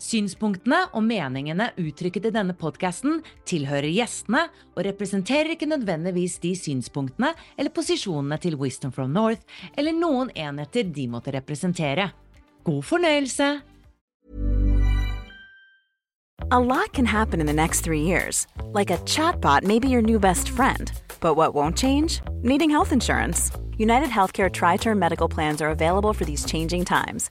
Synspunktene 0.00 0.86
og 0.96 1.04
meningene 1.04 1.70
uttrykket 1.78 2.30
i 2.30 2.32
denne 2.32 2.54
podkasten 2.56 3.18
tilhører 3.48 3.90
gjestene 3.92 4.46
og 4.72 4.84
representerer 4.86 5.52
ikke 5.52 5.68
nødvendigvis 5.68 6.38
de 6.40 6.54
synspunktene 6.56 7.34
eller 7.58 7.74
posisjonene 7.76 8.40
til 8.40 8.56
Wisdom 8.56 8.94
from 8.96 9.12
North 9.12 9.44
eller 9.76 9.92
noen 9.92 10.32
enheter 10.32 10.88
de 10.88 11.04
måtte 11.12 11.34
representere. 11.36 12.10
God 12.64 12.82
fornøyelse! 12.82 13.60
A 16.52 16.58
lot 16.58 16.92
can 16.92 17.06
happen 17.06 17.40
in 17.40 17.46
the 17.46 17.52
next 17.52 17.82
three 17.82 18.02
years. 18.02 18.46
Like 18.72 18.90
a 18.90 18.98
chatbot 19.04 19.62
may 19.62 19.78
be 19.78 19.88
your 19.88 20.02
new 20.02 20.18
best 20.18 20.48
friend. 20.48 20.90
But 21.20 21.36
what 21.36 21.54
won't 21.54 21.76
change? 21.76 22.20
Needing 22.42 22.70
health 22.70 22.92
insurance. 22.92 23.52
United 23.76 24.08
Healthcare 24.08 24.50
Tri 24.50 24.76
Term 24.76 24.98
Medical 24.98 25.28
Plans 25.28 25.62
are 25.62 25.70
available 25.70 26.12
for 26.12 26.24
these 26.24 26.44
changing 26.44 26.84
times. 26.84 27.30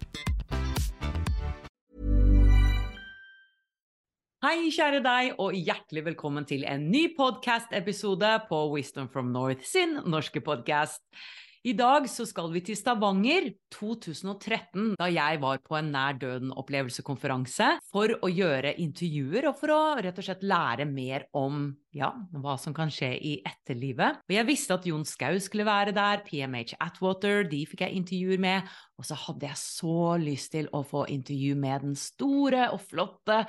Hei, 4.41 4.71
kjære 4.73 5.03
deg, 5.05 5.35
og 5.37 5.53
hjertelig 5.53 6.01
velkommen 6.07 6.47
til 6.49 6.63
en 6.65 6.87
ny 6.89 7.03
podcast-episode 7.13 8.31
på 8.47 8.61
Wisdom 8.71 9.05
from 9.13 9.27
North 9.29 9.67
sin 9.69 9.99
norske 10.09 10.41
podcast. 10.41 11.03
I 11.61 11.75
dag 11.77 12.07
så 12.09 12.25
skal 12.25 12.49
vi 12.49 12.63
til 12.65 12.79
Stavanger 12.79 13.51
2013, 13.69 14.95
da 14.97 15.11
jeg 15.13 15.37
var 15.43 15.61
på 15.61 15.77
en 15.77 15.91
nær 15.93 16.17
døden-opplevelsekonferanse 16.23 17.67
for 17.93 18.15
å 18.17 18.31
gjøre 18.33 18.73
intervjuer 18.81 19.45
og 19.51 19.61
for 19.61 19.75
å 19.75 19.79
rett 20.01 20.17
og 20.17 20.25
slett 20.25 20.41
lære 20.41 20.89
mer 20.89 21.27
om 21.37 21.67
ja, 21.95 22.11
hva 22.39 22.55
som 22.59 22.75
kan 22.75 22.91
skje 22.91 23.09
i 23.19 23.33
etterlivet. 23.47 24.21
Og 24.27 24.35
jeg 24.35 24.47
visste 24.47 24.77
at 24.77 24.85
Jon 24.87 25.03
Skau 25.07 25.35
skulle 25.43 25.67
være 25.67 25.93
der, 25.95 26.23
PMH 26.27 26.77
Atwater, 26.81 27.43
de 27.49 27.63
fikk 27.67 27.83
jeg 27.85 27.99
intervjuer 27.99 28.41
med. 28.41 28.69
Og 29.01 29.07
så 29.07 29.17
hadde 29.17 29.47
jeg 29.49 29.59
så 29.59 30.15
lyst 30.21 30.51
til 30.53 30.69
å 30.77 30.83
få 30.85 31.03
intervju 31.11 31.57
med 31.59 31.87
den 31.87 31.97
store 31.97 32.67
og 32.71 32.83
flotte 32.85 33.41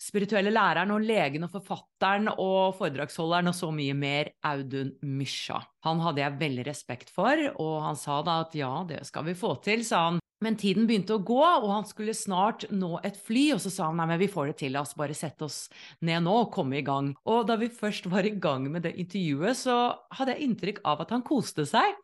spirituelle 0.00 0.52
læreren 0.54 0.94
og 0.94 1.04
legen 1.04 1.46
og 1.46 1.52
forfatteren 1.54 2.32
og 2.34 2.74
foredragsholderen 2.80 3.52
og 3.52 3.58
så 3.58 3.70
mye 3.74 3.94
mer, 3.98 4.32
Audun 4.48 4.94
Mysja. 5.04 5.60
Han 5.84 6.00
hadde 6.00 6.24
jeg 6.24 6.40
veldig 6.40 6.66
respekt 6.70 7.12
for, 7.12 7.46
og 7.60 7.78
han 7.84 8.00
sa 8.00 8.22
da 8.24 8.40
at 8.46 8.56
ja, 8.58 8.74
det 8.88 9.04
skal 9.08 9.28
vi 9.28 9.38
få 9.38 9.58
til, 9.64 9.84
sa 9.86 10.08
han. 10.08 10.23
Men 10.44 10.58
tiden 10.60 10.88
begynte 10.88 11.16
å 11.16 11.24
gå, 11.24 11.40
og 11.40 11.70
han 11.72 11.86
skulle 11.88 12.14
snart 12.16 12.66
nå 12.68 12.98
et 13.06 13.16
fly, 13.16 13.46
og 13.54 13.62
så 13.64 13.72
sa 13.72 13.88
han 13.88 14.00
nei, 14.00 14.08
men 14.12 14.20
vi 14.20 14.28
får 14.28 14.52
det 14.52 14.58
til, 14.60 14.74
la 14.76 14.84
oss 14.84 14.96
bare 14.98 15.16
sette 15.16 15.46
oss 15.46 15.64
ned 16.04 16.26
nå 16.26 16.34
og 16.44 16.50
komme 16.52 16.80
i 16.80 16.84
gang. 16.84 17.14
Og 17.24 17.46
da 17.48 17.56
vi 17.60 17.72
først 17.72 18.10
var 18.12 18.28
i 18.28 18.34
gang 18.36 18.68
med 18.72 18.84
det 18.84 18.96
intervjuet, 19.00 19.56
så 19.64 19.78
hadde 20.18 20.36
jeg 20.36 20.50
inntrykk 20.50 20.82
av 20.84 21.04
at 21.06 21.14
han 21.16 21.24
koste 21.24 21.64
seg. 21.68 21.96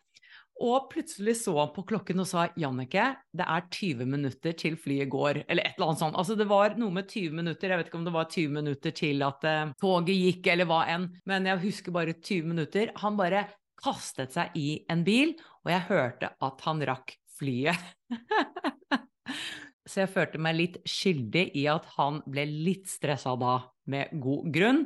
Og 0.60 0.90
plutselig 0.92 1.38
så 1.40 1.54
han 1.56 1.70
på 1.72 1.86
klokken 1.88 2.20
og 2.20 2.28
sa 2.28 2.48
Jannicke, 2.60 3.06
det 3.32 3.46
er 3.48 3.62
20 3.64 4.08
minutter 4.12 4.56
til 4.60 4.76
flyet 4.80 5.08
går. 5.12 5.44
Eller 5.46 5.64
et 5.64 5.78
eller 5.78 5.92
annet 5.92 6.02
sånt. 6.02 6.18
Altså 6.20 6.36
det 6.36 6.48
var 6.50 6.76
noe 6.80 6.92
med 6.92 7.08
20 7.08 7.38
minutter. 7.38 7.72
Jeg 7.72 7.80
vet 7.80 7.88
ikke 7.88 8.00
om 8.00 8.04
det 8.04 8.16
var 8.16 8.28
20 8.28 8.58
minutter 8.58 8.96
til 8.96 9.24
at 9.24 9.46
uh, 9.48 9.72
toget 9.80 10.20
gikk 10.20 10.50
eller 10.52 10.68
hva 10.68 10.82
enn. 10.92 11.08
Men 11.28 11.48
jeg 11.48 11.64
husker 11.64 11.96
bare 11.96 12.16
20 12.18 12.52
minutter. 12.52 12.92
Han 13.00 13.16
bare 13.16 13.46
kastet 13.80 14.36
seg 14.36 14.52
i 14.60 14.82
en 14.92 15.00
bil, 15.06 15.32
og 15.64 15.72
jeg 15.72 15.86
hørte 15.88 16.34
at 16.44 16.66
han 16.66 16.84
rakk 16.84 17.16
flyet. 17.40 17.88
Så 19.90 20.04
jeg 20.04 20.12
følte 20.12 20.38
meg 20.38 20.58
litt 20.58 20.76
skyldig 20.86 21.48
i 21.58 21.64
at 21.70 21.88
han 21.96 22.20
ble 22.28 22.44
litt 22.46 22.86
stressa 22.90 23.34
da, 23.40 23.56
med 23.90 24.12
god 24.22 24.52
grunn. 24.54 24.84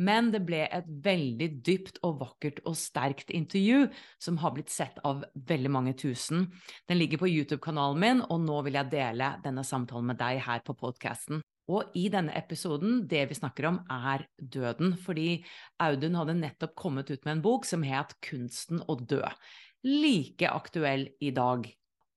Men 0.00 0.30
det 0.32 0.40
ble 0.48 0.62
et 0.64 0.86
veldig 1.04 1.48
dypt 1.60 2.00
og 2.08 2.22
vakkert 2.22 2.62
og 2.64 2.76
sterkt 2.78 3.30
intervju 3.36 3.84
som 4.22 4.38
har 4.40 4.54
blitt 4.56 4.72
sett 4.72 4.96
av 5.04 5.26
veldig 5.34 5.72
mange 5.72 5.92
tusen. 6.00 6.46
Den 6.88 6.98
ligger 7.02 7.20
på 7.20 7.28
YouTube-kanalen 7.28 8.00
min, 8.00 8.22
og 8.24 8.40
nå 8.46 8.62
vil 8.64 8.80
jeg 8.80 8.92
dele 8.94 9.34
denne 9.44 9.64
samtalen 9.66 10.08
med 10.08 10.20
deg 10.22 10.40
her 10.46 10.64
på 10.64 10.76
podkasten. 10.80 11.44
Og 11.70 11.92
i 11.94 12.08
denne 12.10 12.32
episoden, 12.34 13.04
det 13.06 13.26
vi 13.30 13.36
snakker 13.38 13.68
om, 13.68 13.82
er 13.92 14.24
døden. 14.40 14.96
Fordi 14.98 15.42
Audun 15.84 16.16
hadde 16.18 16.38
nettopp 16.40 16.74
kommet 16.80 17.12
ut 17.12 17.20
med 17.26 17.36
en 17.36 17.44
bok 17.44 17.68
som 17.68 17.84
het 17.86 18.16
Kunsten 18.24 18.80
å 18.88 18.96
dø. 18.98 19.22
Like 19.86 20.48
aktuell 20.50 21.10
i 21.20 21.30
dag. 21.36 21.68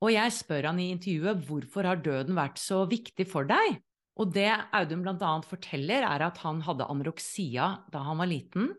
Og 0.03 0.11
jeg 0.11 0.35
spør 0.35 0.67
han 0.67 0.81
i 0.83 0.89
intervjuet 0.91 1.43
hvorfor 1.47 1.87
har 1.87 2.01
døden 2.03 2.35
vært 2.35 2.59
så 2.59 2.81
viktig 2.89 3.25
for 3.29 3.47
deg? 3.47 3.79
Og 4.19 4.33
det 4.35 4.51
Audun 4.75 5.01
bl.a. 5.05 5.31
forteller, 5.47 6.03
er 6.05 6.25
at 6.27 6.41
han 6.43 6.59
hadde 6.65 6.89
anoreksia 6.91 7.69
da 7.93 8.03
han 8.05 8.19
var 8.19 8.29
liten, 8.29 8.73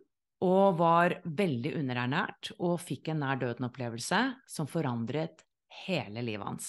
og 0.44 0.76
var 0.78 1.16
veldig 1.24 1.72
underernært 1.80 2.52
og 2.58 2.76
fikk 2.82 3.10
en 3.10 3.22
nær 3.24 3.40
døden-opplevelse 3.40 4.20
som 4.50 4.68
forandret 4.68 5.46
hele 5.86 6.22
livet 6.26 6.44
hans. 6.44 6.68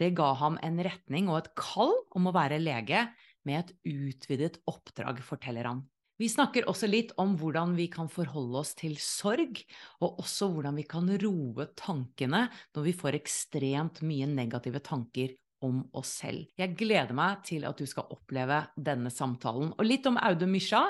Det 0.00 0.10
ga 0.18 0.32
ham 0.40 0.58
en 0.64 0.82
retning 0.82 1.30
og 1.30 1.38
et 1.38 1.52
kall 1.54 1.94
om 2.16 2.26
å 2.26 2.34
være 2.34 2.58
lege 2.58 3.06
med 3.46 3.60
et 3.60 3.72
utvidet 3.86 4.58
oppdrag, 4.66 5.22
forteller 5.22 5.70
han. 5.70 5.84
Vi 6.20 6.28
snakker 6.28 6.66
også 6.68 6.88
litt 6.90 7.12
om 7.20 7.36
hvordan 7.40 7.72
vi 7.78 7.88
kan 7.92 8.10
forholde 8.12 8.60
oss 8.60 8.74
til 8.78 8.98
sorg, 9.00 9.62
og 10.04 10.20
også 10.22 10.50
hvordan 10.52 10.76
vi 10.78 10.84
kan 10.88 11.08
roe 11.22 11.66
tankene 11.78 12.44
når 12.74 12.86
vi 12.88 12.96
får 12.96 13.18
ekstremt 13.18 14.02
mye 14.06 14.28
negative 14.28 14.82
tanker 14.84 15.32
om 15.62 15.80
oss 15.96 16.16
selv. 16.22 16.50
Jeg 16.58 16.74
gleder 16.78 17.14
meg 17.16 17.42
til 17.46 17.64
at 17.68 17.78
du 17.78 17.86
skal 17.88 18.10
oppleve 18.12 18.64
denne 18.76 19.12
samtalen. 19.14 19.72
Og 19.78 19.86
litt 19.86 20.06
om 20.10 20.18
Audun 20.20 20.52
Mysja. 20.52 20.82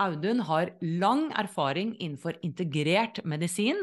Audun 0.00 0.40
har 0.48 0.70
lang 0.80 1.26
erfaring 1.36 1.92
innenfor 2.00 2.38
integrert 2.42 3.20
medisin. 3.28 3.76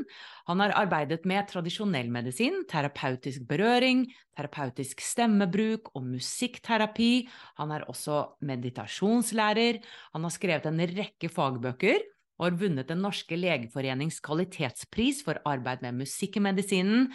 Han 0.50 0.60
har 0.64 0.74
arbeidet 0.78 1.26
med 1.30 1.48
tradisjonell 1.52 2.10
medisin, 2.12 2.64
terapeutisk 2.70 3.46
berøring, 3.50 4.08
terapeutisk 4.38 5.04
stemmebruk 5.06 5.92
og 5.94 6.08
musikkterapi. 6.08 7.28
Han 7.62 7.76
er 7.76 7.86
også 7.92 8.24
meditasjonslærer. 8.42 9.84
Han 10.16 10.26
har 10.26 10.34
skrevet 10.34 10.66
en 10.66 10.82
rekke 10.98 11.30
fagbøker 11.30 12.02
og 12.40 12.48
har 12.48 12.58
vunnet 12.58 12.88
Den 12.88 13.04
norske 13.04 13.36
legeforenings 13.36 14.20
kvalitetspris 14.24 15.22
for 15.28 15.42
arbeid 15.46 15.84
med 15.84 16.00
musikk 16.06 16.40
i 16.40 16.44
medisinen. 16.44 17.10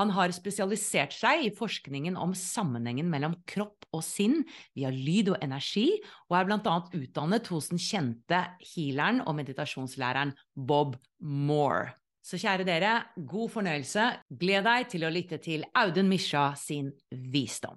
Han 0.00 0.12
har 0.16 0.32
spesialisert 0.32 1.12
seg 1.12 1.46
i 1.46 1.52
forskningen 1.54 2.16
om 2.16 2.32
sammenhengen 2.38 3.10
mellom 3.12 3.36
kropp 3.48 3.84
og 3.92 4.04
sinn 4.06 4.40
via 4.76 4.88
lyd 4.92 5.34
og 5.34 5.42
energi, 5.44 5.88
og 6.30 6.38
er 6.38 6.48
bl.a. 6.48 6.76
utdannet 6.96 7.50
hos 7.52 7.68
den 7.72 7.82
kjente 7.82 8.40
healeren 8.72 9.20
og 9.26 9.36
meditasjonslæreren 9.42 10.32
Bob 10.56 10.96
Moore. 11.20 11.92
Så 12.22 12.38
kjære 12.38 12.64
dere, 12.64 12.92
god 13.16 13.50
fornøyelse. 13.50 14.04
Gled 14.38 14.64
deg 14.68 14.90
til 14.92 15.04
å 15.04 15.10
lytte 15.10 15.40
til 15.42 15.64
Audun 15.76 16.08
Misha 16.08 16.52
sin 16.56 16.92
visdom. 17.10 17.76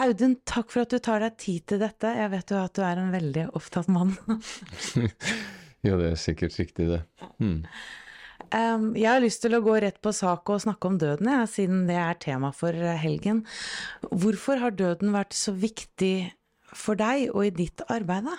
Audun, 0.00 0.38
takk 0.48 0.70
for 0.72 0.86
at 0.86 0.94
du 0.94 1.02
tar 1.04 1.20
deg 1.20 1.36
tid 1.36 1.66
til 1.68 1.82
dette. 1.82 2.14
Jeg 2.16 2.32
vet 2.32 2.54
jo 2.54 2.62
at 2.62 2.72
du 2.78 2.80
er 2.86 3.00
en 3.02 3.12
veldig 3.12 3.50
opptatt 3.58 3.90
mann. 3.92 4.14
ja, 5.86 5.98
det 6.00 6.14
er 6.14 6.16
sikkert 6.16 6.56
riktig, 6.56 6.88
det. 6.88 7.02
Hmm. 7.36 7.60
Jeg 8.52 9.08
har 9.08 9.22
lyst 9.24 9.40
til 9.44 9.56
å 9.56 9.62
gå 9.64 9.78
rett 9.80 10.00
på 10.04 10.12
sak 10.12 10.50
og 10.52 10.60
snakke 10.64 10.90
om 10.90 10.98
døden, 11.00 11.30
ja, 11.32 11.46
siden 11.48 11.86
det 11.88 11.96
er 11.96 12.18
tema 12.20 12.52
for 12.56 12.76
eh, 12.76 13.00
helgen. 13.00 13.44
Hvorfor 14.10 14.60
har 14.60 14.76
døden 14.76 15.14
vært 15.14 15.32
så 15.36 15.54
viktig 15.56 16.32
for 16.72 17.00
deg 17.00 17.30
og 17.32 17.46
i 17.46 17.54
ditt 17.62 17.84
arbeid, 17.92 18.28
da? 18.28 18.36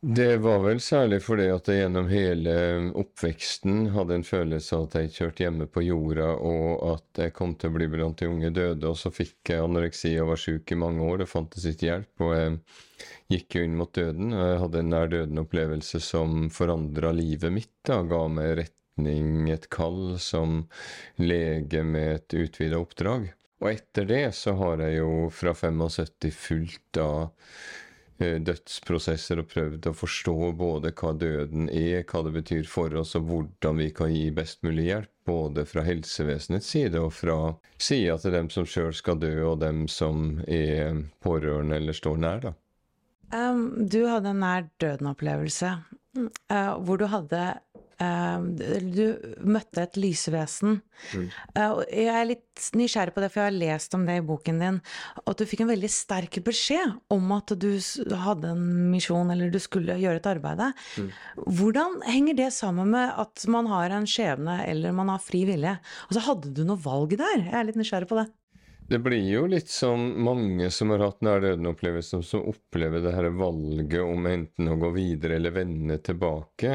Det 0.00 0.38
var 0.40 0.62
vel 0.64 0.78
særlig 0.80 1.18
fordi 1.20 1.50
at 1.52 1.66
jeg 1.68 1.82
gjennom 1.82 2.06
hele 2.08 2.52
oppveksten 2.96 3.90
hadde 3.92 4.14
en 4.16 4.24
følelse 4.24 4.78
av 4.78 4.86
at 4.86 4.94
jeg 4.96 5.12
kjørte 5.12 5.44
hjemme 5.44 5.66
på 5.68 5.82
jorda, 5.84 6.30
og 6.40 6.86
at 6.94 7.20
jeg 7.26 7.34
kom 7.36 7.52
til 7.60 7.68
å 7.68 7.74
bli 7.74 7.88
blant 7.92 8.16
de 8.22 8.30
unge 8.30 8.48
døde. 8.56 8.88
Og 8.88 8.96
så 8.96 9.12
fikk 9.12 9.52
jeg 9.52 9.60
anoreksi 9.60 10.14
og 10.22 10.32
var 10.32 10.40
syk 10.40 10.72
i 10.72 10.80
mange 10.80 11.04
år. 11.04 11.20
Det 11.20 11.28
fantes 11.28 11.68
ikke 11.68 11.90
hjelp. 11.90 12.24
og 12.24 12.32
jeg 12.32 12.56
gikk 13.34 13.58
jo 13.58 13.66
inn 13.66 13.76
mot 13.76 13.92
døden. 13.92 14.32
og 14.32 14.48
Jeg 14.48 14.62
hadde 14.64 14.80
en 14.80 14.92
nær 14.94 15.12
døden-opplevelse 15.12 16.00
som 16.00 16.48
forandra 16.48 17.12
livet 17.12 17.52
mitt. 17.52 17.76
da, 17.84 18.00
Ga 18.00 18.24
meg 18.32 18.56
retning, 19.00 19.50
et 19.50 19.68
kall, 19.70 20.18
som 20.18 20.68
lege 21.16 21.82
med 21.82 22.14
et 22.14 22.34
utvida 22.34 22.78
oppdrag. 22.78 23.32
Og 23.60 23.72
etter 23.72 24.04
det 24.04 24.34
så 24.34 24.54
har 24.56 24.80
jeg 24.80 25.00
jo 25.00 25.30
fra 25.30 25.54
75 25.54 26.30
fulgt 26.32 26.96
av 26.96 27.32
eh, 28.18 28.40
dødsprosesser 28.40 29.38
og 29.40 29.50
prøvd 29.50 29.86
å 29.90 29.92
forstå 29.92 30.52
både 30.56 30.92
hva 30.92 31.12
døden 31.12 31.68
er, 31.68 32.04
hva 32.08 32.22
det 32.24 32.32
betyr 32.32 32.64
for 32.64 32.94
oss, 32.96 33.14
og 33.16 33.28
hvordan 33.28 33.76
vi 33.76 33.90
kan 33.90 34.12
gi 34.12 34.30
best 34.30 34.62
mulig 34.62 34.88
hjelp. 34.88 35.12
Både 35.26 35.66
fra 35.68 35.84
helsevesenets 35.84 36.66
side 36.66 36.98
og 36.98 37.12
fra 37.12 37.54
sida 37.78 38.16
til 38.18 38.32
dem 38.32 38.48
som 38.50 38.64
sjøl 38.66 38.94
skal 38.96 39.20
dø, 39.20 39.34
og 39.52 39.60
dem 39.60 39.86
som 39.88 40.40
er 40.48 41.04
pårørende 41.22 41.76
eller 41.76 41.94
står 41.94 42.16
nær. 42.18 42.40
da. 42.48 42.56
Um, 43.30 43.86
du 43.86 44.08
hadde 44.08 44.32
en 44.32 44.40
nær 44.42 44.64
døden-opplevelse 44.82 45.76
uh, 46.50 46.72
hvor 46.82 46.98
du 46.98 47.06
hadde 47.06 47.60
Du 48.00 49.04
møtte 49.44 49.82
et 49.82 49.98
lysvesen. 50.00 50.78
Mm. 51.12 51.26
Uh, 51.56 51.80
jeg 51.92 52.08
er 52.12 52.28
litt 52.28 52.68
nysgjerrig 52.76 53.12
på 53.12 53.22
det, 53.22 53.28
for 53.32 53.42
jeg 53.42 53.50
har 53.50 53.58
lest 53.58 53.96
om 53.96 54.06
det 54.08 54.18
i 54.20 54.24
boken 54.24 54.60
din. 54.62 54.80
At 55.24 55.40
du 55.40 55.44
fikk 55.48 55.64
en 55.64 55.72
veldig 55.72 55.90
sterk 55.92 56.40
beskjed 56.46 56.96
om 57.12 57.36
at 57.36 57.52
du 57.60 57.68
hadde 58.24 58.54
en 58.54 58.66
misjon, 58.92 59.30
eller 59.32 59.52
du 59.52 59.60
skulle 59.62 59.98
gjøre 60.00 60.22
et 60.22 60.30
arbeid. 60.32 60.64
Mm. 60.96 61.12
Hvordan 61.60 62.00
henger 62.08 62.40
det 62.40 62.50
sammen 62.56 62.92
med 62.96 63.14
at 63.20 63.46
man 63.52 63.68
har 63.70 63.92
en 63.96 64.08
skjebne, 64.08 64.62
eller 64.64 64.96
man 64.96 65.12
har 65.12 65.22
fri 65.24 65.44
vilje? 65.48 65.76
Altså, 66.08 66.24
hadde 66.30 66.54
du 66.56 66.64
noe 66.68 66.80
valg 66.80 67.16
der? 67.20 67.46
Jeg 67.46 67.56
er 67.60 67.68
litt 67.68 67.80
nysgjerrig 67.80 68.10
på 68.10 68.20
det. 68.22 68.30
Det 68.90 68.98
blir 68.98 69.22
jo 69.22 69.44
litt 69.46 69.68
som 69.70 70.00
mange 70.24 70.66
som 70.74 70.90
har 70.90 71.04
hatt 71.04 71.20
nær 71.22 71.38
døden-opplevelser, 71.44 72.24
som 72.26 72.48
opplever 72.50 73.04
det 73.04 73.12
her 73.14 73.28
valget 73.38 74.00
om 74.02 74.24
enten 74.26 74.72
å 74.72 74.74
gå 74.80 74.90
videre 74.96 75.36
eller 75.38 75.54
vende 75.54 76.00
tilbake. 76.02 76.72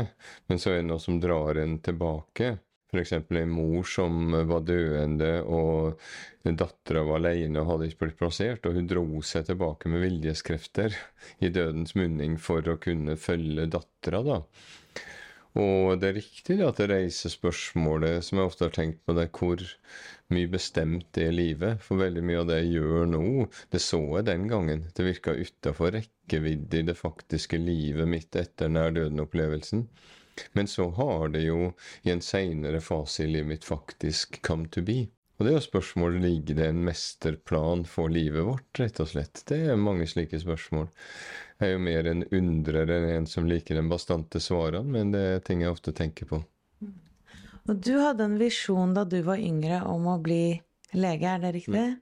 Men 0.47 0.61
så 0.61 0.71
er 0.71 0.79
det 0.79 0.85
noe 0.93 1.03
som 1.03 1.17
drar 1.19 1.59
en 1.59 1.75
tilbake. 1.83 2.53
F.eks. 2.87 3.11
en 3.11 3.51
mor 3.51 3.83
som 3.83 4.31
var 4.47 4.63
døende, 4.63 5.33
og 5.43 5.99
dattera 6.47 7.03
var 7.03 7.19
alene 7.19 7.59
og 7.59 7.73
hadde 7.73 7.91
ikke 7.91 8.05
blitt 8.05 8.19
plassert. 8.23 8.63
Og 8.63 8.79
hun 8.79 8.87
dro 8.87 9.05
seg 9.19 9.49
tilbake 9.49 9.91
med 9.91 10.05
viljeskrefter 10.07 10.95
i 11.43 11.51
dødens 11.51 11.97
munning 11.99 12.39
for 12.39 12.63
å 12.63 12.79
kunne 12.79 13.19
følge 13.19 13.67
dattera, 13.75 14.23
da. 14.23 14.39
Og 15.55 16.01
det 16.01 16.09
er 16.09 16.17
riktig 16.17 16.57
at 16.65 16.79
det 16.81 16.89
reiser 16.91 17.31
spørsmålet 17.31 18.25
som 18.27 18.41
jeg 18.41 18.49
ofte 18.49 18.65
har 18.67 18.73
tenkt 18.75 18.99
på, 19.07 19.13
det 19.15 19.29
er 19.29 19.37
hvor 19.39 19.61
mye 20.35 20.49
bestemt 20.51 21.19
er 21.21 21.31
livet. 21.31 21.79
For 21.85 22.01
veldig 22.01 22.23
mye 22.27 22.41
av 22.41 22.49
det 22.49 22.57
jeg 22.59 22.73
gjør 22.81 23.07
nå, 23.13 23.23
det 23.71 23.81
så 23.83 24.01
jeg 24.17 24.27
den 24.27 24.49
gangen. 24.51 24.83
Det 24.91 25.07
virka 25.07 25.35
utafor 25.37 25.95
rekkevidde 25.95 26.81
i 26.81 26.87
det 26.89 26.97
faktiske 26.99 27.61
livet 27.61 28.11
mitt 28.11 28.35
etter 28.35 28.71
nær 28.71 28.91
døden-opplevelsen. 28.97 29.87
Men 30.59 30.67
så 30.67 30.89
har 30.97 31.29
det 31.31 31.45
jo 31.45 31.71
i 32.03 32.11
en 32.11 32.23
seinere 32.23 32.83
fase 32.83 33.23
i 33.23 33.31
livet 33.31 33.53
mitt 33.53 33.67
faktisk 33.67 34.41
come 34.43 34.67
to 34.67 34.83
be. 34.83 35.05
Og 35.35 35.43
det 35.43 35.51
er 35.51 35.57
jo 35.57 35.65
spørsmålet 35.65 36.23
ligger 36.23 36.57
det 36.59 36.67
en 36.71 36.83
mesterplan 36.87 37.83
for 37.89 38.11
livet 38.11 38.45
vårt, 38.47 38.67
rett 38.79 39.01
og 39.03 39.09
slett. 39.11 39.41
Det 39.49 39.57
er 39.67 39.79
mange 39.79 40.07
slike 40.07 40.39
spørsmål. 40.39 40.87
Jeg 41.59 41.67
er 41.67 41.73
jo 41.73 41.81
mer 41.83 42.07
en 42.07 42.23
undrer 42.35 42.91
enn 42.95 43.07
en 43.17 43.27
som 43.27 43.47
liker 43.47 43.75
den 43.75 43.91
bastante 43.91 44.39
svarene, 44.43 44.87
men 44.91 45.11
det 45.11 45.23
er 45.33 45.43
ting 45.43 45.63
jeg 45.63 45.75
ofte 45.75 45.91
tenker 45.95 46.29
på. 46.29 46.39
Og 47.65 47.81
du 47.81 47.95
hadde 47.97 48.27
en 48.27 48.39
visjon 48.39 48.93
da 48.95 49.03
du 49.09 49.17
var 49.25 49.41
yngre 49.41 49.81
om 49.89 50.07
å 50.07 50.19
bli 50.23 50.55
lege, 50.95 51.27
er 51.27 51.43
det 51.43 51.53
riktig? 51.57 51.83
Mm. 51.83 52.01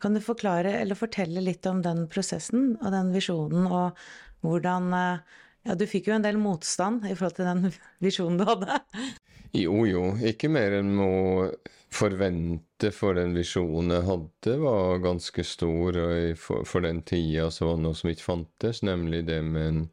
Kan 0.00 0.16
du 0.16 0.22
forklare 0.24 0.72
eller 0.80 0.98
fortelle 0.98 1.42
litt 1.44 1.66
om 1.68 1.82
den 1.84 2.06
prosessen 2.10 2.76
og 2.80 2.88
den 2.94 3.12
visjonen, 3.14 3.68
og 3.68 3.98
hvordan 4.46 4.92
eh, 4.96 5.38
Ja, 5.62 5.76
du 5.78 5.84
fikk 5.86 6.08
jo 6.08 6.16
en 6.16 6.24
del 6.24 6.40
motstand 6.42 7.04
i 7.06 7.12
forhold 7.14 7.36
til 7.36 7.46
den 7.46 7.68
visjonen 8.02 8.40
du 8.40 8.48
hadde. 8.48 8.80
Jo, 9.54 9.84
jo. 9.86 10.08
Ikke 10.26 10.48
mer 10.50 10.74
enn 10.80 10.96
å 10.98 11.12
forvente 11.92 12.90
for 12.94 13.16
den 13.18 13.34
visjonen 13.36 13.94
jeg 13.96 14.06
hadde, 14.08 14.56
var 14.62 15.02
ganske 15.04 15.44
stor. 15.46 15.98
Og 16.00 16.40
for, 16.40 16.66
for 16.68 16.84
den 16.84 17.02
tida 17.06 17.50
så 17.52 17.68
var 17.68 17.78
det 17.78 17.86
noe 17.86 17.98
som 17.98 18.12
ikke 18.12 18.28
fantes, 18.28 18.82
nemlig 18.86 19.24
det 19.28 19.40
med 19.46 19.68
en 19.68 19.86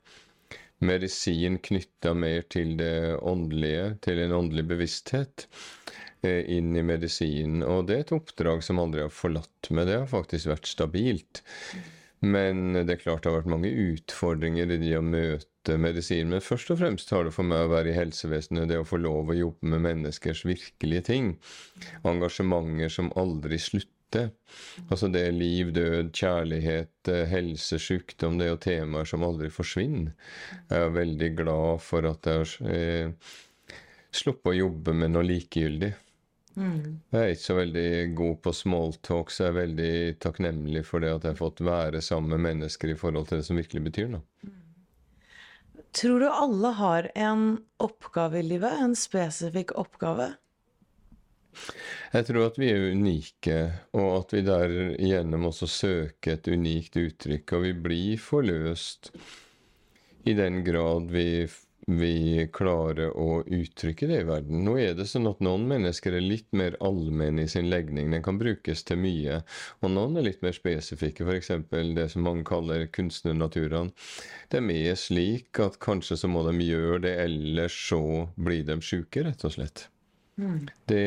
medisin 0.79 1.57
knytta 1.59 2.13
mer 2.15 2.45
til 2.51 2.77
det 2.79 3.19
åndelige, 3.19 3.97
til 4.05 4.21
en 4.23 4.35
åndelig 4.37 4.65
bevissthet 4.69 5.47
eh, 6.23 6.43
inn 6.55 6.71
i 6.75 6.85
medisinen. 6.85 7.63
Og 7.67 7.87
det 7.89 7.97
er 7.97 8.05
et 8.05 8.15
oppdrag 8.15 8.63
som 8.65 8.79
aldri 8.81 9.03
har 9.03 9.13
forlatt 9.13 9.71
meg. 9.71 9.89
Det 9.89 9.99
har 9.99 10.11
faktisk 10.11 10.53
vært 10.53 10.71
stabilt. 10.71 11.43
Men 12.19 12.73
det 12.73 12.91
er 12.91 13.01
klart 13.03 13.23
det 13.23 13.31
har 13.31 13.39
vært 13.39 13.51
mange 13.53 13.69
utfordringer 13.71 14.71
i 14.75 14.91
å 14.97 15.03
møte 15.05 15.77
medisin. 15.79 16.33
Men 16.33 16.43
først 16.43 16.73
og 16.73 16.81
fremst 16.81 17.13
har 17.15 17.23
det 17.25 17.35
for 17.35 17.47
meg 17.47 17.67
å 17.67 17.71
være 17.71 17.93
i 17.93 17.95
helsevesenet, 17.97 18.67
det 18.71 18.81
å 18.81 18.87
få 18.87 18.99
lov 18.99 19.31
å 19.31 19.37
jobbe 19.37 19.71
med 19.71 19.85
menneskers 19.85 20.43
virkelige 20.47 21.05
ting. 21.11 21.31
Engasjementer 22.03 22.91
som 22.91 23.13
aldri 23.19 23.59
slutter. 23.61 24.33
Altså 24.89 25.07
det 25.13 25.21
er 25.27 25.37
liv, 25.37 25.71
død, 25.75 26.09
kjærlighet, 26.17 27.11
helse, 27.29 27.79
sykdom. 27.79 28.39
Det 28.39 28.47
er 28.47 28.51
jo 28.55 28.61
temaer 28.65 29.07
som 29.07 29.23
aldri 29.23 29.51
forsvinner. 29.53 30.11
Jeg 30.67 30.89
er 30.89 30.97
veldig 30.97 31.31
glad 31.39 31.85
for 31.85 32.09
at 32.09 32.27
jeg 32.27 32.43
har 32.43 32.73
eh, 32.73 33.33
sluppet 34.11 34.51
å 34.51 34.59
jobbe 34.65 34.97
med 34.97 35.13
noe 35.13 35.27
likegyldig. 35.29 35.93
Mm. 36.59 36.99
Jeg 37.13 37.19
er 37.19 37.33
ikke 37.33 37.45
så 37.45 37.55
veldig 37.55 37.89
god 38.19 38.39
på 38.43 38.53
smalltalk, 38.55 39.31
så 39.31 39.45
jeg 39.45 39.53
er 39.53 39.59
veldig 39.61 39.93
takknemlig 40.25 40.83
for 40.87 41.03
det 41.03 41.13
at 41.13 41.27
jeg 41.27 41.37
har 41.37 41.39
fått 41.39 41.61
være 41.63 42.01
sammen 42.03 42.35
med 42.35 42.43
mennesker 42.49 42.91
i 42.91 42.97
forhold 42.99 43.29
til 43.29 43.39
det 43.39 43.47
som 43.47 43.59
virkelig 43.59 43.85
betyr 43.87 44.11
noe. 44.17 44.25
Mm. 44.43 44.57
Tror 45.95 46.21
du 46.21 46.27
alle 46.29 46.71
har 46.77 47.09
en 47.17 47.45
oppgave 47.81 48.39
i 48.39 48.45
livet? 48.45 48.77
En 48.83 48.95
spesifikk 48.97 49.73
oppgave? 49.79 50.33
Jeg 52.13 52.25
tror 52.27 52.45
at 52.45 52.59
vi 52.61 52.69
er 52.71 52.91
unike, 52.93 53.57
og 53.97 54.09
at 54.19 54.35
vi 54.35 54.43
derigjennom 54.45 55.47
også 55.49 55.69
søker 55.69 56.37
et 56.37 56.49
unikt 56.49 56.97
uttrykk. 56.99 57.55
Og 57.57 57.65
vi 57.65 57.73
blir 57.87 58.21
forløst 58.21 59.11
i 60.29 60.35
den 60.37 60.61
grad 60.65 61.09
vi 61.13 61.47
vi 61.87 62.47
klarer 62.53 63.13
å 63.17 63.41
uttrykke 63.45 64.07
det 64.09 64.21
i 64.21 64.27
verden. 64.27 64.63
Nå 64.65 64.75
er 64.81 64.95
det 64.97 65.07
sånn 65.09 65.29
at 65.29 65.41
noen 65.43 65.65
mennesker 65.69 66.15
er 66.17 66.25
litt 66.25 66.47
mer 66.55 66.75
allmenne 66.85 67.45
i 67.45 67.51
sin 67.51 67.69
legning. 67.71 68.11
Den 68.13 68.25
kan 68.25 68.39
brukes 68.41 68.83
til 68.87 68.99
mye. 69.01 69.39
Og 69.81 69.93
noen 69.95 70.19
er 70.19 70.27
litt 70.27 70.43
mer 70.45 70.55
spesifikke, 70.55 71.25
f.eks. 71.25 71.51
det 71.95 72.09
som 72.13 72.27
mange 72.27 72.45
kaller 72.49 72.87
kunstnernaturene. 72.93 73.95
De 74.53 74.63
er 74.75 74.99
slik 74.99 75.61
at 75.63 75.79
kanskje 75.83 76.19
så 76.19 76.31
må 76.31 76.43
de 76.49 76.57
gjøre 76.67 77.03
det, 77.07 77.15
ellers 77.25 77.77
så 77.89 78.03
blir 78.35 78.65
de 78.67 78.79
sjuke, 78.83 79.23
rett 79.25 79.47
og 79.47 79.55
slett. 79.55 79.87
Mm. 80.39 80.67
Det 80.87 81.05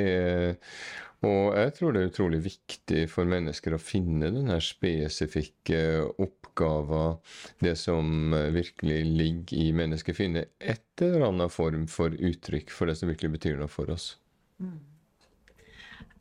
og 1.23 1.57
jeg 1.59 1.75
tror 1.77 1.95
det 1.95 2.03
er 2.03 2.13
utrolig 2.13 2.41
viktig 2.45 3.03
for 3.11 3.29
mennesker 3.31 3.77
å 3.77 3.83
finne 3.83 4.33
den 4.35 4.51
her 4.51 4.63
spesifikke 4.65 5.83
oppgaven, 6.23 7.21
det 7.63 7.77
som 7.81 8.35
virkelig 8.55 9.01
ligger 9.07 9.59
i 9.63 9.69
mennesket. 9.77 10.19
Finne 10.19 10.47
et 10.59 11.05
eller 11.05 11.29
annet 11.29 11.55
form 11.55 11.87
for 11.91 12.15
uttrykk 12.15 12.75
for 12.75 12.91
det 12.91 12.99
som 12.99 13.13
virkelig 13.13 13.37
betyr 13.39 13.61
noe 13.61 13.71
for 13.71 13.93
oss. 13.95 14.17
Mm. 14.63 14.81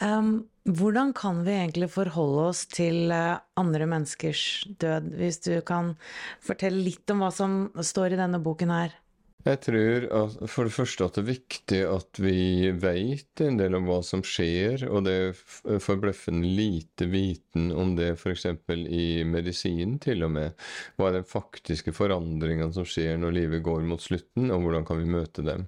Um, 0.01 0.29
hvordan 0.65 1.11
kan 1.13 1.43
vi 1.45 1.53
egentlig 1.53 1.91
forholde 1.93 2.47
oss 2.51 2.63
til 2.69 3.11
eh, 3.13 3.37
andre 3.57 3.85
menneskers 3.89 4.43
død, 4.81 5.11
hvis 5.17 5.39
du 5.45 5.53
kan 5.65 5.95
fortelle 6.41 6.81
litt 6.85 7.09
om 7.13 7.21
hva 7.21 7.29
som 7.33 7.55
står 7.77 8.15
i 8.15 8.19
denne 8.19 8.41
boken 8.41 8.73
her? 8.73 8.95
Jeg 9.41 9.57
tror 9.65 10.03
at 10.13 10.35
for 10.53 10.67
det 10.67 10.73
første 10.75 11.05
at 11.07 11.15
det 11.17 11.21
er 11.23 11.29
viktig 11.31 11.79
at 11.89 12.19
vi 12.21 12.69
vet 12.77 13.41
en 13.41 13.57
del 13.57 13.77
om 13.79 13.87
hva 13.89 13.97
som 14.05 14.21
skjer, 14.25 14.83
og 14.85 15.07
det 15.07 15.15
er 15.17 15.79
forbløffende 15.81 16.45
lite 16.45 17.07
viten 17.09 17.71
om 17.73 17.95
det 17.97 18.11
f.eks. 18.19 18.45
i 18.45 19.23
medisinen 19.25 19.97
til 20.03 20.27
og 20.27 20.33
med. 20.35 20.67
Hva 20.93 21.09
er 21.09 21.19
den 21.19 21.27
faktiske 21.27 21.93
forandringene 21.97 22.69
som 22.75 22.85
skjer 22.85 23.17
når 23.21 23.37
livet 23.39 23.65
går 23.65 23.81
mot 23.89 24.03
slutten, 24.03 24.53
og 24.53 24.61
hvordan 24.61 24.85
kan 24.85 25.01
vi 25.01 25.09
møte 25.09 25.45
dem? 25.47 25.65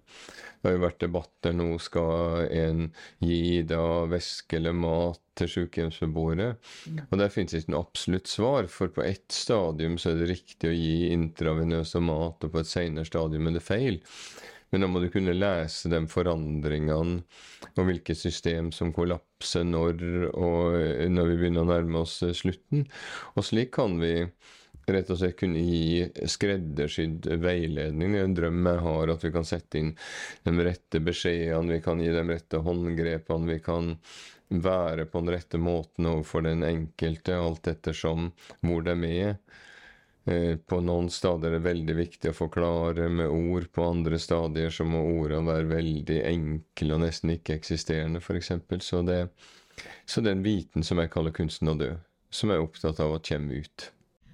Det 0.62 0.70
har 0.70 0.78
jo 0.78 0.86
vært 0.86 1.02
debatter 1.02 1.58
nå 1.58 1.66
skal 1.82 2.46
en 2.54 2.86
gi 3.26 3.64
da 3.68 3.84
væske 4.08 4.62
eller 4.62 4.78
mat 4.78 5.23
til 5.40 5.52
sykehjemsbeboere. 5.56 6.54
Mm. 6.88 7.04
Og 7.10 7.20
der 7.20 7.34
finnes 7.34 7.56
ikke 7.58 7.74
noe 7.74 7.86
absolutt 7.86 8.32
svar, 8.32 8.70
for 8.72 8.94
på 8.94 9.06
ett 9.06 9.34
stadium 9.34 10.00
så 10.02 10.14
er 10.14 10.22
det 10.22 10.32
riktig 10.32 10.70
å 10.70 10.78
gi 10.78 11.12
intravenøse 11.14 12.02
mat, 12.04 12.44
og 12.44 12.54
på 12.54 12.64
et 12.64 12.70
senere 12.70 13.10
stadium 13.10 13.50
er 13.50 13.58
det 13.58 13.66
feil. 13.66 14.02
Men 14.74 14.82
da 14.82 14.90
må 14.90 15.04
du 15.04 15.12
kunne 15.14 15.36
lese 15.38 15.90
de 15.92 16.00
forandringene 16.10 17.20
og 17.78 17.86
hvilket 17.86 18.18
system 18.18 18.72
som 18.74 18.90
kollapser 18.96 19.68
når, 19.70 20.02
og 20.34 20.78
når 21.14 21.30
vi 21.30 21.38
begynner 21.44 21.62
å 21.62 21.70
nærme 21.70 22.02
oss 22.02 22.16
slutten. 22.40 22.88
Og 23.38 23.46
slik 23.46 23.76
kan 23.78 24.00
vi 24.02 24.16
rett 24.90 25.12
og 25.14 25.20
slett 25.20 25.38
kunne 25.40 25.62
gi 25.62 26.26
skreddersydd 26.28 27.30
veiledning. 27.44 28.16
Det 28.16 28.20
er 28.20 28.28
en 28.28 28.36
drøm 28.40 28.70
jeg 28.72 28.84
har, 28.88 29.14
at 29.14 29.24
vi 29.24 29.32
kan 29.36 29.48
sette 29.48 29.80
inn 29.80 29.94
de 30.44 30.56
rette 30.68 31.04
beskjedene, 31.06 31.78
vi 31.78 31.84
kan 31.86 32.02
gi 32.04 32.12
de 32.12 32.26
rette 32.28 32.64
håndgrepene, 32.66 33.52
vi 33.54 33.60
kan 33.64 33.94
være 34.62 35.08
på 35.10 35.22
den 35.24 35.34
rette 35.34 35.60
måten 35.62 36.10
overfor 36.10 36.46
den 36.46 36.64
enkelte, 36.68 37.38
alt 37.40 37.70
ettersom 37.72 38.32
hvor 38.62 38.86
de 38.86 38.96
er. 39.10 39.38
Eh, 40.26 40.56
på 40.56 40.80
noen 40.80 41.10
steder 41.12 41.52
er 41.52 41.58
det 41.58 41.66
veldig 41.66 41.96
viktig 41.98 42.32
å 42.32 42.38
forklare 42.38 43.10
med 43.12 43.28
ord, 43.28 43.68
på 43.76 43.88
andre 43.90 44.20
stadier 44.22 44.72
så 44.72 44.86
må 44.88 45.02
ordene 45.18 45.50
være 45.50 45.72
veldig 45.74 46.22
enkle 46.30 46.96
og 46.96 47.04
nesten 47.04 47.34
ikke-eksisterende, 47.36 48.22
f.eks. 48.24 48.54
Så, 48.80 49.04
så 50.06 50.24
det 50.24 50.32
er 50.32 50.38
en 50.38 50.46
viten 50.46 50.88
som 50.88 51.02
jeg 51.02 51.12
kaller 51.12 51.36
kunsten 51.36 51.74
å 51.74 51.76
dø, 51.80 51.92
som 52.32 52.54
jeg 52.54 52.62
er 52.62 52.70
opptatt 52.70 53.04
av 53.04 53.18
at 53.18 53.28
kommer 53.28 53.66
ut. 53.66 53.90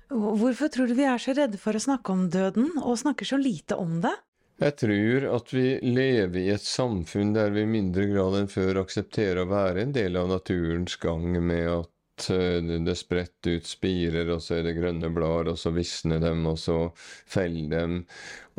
Hvorfor 0.10 0.72
tror 0.74 0.90
du 0.90 0.96
vi 0.98 1.06
er 1.06 1.22
så 1.22 1.34
redde 1.38 1.58
for 1.62 1.78
å 1.78 1.82
snakke 1.82 2.14
om 2.14 2.30
døden, 2.34 2.72
og 2.82 2.98
snakker 3.02 3.30
så 3.30 3.38
lite 3.42 3.78
om 3.78 4.00
det? 4.06 4.14
Jeg 4.60 4.76
tror 4.76 5.26
at 5.38 5.54
vi 5.56 5.68
lever 5.86 6.42
i 6.42 6.50
et 6.52 6.66
samfunn 6.66 7.32
der 7.32 7.54
vi 7.56 7.64
i 7.64 7.70
mindre 7.70 8.10
grad 8.10 8.36
enn 8.42 8.50
før 8.52 8.82
aksepterer 8.82 9.46
å 9.46 9.48
være 9.48 9.86
en 9.86 9.94
del 9.96 10.20
av 10.20 10.28
naturens 10.28 10.98
gang, 11.00 11.32
med 11.32 11.70
at 11.72 12.28
eh, 12.36 12.60
det 12.84 12.96
spretter 13.00 13.56
ut 13.56 13.70
spirer, 13.70 14.28
og 14.36 14.44
så 14.44 14.58
er 14.58 14.68
det 14.68 14.76
grønne 14.76 15.14
blader, 15.16 15.54
og 15.54 15.62
så 15.62 15.72
visner 15.72 16.20
dem, 16.20 16.44
og 16.52 16.60
så 16.60 16.78
feller 17.00 17.72
dem. 17.72 17.98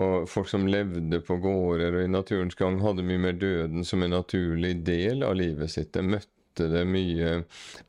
Og 0.00 0.24
folk 0.32 0.48
som 0.48 0.64
levde 0.72 1.20
på 1.20 1.36
gårder 1.44 1.98
og 1.98 2.06
i 2.06 2.14
naturens 2.16 2.56
gang, 2.56 2.80
hadde 2.80 3.04
mye 3.04 3.26
mer 3.28 3.36
døden 3.36 3.84
som 3.84 4.00
en 4.00 4.16
naturlig 4.16 4.78
del 4.88 5.20
av 5.28 5.36
livet 5.36 5.76
sitt. 5.76 5.92
De 5.92 6.16
møtte 6.16 6.70
det 6.72 6.86
mye 6.88 7.42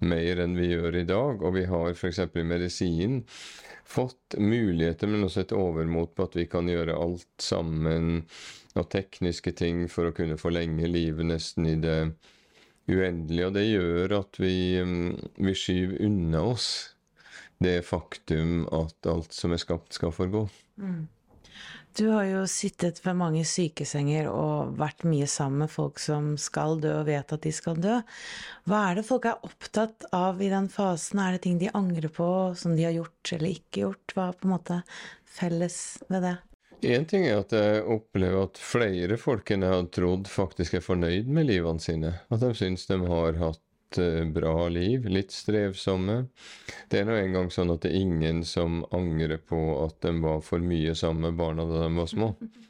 mer 0.03 0.43
enn 0.43 0.59
vi 0.59 0.73
gjør 0.73 0.99
i 0.99 1.07
dag. 1.07 1.39
Og 1.39 1.55
vi 1.55 1.63
har 1.71 1.95
f.eks. 1.95 2.25
i 2.27 2.43
medisin 2.43 3.21
fått 3.91 4.37
muligheter, 4.39 5.09
men 5.11 5.25
også 5.27 5.43
et 5.43 5.55
overmot 5.55 6.13
på 6.15 6.27
at 6.29 6.37
vi 6.39 6.47
kan 6.51 6.69
gjøre 6.71 6.95
alt 6.95 7.43
sammen, 7.43 8.23
og 8.71 8.87
tekniske 8.93 9.51
ting 9.59 9.83
for 9.91 10.07
å 10.07 10.15
kunne 10.15 10.39
forlenge 10.39 10.87
livet 10.87 11.27
nesten 11.27 11.67
i 11.67 11.75
det 11.81 11.99
uendelige. 12.87 13.49
Og 13.49 13.55
det 13.57 13.65
gjør 13.67 14.17
at 14.21 14.39
vi, 14.39 14.55
mm, 14.79 15.09
vi 15.43 15.55
skyver 15.57 16.05
unna 16.07 16.45
oss 16.53 16.69
det 17.61 17.81
faktum 17.85 18.63
at 18.73 19.09
alt 19.09 19.35
som 19.35 19.53
er 19.53 19.61
skapt, 19.61 19.93
skal 19.93 20.13
forgå. 20.15 20.47
Mm. 20.81 21.03
Du 21.97 22.05
har 22.07 22.23
jo 22.23 22.43
sittet 22.47 23.01
ved 23.03 23.17
mange 23.19 23.41
sykesenger 23.47 24.29
og 24.31 24.77
vært 24.79 25.03
mye 25.03 25.27
sammen 25.27 25.65
med 25.65 25.71
folk 25.73 25.99
som 25.99 26.33
skal 26.39 26.77
dø 26.79 26.93
og 27.01 27.09
vet 27.09 27.33
at 27.35 27.43
de 27.43 27.51
skal 27.51 27.81
dø. 27.83 27.97
Hva 28.69 28.83
er 28.87 28.99
det 28.99 29.07
folk 29.09 29.27
er 29.27 29.43
opptatt 29.43 30.07
av 30.15 30.39
i 30.39 30.47
den 30.53 30.69
fasen? 30.71 31.19
Er 31.19 31.35
det 31.35 31.43
ting 31.43 31.59
de 31.59 31.73
angrer 31.75 32.07
på, 32.13 32.29
som 32.55 32.77
de 32.77 32.87
har 32.87 32.95
gjort 32.95 33.33
eller 33.35 33.51
ikke 33.57 33.83
gjort? 33.83 34.15
Hva 34.15 34.29
er 34.29 34.39
på 34.39 34.47
en 34.47 34.55
måte 34.55 34.79
felles 35.39 35.81
ved 36.07 36.25
det? 36.29 36.37
Én 36.81 37.03
ting 37.05 37.27
er 37.27 37.43
at 37.43 37.51
jeg 37.53 37.83
opplever 37.93 38.47
at 38.47 38.57
flere 38.57 39.17
folk 39.21 39.51
enn 39.53 39.67
jeg 39.67 39.75
hadde 39.75 39.91
trodd, 39.93 40.31
faktisk 40.31 40.79
er 40.79 40.85
fornøyd 40.85 41.27
med 41.29 41.51
livene 41.51 41.83
sine. 41.83 42.15
At 42.31 42.41
de 42.41 42.55
syns 42.57 42.87
de 42.89 42.97
har 43.03 43.37
hatt 43.37 43.61
Eh, 43.97 44.25
bra 44.25 44.69
liv, 44.69 45.05
litt 45.05 45.31
strevsomme. 45.31 46.25
Det 46.89 47.01
er 47.01 47.07
nå 47.07 47.15
engang 47.19 47.49
sånn 47.51 47.73
at 47.73 47.83
det 47.83 47.91
er 47.91 48.03
ingen 48.05 48.43
som 48.47 48.85
angrer 48.95 49.41
på 49.43 49.59
at 49.83 49.97
de 50.05 50.13
var 50.23 50.39
for 50.45 50.63
mye 50.63 50.95
sammen 50.95 51.27
med 51.27 51.39
barna 51.39 51.65
da 51.67 51.85
de 51.85 51.95
var 51.99 52.11
små. 52.11 52.35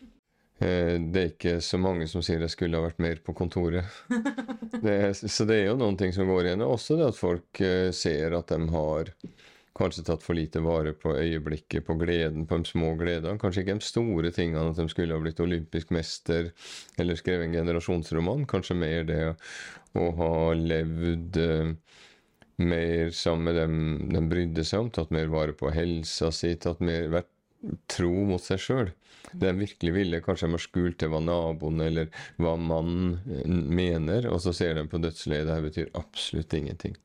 Eh, 0.62 1.00
det 1.02 1.22
er 1.22 1.30
ikke 1.32 1.52
så 1.66 1.80
mange 1.82 2.06
som 2.06 2.22
sier 2.22 2.44
jeg 2.46 2.52
skulle 2.54 2.78
ha 2.78 2.86
vært 2.86 3.00
mer 3.02 3.18
på 3.26 3.34
kontoret. 3.34 3.96
Det 4.84 4.92
er, 4.94 5.16
så 5.18 5.48
det 5.50 5.56
er 5.56 5.72
jo 5.72 5.80
noen 5.80 5.98
ting 5.98 6.14
som 6.14 6.30
går 6.30 6.52
igjen. 6.52 6.62
Også 6.62 7.00
det 7.00 7.08
at 7.08 7.18
folk 7.18 7.62
eh, 7.66 7.90
ser 7.98 8.36
at 8.38 8.54
de 8.54 8.68
har 8.70 9.10
kanskje 9.78 10.04
tatt 10.08 10.24
for 10.24 10.36
lite 10.36 10.62
vare 10.64 10.94
på 10.98 11.14
øyeblikket, 11.16 11.86
på 11.88 11.96
gleden, 12.00 12.46
på 12.48 12.60
de 12.60 12.68
små 12.68 12.94
gledene. 13.00 13.40
Kanskje 13.40 13.64
ikke 13.64 13.78
de 13.80 13.88
store 13.88 14.32
tingene, 14.36 14.72
at 14.72 14.80
de 14.80 14.88
skulle 14.92 15.16
ha 15.16 15.24
blitt 15.24 15.40
olympisk 15.44 15.94
mester 15.96 16.52
eller 17.00 17.20
skrevet 17.20 17.48
en 17.48 17.58
generasjonsroman. 17.62 18.48
Kanskje 18.52 18.78
mer 18.78 19.08
det 19.08 19.22
å 19.98 20.08
ha 20.20 20.34
levd 20.58 21.40
uh, 21.40 21.72
mer 22.62 23.12
sammen 23.16 23.48
med 23.48 23.60
dem 23.60 23.78
de 24.12 24.24
brydde 24.32 24.66
seg 24.68 24.86
om, 24.86 24.92
tatt 24.94 25.14
mer 25.16 25.32
vare 25.32 25.56
på 25.58 25.72
helsa 25.74 26.32
si, 26.36 26.54
tatt 26.60 26.84
mer, 26.84 27.08
vært 27.12 27.32
tro 27.92 28.12
mot 28.28 28.44
seg 28.44 28.62
sjøl. 28.62 28.92
Det 29.32 29.48
de 29.48 29.54
virkelig 29.62 29.94
ville, 29.96 30.22
kanskje 30.26 30.50
de 30.50 30.58
har 30.58 30.64
skjult 30.64 30.98
til 31.00 31.12
hva 31.14 31.22
naboen 31.24 31.84
eller 31.86 32.10
hva 32.42 32.58
mannen 32.60 33.20
eh, 33.32 33.48
mener, 33.48 34.28
og 34.32 34.42
så 34.44 34.54
ser 34.56 34.76
de 34.76 34.88
på 34.90 35.00
dødsleiet. 35.02 35.48
Det 35.48 35.56
her 35.56 35.68
betyr 35.68 35.92
absolutt 36.00 36.56
ingenting. 36.58 36.98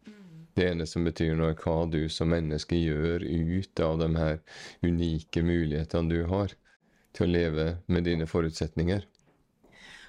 Det 0.57 0.71
ene 0.71 0.87
som 0.89 1.05
betyr 1.05 1.35
noe, 1.37 1.53
er 1.53 1.61
hva 1.61 1.85
du 1.93 2.07
som 2.13 2.31
menneske 2.33 2.79
gjør 2.79 3.25
ut 3.27 3.83
av 3.85 3.99
de 4.01 4.09
her 4.17 4.39
unike 4.87 5.43
mulighetene 5.45 6.09
du 6.13 6.23
har 6.31 6.55
til 7.17 7.27
å 7.27 7.33
leve 7.33 7.67
med 7.93 8.09
dine 8.09 8.29
forutsetninger. 8.29 9.05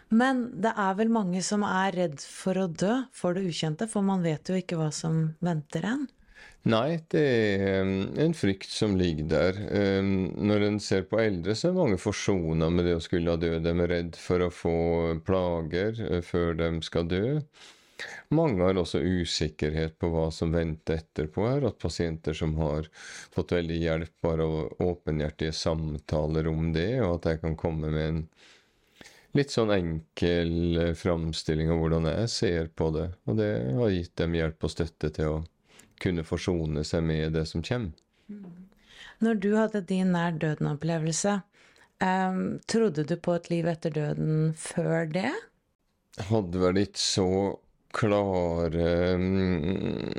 Men 0.08 0.46
det 0.64 0.72
er 0.80 0.94
vel 0.96 1.10
mange 1.12 1.42
som 1.44 1.66
er 1.68 1.92
redd 1.98 2.22
for 2.24 2.56
å 2.62 2.70
dø 2.72 2.94
for 3.16 3.36
det 3.36 3.44
ukjente, 3.50 3.90
for 3.92 4.06
man 4.08 4.24
vet 4.24 4.48
jo 4.48 4.56
ikke 4.56 4.80
hva 4.80 4.88
som 4.96 5.34
venter 5.44 5.88
en? 5.90 6.08
Nei, 6.68 7.00
det 7.12 7.24
er 7.24 7.84
um, 7.84 7.92
en 8.20 8.34
frykt 8.36 8.72
som 8.72 8.96
ligger 9.00 9.28
der. 9.32 9.60
Um, 10.00 10.30
når 10.50 10.66
en 10.68 10.80
ser 10.84 11.06
på 11.08 11.20
eldre, 11.22 11.56
så 11.56 11.70
er 11.70 11.78
mange 11.78 12.00
forsona 12.02 12.68
med 12.72 12.88
det 12.88 12.98
å 12.98 13.04
skulle 13.04 13.38
dø. 13.40 13.54
De 13.64 13.72
er 13.72 13.92
redd 13.92 14.20
for 14.20 14.44
å 14.44 14.52
få 14.52 14.78
plager 15.28 16.00
uh, 16.08 16.20
før 16.24 16.58
de 16.60 16.72
skal 16.88 17.08
dø. 17.12 17.24
Mange 18.30 18.64
har 18.64 18.78
også 18.78 19.00
usikkerhet 19.02 19.98
på 20.00 20.10
hva 20.14 20.28
som 20.34 20.52
venter 20.54 21.00
etterpå 21.02 21.48
her. 21.48 21.68
At 21.70 21.80
pasienter 21.82 22.38
som 22.38 22.56
har 22.60 22.90
fått 23.34 23.56
veldig 23.56 23.80
hjelp, 23.82 24.14
bare 24.22 24.46
av 24.46 24.86
åpenhjertige 24.90 25.56
samtaler 25.56 26.50
om 26.52 26.72
det, 26.76 26.92
og 27.02 27.18
at 27.18 27.32
jeg 27.32 27.44
kan 27.46 27.58
komme 27.60 27.92
med 27.94 28.08
en 28.08 28.22
litt 29.38 29.54
sånn 29.54 29.74
enkel 29.74 30.80
eh, 30.82 30.94
framstilling 30.98 31.72
av 31.74 31.82
hvordan 31.82 32.10
jeg 32.10 32.32
ser 32.34 32.72
på 32.74 32.90
det. 32.96 33.10
Og 33.30 33.38
det 33.40 33.52
har 33.78 33.94
gitt 33.94 34.16
dem 34.22 34.38
hjelp 34.38 34.68
og 34.68 34.74
støtte 34.74 35.12
til 35.14 35.36
å 35.36 35.44
kunne 36.02 36.26
forsone 36.28 36.84
seg 36.86 37.06
med 37.06 37.38
det 37.38 37.46
som 37.50 37.66
kommer. 37.66 37.94
Når 39.24 39.40
du 39.42 39.52
hadde 39.56 39.82
din 39.90 40.12
nær 40.14 40.36
døden-opplevelse, 40.38 41.40
um, 42.04 42.42
trodde 42.70 43.06
du 43.10 43.16
på 43.18 43.34
et 43.38 43.50
liv 43.50 43.70
etter 43.70 43.94
døden 43.94 44.52
før 44.58 45.10
det? 45.10 45.32
Hadde 46.30 46.62
vel 46.62 46.82
ikke 46.84 47.02
så 47.02 47.30
klare 47.96 48.90
mm, 49.18 50.14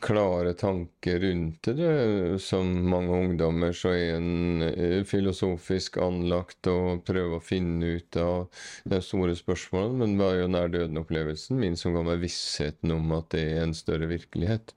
klare 0.00 0.52
tanker 0.52 1.20
rundt 1.20 1.62
det. 1.62 2.38
Som 2.42 2.90
mange 2.90 3.12
ungdommer 3.12 3.72
så 3.72 3.92
er 3.94 4.16
en 4.16 4.62
eh, 4.62 5.02
filosofisk 5.08 5.98
anlagt 6.02 6.68
og 6.70 7.04
prøver 7.08 7.38
å 7.38 7.44
finne 7.44 7.94
ut 7.98 8.18
av 8.20 8.64
de 8.88 9.00
store 9.04 9.36
spørsmålene. 9.38 10.00
Men 10.02 10.16
det 10.16 10.24
var 10.24 10.40
jo 10.40 10.50
nær 10.54 10.74
døden-opplevelsen 10.74 11.60
min 11.60 11.78
som 11.78 11.96
ga 11.96 12.04
meg 12.06 12.22
vissheten 12.24 12.94
om 12.94 13.14
at 13.16 13.30
det 13.34 13.44
er 13.52 13.62
en 13.66 13.76
større 13.76 14.10
virkelighet. 14.10 14.74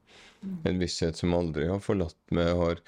En 0.66 0.80
visshet 0.82 1.18
som 1.18 1.36
aldri 1.38 1.68
har 1.70 1.82
forlatt 1.84 2.18
meg. 2.34 2.48
Jeg 2.50 2.62
har 2.62 2.80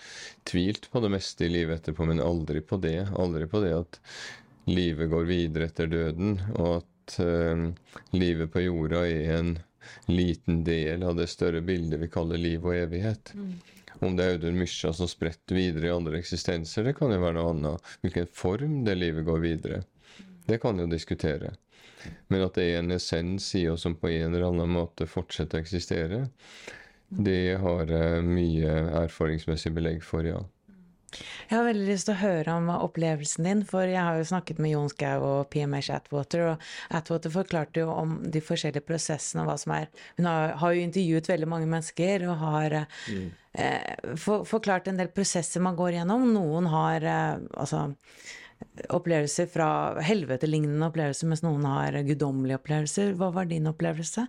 tvilt 0.49 0.87
på 0.89 1.03
det 1.03 1.11
meste 1.13 1.45
i 1.45 1.51
livet 1.53 1.81
etterpå, 1.81 2.07
men 2.09 2.23
aldri 2.23 2.63
på 2.65 2.79
det. 2.81 3.03
Aldri 3.13 3.49
på 3.49 3.61
det 3.61 3.75
at 3.77 3.99
livet 4.69 5.11
går 5.11 5.27
videre 5.27 5.67
etter 5.69 5.89
døden, 5.91 6.37
og 6.55 6.79
at 6.79 6.89
at 7.03 7.19
uh, 7.19 7.69
livet 8.15 8.51
på 8.53 8.63
jorda 8.63 9.03
er 9.07 9.37
en 9.37 9.53
liten 10.07 10.63
del 10.63 11.03
av 11.03 11.15
det 11.15 11.27
større 11.27 11.61
bildet 11.61 11.99
vi 11.99 12.11
kaller 12.11 12.39
liv 12.39 12.63
og 12.65 12.75
evighet. 12.75 13.33
Mm. 13.35 13.55
Om 14.03 14.15
det 14.17 14.25
er 14.25 14.37
Audun 14.37 14.59
Mysja 14.59 14.91
som 14.95 15.07
spretter 15.07 15.55
videre 15.55 15.87
i 15.87 15.93
andre 15.93 16.19
eksistenser, 16.19 16.83
det 16.83 16.95
kan 16.97 17.11
jo 17.13 17.21
være 17.21 17.37
noe 17.37 17.51
annet. 17.53 17.91
Hvilken 18.03 18.31
form 18.35 18.79
det 18.87 18.97
livet 18.99 19.27
går 19.27 19.43
videre, 19.43 19.83
det 20.47 20.59
kan 20.63 20.79
jo 20.79 20.87
diskutere. 20.91 21.53
Men 22.27 22.43
at 22.43 22.57
det 22.57 22.65
er 22.67 22.81
en 22.81 22.91
essens 22.91 23.47
i 23.55 23.67
oss 23.71 23.85
som 23.85 23.95
på 23.95 24.11
en 24.11 24.33
eller 24.33 24.49
annen 24.49 24.73
måte 24.75 25.07
fortsetter 25.07 25.59
å 25.59 25.63
eksistere, 25.63 26.25
det 27.13 27.59
har 27.61 27.91
jeg 27.93 28.25
mye 28.25 28.73
erfaringsmessig 29.03 29.71
belegg 29.75 30.03
for, 30.03 30.25
ja. 30.25 30.41
Jeg 31.49 31.57
har 31.57 31.67
veldig 31.67 31.87
lyst 31.87 32.07
til 32.09 32.15
å 32.15 32.21
høre 32.21 32.55
om 32.57 32.69
opplevelsen 32.73 33.47
din, 33.47 33.63
for 33.67 33.87
jeg 33.89 34.01
har 34.01 34.19
jo 34.19 34.27
snakket 34.29 34.61
med 34.63 34.73
Jon 34.73 34.91
Skau 34.91 35.25
og 35.27 35.49
PMH 35.53 35.91
Atwater, 35.97 36.45
og 36.53 36.67
Atwater 36.97 37.33
forklarte 37.33 37.83
jo 37.83 37.93
om 37.93 38.17
de 38.33 38.41
forskjellige 38.43 38.85
prosessene 38.87 39.43
og 39.43 39.51
hva 39.51 39.57
som 39.61 39.75
er 39.75 39.89
Hun 40.17 40.27
har, 40.29 40.55
har 40.61 40.75
jo 40.75 40.83
intervjuet 40.83 41.29
veldig 41.29 41.49
mange 41.49 41.69
mennesker 41.69 42.27
og 42.27 42.37
har 42.43 42.77
mm. 42.83 43.25
eh, 43.61 44.13
for, 44.19 44.47
forklart 44.47 44.89
en 44.89 45.01
del 45.01 45.11
prosesser 45.13 45.63
man 45.63 45.77
går 45.79 45.99
gjennom. 45.99 46.29
Noen 46.33 46.69
har 46.73 47.07
eh, 47.07 47.43
altså 47.53 47.87
opplevelser 48.93 49.49
fra 49.51 49.67
helvete-lignende 50.03 50.87
opplevelser, 50.87 51.29
mens 51.29 51.43
noen 51.45 51.65
har 51.67 51.97
guddommelige 52.07 52.61
opplevelser. 52.61 53.13
Hva 53.19 53.33
var 53.35 53.49
din 53.49 53.67
opplevelse? 53.69 54.27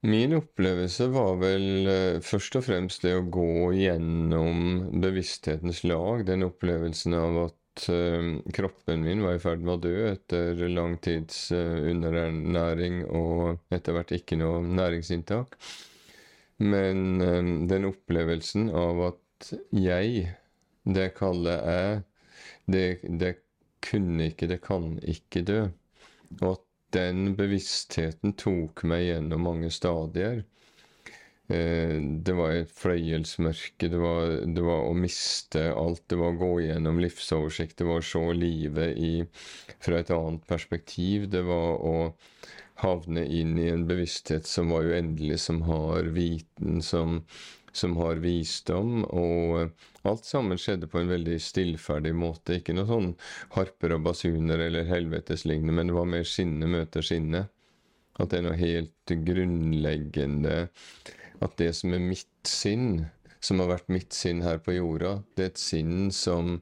Min 0.00 0.34
opplevelse 0.36 1.08
var 1.10 1.40
vel 1.40 1.88
eh, 1.90 2.18
først 2.22 2.54
og 2.60 2.68
fremst 2.68 3.02
det 3.02 3.16
å 3.18 3.24
gå 3.34 3.72
gjennom 3.74 4.60
bevissthetens 5.02 5.82
lag. 5.90 6.22
Den 6.28 6.46
opplevelsen 6.46 7.16
av 7.18 7.38
at 7.48 7.88
uh, 7.90 8.28
kroppen 8.54 9.02
min 9.02 9.24
var 9.26 9.34
i 9.34 9.42
ferd 9.42 9.64
med 9.66 9.74
å 9.74 9.82
dø 9.88 9.96
etter 10.12 10.62
lang 10.70 10.94
tids 11.02 11.48
uh, 11.50 11.82
underernæring 11.90 13.00
og 13.10 13.74
etter 13.74 13.96
hvert 13.98 14.14
ikke 14.14 14.38
noe 14.38 14.62
næringsinntak. 14.62 15.58
Men 16.62 17.18
den 17.70 17.86
opplevelsen 17.86 18.70
av 18.74 19.02
at 19.12 19.50
jeg, 19.70 20.24
det 20.82 21.10
kaller 21.18 21.60
jeg, 21.70 22.00
det, 22.66 22.86
det 23.22 23.34
kunne 23.86 24.30
ikke, 24.32 24.48
det 24.50 24.58
kan 24.62 24.96
ikke 25.06 25.44
dø. 25.46 25.60
Og 26.40 26.48
at 26.56 26.67
den 26.94 27.34
bevisstheten 27.36 28.34
tok 28.40 28.84
meg 28.88 29.04
gjennom 29.06 29.44
mange 29.44 29.70
stadier. 29.74 30.44
Eh, 31.48 31.96
det 32.24 32.34
var 32.36 32.52
et 32.52 32.72
fløyelsmørke, 32.76 33.88
det 33.88 34.00
var, 34.00 34.34
det 34.44 34.64
var, 34.64 34.84
å 34.84 34.94
miste 34.96 35.62
alt, 35.72 36.02
det 36.12 36.18
var 36.20 36.34
å 36.34 36.40
gå 36.42 36.50
gjennom 36.66 37.00
livsoversikt, 37.00 37.78
det 37.80 37.88
var 37.88 38.02
å 38.02 38.08
se 38.08 38.24
livet 38.36 39.00
i, 39.00 39.12
fra 39.80 40.02
et 40.02 40.12
annet 40.12 40.44
perspektiv, 40.48 41.28
det 41.32 41.44
var 41.48 41.80
å 41.80 41.94
havne 42.84 43.24
inn 43.24 43.56
i 43.58 43.70
en 43.72 43.86
bevissthet 43.88 44.46
som 44.46 44.74
var 44.74 44.86
uendelig, 44.92 45.40
som 45.46 45.62
har 45.66 46.12
viten, 46.14 46.82
som, 46.84 47.22
som 47.78 47.96
har 48.00 48.20
visdom, 48.22 49.04
og 49.06 50.08
alt 50.08 50.26
sammen 50.26 50.60
skjedde 50.60 50.88
på 50.90 51.00
en 51.00 51.12
veldig 51.12 51.38
stillferdig 51.42 52.14
måte. 52.18 52.58
Ikke 52.58 52.74
noe 52.76 52.88
sånn 52.88 53.12
harper 53.54 53.94
og 53.96 54.04
basuner 54.08 54.66
eller 54.66 54.88
helveteslignende, 54.90 55.76
men 55.78 55.92
det 55.92 55.98
var 55.98 56.10
mer 56.10 56.26
sinne 56.28 56.70
møter 56.70 57.06
sinne. 57.06 57.46
At 58.18 58.32
det 58.32 58.40
er 58.40 58.48
noe 58.48 58.58
helt 58.58 59.14
grunnleggende 59.28 60.56
at 61.44 61.54
det 61.60 61.70
som 61.78 61.94
er 61.94 62.02
mitt 62.02 62.48
sinn, 62.48 63.06
som 63.40 63.60
har 63.62 63.70
vært 63.72 63.90
mitt 63.92 64.14
sinn 64.16 64.42
her 64.42 64.58
på 64.62 64.74
jorda, 64.76 65.18
det 65.36 65.44
er 65.44 65.52
et 65.52 65.60
sinn 65.62 66.10
som 66.14 66.58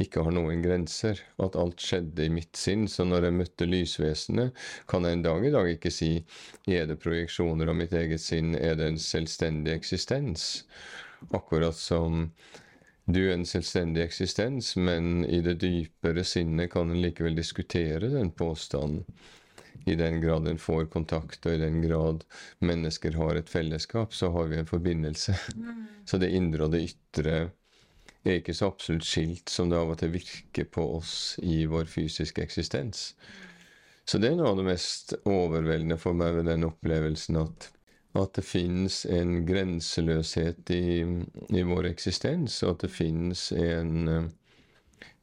ikke 0.00 0.24
har 0.24 0.34
noen 0.34 0.62
grenser. 0.64 1.20
At 1.42 1.58
alt 1.60 1.82
skjedde 1.84 2.24
i 2.26 2.32
mitt 2.32 2.56
sinn. 2.56 2.86
Så 2.88 3.04
når 3.08 3.28
jeg 3.28 3.36
møtte 3.36 3.68
lysvesenet, 3.68 4.56
kan 4.90 5.04
jeg 5.04 5.18
en 5.18 5.26
dag 5.26 5.44
i 5.44 5.52
dag 5.54 5.68
ikke 5.74 5.92
si 5.94 6.12
er 6.70 6.88
det 6.88 7.00
projeksjoner 7.02 7.70
av 7.70 7.78
mitt 7.80 7.94
eget 7.96 8.22
sinn, 8.22 8.54
er 8.56 8.78
det 8.80 8.88
en 8.92 9.02
selvstendig 9.02 9.76
eksistens? 9.76 10.64
Akkurat 11.36 11.76
som 11.76 12.30
du 13.10 13.20
er 13.26 13.34
en 13.34 13.48
selvstendig 13.48 14.04
eksistens, 14.04 14.72
men 14.78 15.24
i 15.26 15.42
det 15.44 15.58
dypere 15.60 16.24
sinnet 16.24 16.70
kan 16.72 16.92
en 16.92 17.02
likevel 17.02 17.36
diskutere 17.36 18.12
den 18.12 18.30
påstanden 18.36 19.04
i 19.86 19.94
den 19.94 20.20
grad 20.20 20.48
en 20.48 20.58
får 20.58 20.86
kontakt, 20.92 21.46
og 21.46 21.54
i 21.54 21.62
den 21.62 21.80
grad 21.82 22.24
mennesker 22.58 23.16
har 23.16 23.38
et 23.38 23.48
fellesskap, 23.48 24.14
så 24.14 24.30
har 24.34 24.50
vi 24.50 24.58
en 24.60 24.68
forbindelse. 24.68 25.36
Mm. 25.56 25.86
Så 26.04 26.18
det 26.18 26.32
indre 26.36 26.66
og 26.66 26.74
det 26.74 26.84
ytre 26.88 27.36
er 28.24 28.40
ikke 28.40 28.54
så 28.56 28.68
absolutt 28.68 29.06
skilt 29.08 29.48
som 29.48 29.70
det 29.70 29.78
av 29.80 29.94
og 29.94 30.00
til 30.00 30.12
virker 30.12 30.66
på 30.68 30.84
oss 30.98 31.14
i 31.42 31.64
vår 31.70 31.88
fysiske 31.88 32.42
eksistens. 32.44 33.14
Så 34.04 34.18
det 34.18 34.32
er 34.32 34.40
noe 34.40 34.50
av 34.52 34.58
det 34.58 34.66
mest 34.66 35.14
overveldende 35.28 35.96
for 36.00 36.16
meg 36.18 36.34
ved 36.36 36.50
den 36.50 36.66
opplevelsen 36.66 37.38
at, 37.40 37.70
at 38.18 38.34
det 38.36 38.44
finnes 38.44 39.04
en 39.06 39.38
grenseløshet 39.48 40.72
i, 40.74 41.06
i, 41.54 41.62
vår 41.62 41.92
eksistens, 41.92 42.58
og 42.64 42.74
at 42.74 42.84
det 42.86 42.92
finnes 42.92 43.46
en 43.54 44.10
uh, 44.10 44.28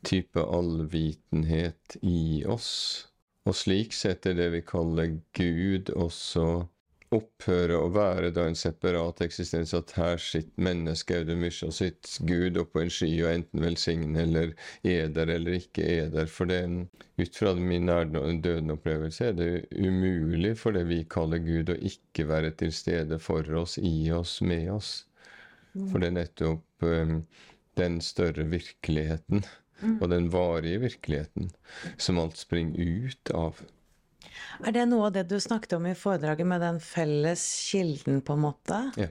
type 0.07 0.41
allvitenhet 0.41 1.99
i 2.01 2.45
oss 2.47 2.71
og 3.47 3.55
slik 3.55 3.93
sett 3.95 4.27
er 4.27 4.35
det 4.35 4.49
vi 4.55 4.63
kaller 4.67 5.13
Gud 5.37 5.91
også 5.95 6.47
opphøre 7.15 7.77
å 7.79 7.87
være 7.95 8.33
da 8.35 8.43
en 8.49 8.57
separat 8.59 9.21
eksistens, 9.23 9.71
at 9.77 9.93
her 9.95 10.19
sitter 10.19 10.63
mennesket 10.67 11.21
Audun 11.21 11.39
Mysja 11.45 11.69
sitt 11.71 12.17
Gud 12.27 12.59
oppå 12.59 12.81
en 12.83 12.91
sky 12.91 13.11
og 13.21 13.29
enten 13.31 13.63
velsigne 13.63 14.25
eller 14.25 14.51
er 14.83 15.13
der 15.15 15.31
eller 15.37 15.55
ikke 15.61 15.85
er 15.87 16.09
der. 16.11 16.27
For 16.31 16.49
det, 16.51 16.59
ut 17.21 17.39
fra 17.39 17.53
min 17.55 17.87
døden-opplevelse 17.87 19.29
er 19.29 19.37
det 19.37 19.51
umulig 19.71 20.57
for 20.59 20.75
det 20.75 20.83
vi 20.91 21.03
kaller 21.07 21.39
Gud, 21.43 21.71
å 21.71 21.79
ikke 21.79 22.27
være 22.27 22.51
til 22.59 22.75
stede 22.75 23.21
for 23.23 23.47
oss, 23.55 23.77
i 23.79 24.11
oss, 24.11 24.41
med 24.41 24.73
oss. 24.75 24.91
For 25.77 26.01
det 26.01 26.11
er 26.11 26.17
nettopp 26.17 26.83
um, 26.89 27.21
den 27.77 28.01
større 28.01 28.47
virkeligheten 28.49 29.45
mm. 29.81 29.97
og 30.01 30.09
den 30.11 30.29
varige 30.33 30.81
virkeligheten 30.85 31.51
som 31.97 32.19
alt 32.21 32.37
springer 32.37 32.79
ut 33.07 33.33
av. 33.35 33.61
Er 34.65 34.73
det 34.73 34.87
noe 34.89 35.07
av 35.09 35.15
det 35.15 35.27
du 35.29 35.37
snakket 35.41 35.77
om 35.77 35.87
i 35.89 35.95
foredraget 35.97 36.47
med 36.47 36.61
den 36.61 36.79
felles 36.83 37.43
kilden, 37.71 38.21
på 38.21 38.37
en 38.37 38.45
måte? 38.47 38.81
Ja. 38.97 39.09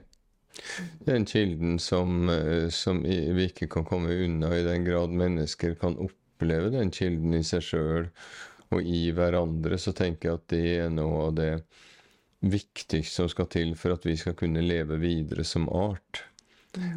Den 1.05 1.25
kilden 1.29 1.77
som, 1.79 2.29
eh, 2.29 2.69
som 2.73 3.03
vi 3.03 3.45
ikke 3.45 3.67
kan 3.69 3.85
komme 3.85 4.15
unna 4.25 4.49
i 4.57 4.63
den 4.65 4.85
grad 4.87 5.13
mennesker 5.13 5.75
kan 5.77 5.97
oppleve 6.01 6.71
den 6.73 6.91
kilden 6.91 7.35
i 7.37 7.43
seg 7.45 7.65
sjøl 7.65 8.07
og 8.73 8.81
i 8.81 9.11
hverandre, 9.15 9.77
så 9.79 9.93
tenker 9.95 10.29
jeg 10.29 10.39
at 10.39 10.47
det 10.51 10.63
er 10.79 10.89
noe 10.91 11.27
av 11.27 11.35
det 11.37 11.51
viktigste 12.43 13.23
som 13.23 13.29
skal 13.31 13.47
til 13.53 13.75
for 13.79 13.95
at 13.95 14.05
vi 14.05 14.17
skal 14.19 14.35
kunne 14.37 14.65
leve 14.65 14.99
videre 15.01 15.45
som 15.47 15.69
art. 15.69 16.23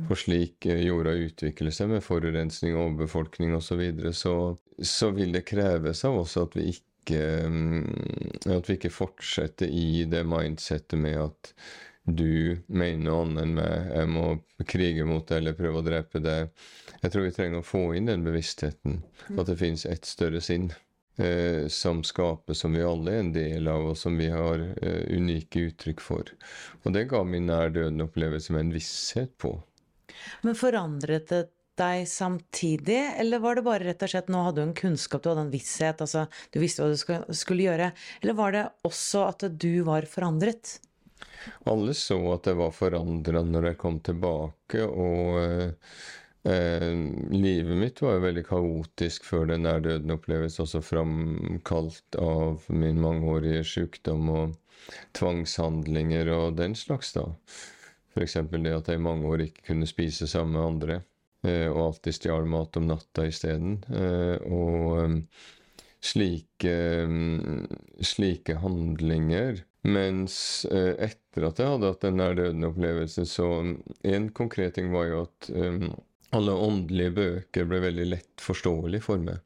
For 0.09 0.19
slik 0.19 0.67
eh, 0.67 0.85
jorda 0.87 1.15
utvikler 1.27 1.75
seg 1.75 1.93
med 1.93 2.05
forurensning, 2.05 2.77
overbefolkning 2.77 3.55
osv., 3.57 3.71
så, 3.71 3.81
videre, 3.81 4.13
så 4.17 4.35
så 4.83 5.11
vil 5.11 5.33
det 5.33 5.45
kreves 5.49 6.05
av 6.05 6.19
oss 6.23 6.37
at 6.41 6.57
vi 6.57 6.71
ikke 6.73 7.21
mm, 7.51 8.51
at 8.55 8.69
vi 8.69 8.77
ikke 8.79 8.93
fortsetter 8.93 9.69
i 9.69 10.05
det 10.09 10.23
mindsettet 10.29 10.99
med 11.01 11.19
at 11.21 11.55
du 12.05 12.57
mener 12.67 13.03
noe 13.05 13.25
annet 13.25 13.43
enn 13.43 13.57
meg, 13.59 13.91
jeg 13.95 14.11
må 14.11 14.27
krige 14.67 15.07
mot 15.07 15.27
deg 15.29 15.43
eller 15.43 15.59
prøve 15.59 15.83
å 15.83 15.87
drepe 15.87 16.23
deg. 16.25 16.49
Jeg 17.03 17.13
tror 17.13 17.27
vi 17.27 17.35
trenger 17.37 17.61
å 17.61 17.67
få 17.67 17.83
inn 17.97 18.09
den 18.09 18.25
bevisstheten, 18.25 19.03
at 19.37 19.51
det 19.51 19.59
finnes 19.61 19.85
et 19.89 20.09
større 20.09 20.41
sinn. 20.45 20.71
Eh, 21.21 21.67
som 21.69 22.01
skaper, 22.07 22.57
som 22.57 22.73
vi 22.73 22.81
alle 22.87 23.13
er 23.13 23.21
en 23.21 23.33
del 23.35 23.69
av, 23.69 23.91
og 23.91 23.97
som 23.99 24.15
vi 24.17 24.31
har 24.33 24.63
eh, 24.81 25.03
unike 25.13 25.67
uttrykk 25.69 26.01
for. 26.01 26.31
Og 26.81 26.95
det 26.97 27.11
ga 27.11 27.21
min 27.29 27.51
nær 27.51 27.75
døden-opplevelse 27.75 28.55
med 28.55 28.65
en 28.65 28.73
visshet 28.73 29.35
på. 29.43 29.59
Men 30.47 30.59
forandret 30.59 31.31
det 31.33 31.47
deg 31.81 32.05
samtidig, 32.09 33.01
eller 33.17 33.41
var 33.41 33.57
det 33.57 33.65
bare 33.65 33.87
rett 33.87 34.03
og 34.05 34.13
slett 34.13 34.31
nå 34.33 34.43
hadde 34.45 34.61
du 34.61 34.67
en 34.69 34.77
kunnskap, 34.77 35.23
du 35.23 35.31
hadde 35.31 35.47
en 35.47 35.53
visshet, 35.53 36.03
altså 36.05 36.27
du 36.53 36.61
visste 36.61 36.85
hva 36.85 36.93
du 36.93 37.35
skulle 37.37 37.67
gjøre, 37.67 37.91
eller 38.21 38.37
var 38.37 38.57
det 38.57 38.65
også 38.87 39.27
at 39.31 39.47
du 39.63 39.83
var 39.87 40.09
forandret? 40.11 40.77
Alle 41.71 41.95
så 41.97 42.19
at 42.35 42.49
jeg 42.51 42.59
var 42.61 42.73
forandra 42.77 43.43
når 43.47 43.71
jeg 43.71 43.81
kom 43.81 43.99
tilbake, 44.05 44.85
og 44.85 45.41
eh, 46.45 46.93
livet 47.33 47.81
mitt 47.81 48.03
var 48.05 48.19
jo 48.19 48.27
veldig 48.27 48.45
kaotisk 48.49 49.29
før 49.29 49.49
den 49.53 49.65
nærdøden 49.65 50.13
oppleves, 50.17 50.61
også 50.61 50.83
framkalt 50.85 52.21
av 52.21 52.67
min 52.69 53.01
mangeårige 53.01 53.65
sykdom 53.73 54.33
og 54.35 54.57
tvangshandlinger 55.17 56.33
og 56.35 56.59
den 56.61 56.77
slags, 56.77 57.15
da. 57.17 57.29
F.eks. 58.11 58.37
det 58.51 58.75
at 58.75 58.91
jeg 58.91 58.99
i 58.99 59.03
mange 59.03 59.29
år 59.31 59.47
ikke 59.47 59.71
kunne 59.71 59.89
spise 59.89 60.27
sammen 60.31 60.57
med 60.57 60.67
andre, 60.67 61.01
eh, 61.47 61.69
og 61.71 61.83
alltid 61.87 62.17
stjal 62.17 62.49
mat 62.51 62.77
om 62.81 62.89
natta 62.91 63.27
isteden. 63.31 63.79
Eh, 63.95 64.37
og 64.51 65.01
um, 65.05 65.19
slike, 66.03 66.75
um, 67.07 67.67
slike 68.03 68.59
handlinger. 68.63 69.63
Mens 69.89 70.37
eh, 70.69 70.93
etter 71.07 71.47
at 71.49 71.61
jeg 71.63 71.73
hadde 71.73 71.93
hatt 71.93 72.05
den 72.05 72.19
nær 72.21 72.35
døden-opplevelsen, 72.37 73.29
så 73.29 73.47
En 74.05 74.31
konkret 74.37 74.75
ting 74.77 74.91
var 74.93 75.07
jo 75.09 75.23
at 75.25 75.53
um, 75.55 75.87
alle 76.37 76.53
åndelige 76.67 77.15
bøker 77.17 77.71
ble 77.71 77.81
veldig 77.87 78.11
lett 78.11 78.43
forståelig 78.45 79.01
for 79.07 79.23
meg. 79.23 79.41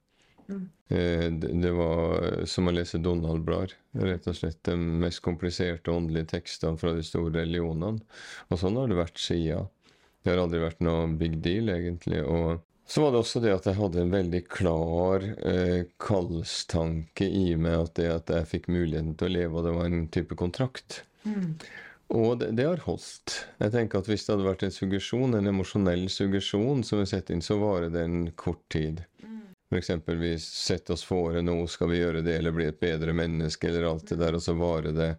Mm. 0.48 0.64
Eh, 0.88 1.26
det 1.62 1.72
var 1.74 2.44
som 2.50 2.68
å 2.68 2.74
lese 2.74 3.00
Donald-blader. 3.02 3.76
Rett 4.04 4.28
og 4.30 4.37
slett 4.38 4.61
de 4.68 4.76
mest 4.76 5.22
kompliserte 5.24 5.92
åndelige 5.94 6.33
tekstene 6.37 6.80
fra 6.80 6.92
de 6.96 7.04
store 7.07 7.33
religionene. 7.40 8.04
Og 8.50 8.61
sånn 8.61 8.78
har 8.80 8.90
det 8.90 9.00
vært 9.00 9.22
siden. 9.22 9.70
Det 10.24 10.33
har 10.33 10.44
aldri 10.44 10.62
vært 10.62 10.85
noe 10.85 11.09
big 11.20 11.40
deal, 11.44 11.68
egentlig. 11.72 12.22
Og 12.24 12.62
så 12.88 13.00
var 13.00 13.12
det 13.12 13.22
også 13.22 13.40
det 13.40 13.54
at 13.54 13.66
jeg 13.68 13.78
hadde 13.78 14.02
en 14.02 14.12
veldig 14.12 14.42
klar 14.52 15.24
eh, 15.48 15.87
kallstanke 16.00 17.24
i 17.24 17.54
meg 17.57 17.87
at 17.87 17.96
det 17.96 18.11
at 18.12 18.33
jeg 18.33 18.50
fikk 18.50 18.68
muligheten 18.72 19.14
til 19.16 19.30
å 19.30 19.35
leve, 19.38 19.57
og 19.57 19.66
det 19.68 19.74
var 19.76 19.88
en 19.88 20.07
type 20.12 20.37
kontrakt. 20.40 21.00
Mm. 21.24 21.57
Og 22.12 22.37
det, 22.42 22.50
det, 22.59 22.66
har 22.68 22.83
holdt. 22.85 23.38
Jeg 23.62 23.72
tenker 23.72 24.02
at 24.02 24.09
Hvis 24.11 24.26
det 24.26 24.35
hadde 24.35 24.46
vært 24.46 24.66
en 24.66 24.74
suggesjon, 24.74 25.37
en 25.38 25.48
emosjonell 25.48 26.04
suggesjon 26.12 26.85
som 26.85 27.00
vi 27.00 27.09
setter 27.09 27.37
inn, 27.37 27.44
så 27.44 27.57
varer 27.62 27.88
det 27.94 28.04
en 28.04 28.26
kort 28.37 28.61
tid. 28.72 29.00
F.eks. 29.75 29.91
vi 30.07 30.39
setter 30.39 30.95
oss 30.95 31.05
fore 31.05 31.43
nå 31.43 31.57
skal 31.67 31.91
vi 31.91 31.99
gjøre 31.99 32.23
det, 32.23 32.39
eller 32.39 32.55
bli 32.55 32.69
et 32.71 32.81
bedre 32.81 33.13
menneske, 33.17 33.69
eller 33.69 33.89
alt 33.91 34.07
det 34.13 34.21
der, 34.23 34.39
og 34.39 34.43
så 34.45 34.55
varer 34.55 34.95
det 34.95 35.11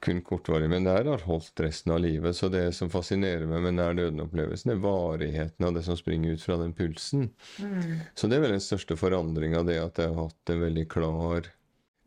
kun 0.00 0.20
kortvarig. 0.22 0.70
Men 0.70 0.84
det 0.86 0.94
her 0.94 1.10
har 1.10 1.26
holdt 1.26 1.60
resten 1.60 1.92
av 1.92 2.00
livet. 2.00 2.36
Så 2.36 2.48
det 2.52 2.72
som 2.76 2.90
fascinerer 2.90 3.46
meg 3.50 3.64
med 3.64 3.78
nær 3.78 3.96
døden-opplevelsen, 3.98 4.72
er 4.72 4.82
varigheten 4.82 5.66
av 5.66 5.74
det 5.74 5.82
som 5.86 5.98
springer 5.98 6.36
ut 6.36 6.44
fra 6.44 6.58
den 6.60 6.74
pulsen. 6.78 7.30
Mm. 7.58 8.00
Så 8.14 8.30
det 8.30 8.38
er 8.38 8.46
vel 8.46 8.54
den 8.54 8.64
største 8.64 8.98
forandringa, 8.98 9.64
det 9.66 9.80
at 9.82 9.98
jeg 9.98 10.14
har 10.14 10.28
hatt 10.28 10.54
en 10.54 10.66
veldig 10.66 10.86
klar 10.94 11.50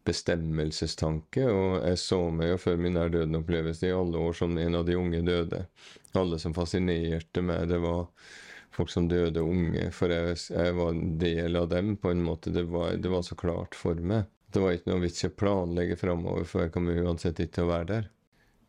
bestemmelsestanke. 0.08 1.48
Og 1.52 1.82
jeg 1.84 2.00
så 2.02 2.22
meg 2.34 2.54
jo 2.54 2.62
før 2.62 2.80
min 2.82 2.96
nær 2.98 3.12
døden-opplevelse 3.14 3.90
i 3.90 3.96
alle 3.96 4.24
år 4.30 4.40
som 4.40 4.56
en 4.58 4.80
av 4.80 4.88
de 4.88 4.98
unge 5.00 5.24
døde. 5.28 5.66
Alle 6.18 6.40
som 6.42 6.56
fascinerte 6.56 7.44
meg, 7.46 7.68
det 7.72 7.82
var 7.84 8.08
folk 8.76 8.92
som 8.92 9.08
døde 9.12 9.44
unge, 9.44 9.90
for 9.96 10.14
jeg, 10.14 10.38
jeg, 10.52 10.76
var 10.78 10.94
en 10.94 11.18
del 11.22 11.60
av 11.60 11.70
dem 11.72 11.96
på 12.00 12.12
en 12.14 12.24
måte. 12.24 12.54
Det 12.56 12.66
var, 12.72 12.96
det 13.02 13.12
var 13.12 13.24
så 13.28 13.38
klart 13.40 13.78
for 13.78 14.00
meg. 14.00 14.30
Det 14.52 14.64
var 14.64 14.76
ikke 14.76 14.92
noe 14.92 15.04
vits 15.06 15.24
i 15.24 15.30
å 15.30 15.36
planlegge 15.36 16.00
framover, 16.00 16.48
for 16.48 16.66
jeg 16.66 16.74
kommer 16.74 17.00
uansett 17.06 17.40
ikke 17.40 17.58
til 17.60 17.68
å 17.68 17.72
være 17.72 17.90
der. 17.92 18.10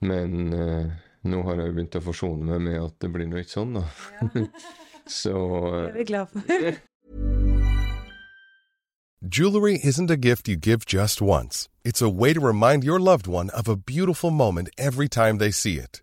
Men 0.03 0.55
eh, 0.55 0.95
nå 1.31 1.43
har 1.47 1.59
jeg 1.59 1.71
jo 1.71 1.75
begynt 1.79 1.99
å 1.99 2.07
forsone 2.07 2.47
meg 2.47 2.65
med 2.69 2.79
at 2.83 2.97
det 3.03 3.11
blir 3.15 3.29
nå 3.31 3.43
ikke 3.43 3.57
sånn, 3.57 3.77
da. 3.79 3.85
Ja. 4.21 4.47
så 5.23 5.35
Det 5.35 5.91
er 5.91 6.01
vi 6.01 6.09
glad 6.11 6.33
for. 6.35 6.81
Jewelry 9.25 9.79
isn't 9.85 10.11
a 10.11 10.17
gift 10.17 10.49
you 10.49 10.57
give 10.57 10.85
just 10.85 11.23
once. 11.23 11.69
It's 11.85 12.03
a 12.03 12.09
way 12.11 12.33
to 12.33 12.41
remind 12.41 12.83
your 12.83 12.99
loved 12.99 13.29
one 13.29 13.51
of 13.51 13.69
a 13.69 13.77
beautiful 13.77 14.33
moment 14.33 14.69
every 14.77 15.09
time 15.09 15.38
they 15.38 15.53
see 15.53 15.79
it. 15.79 16.03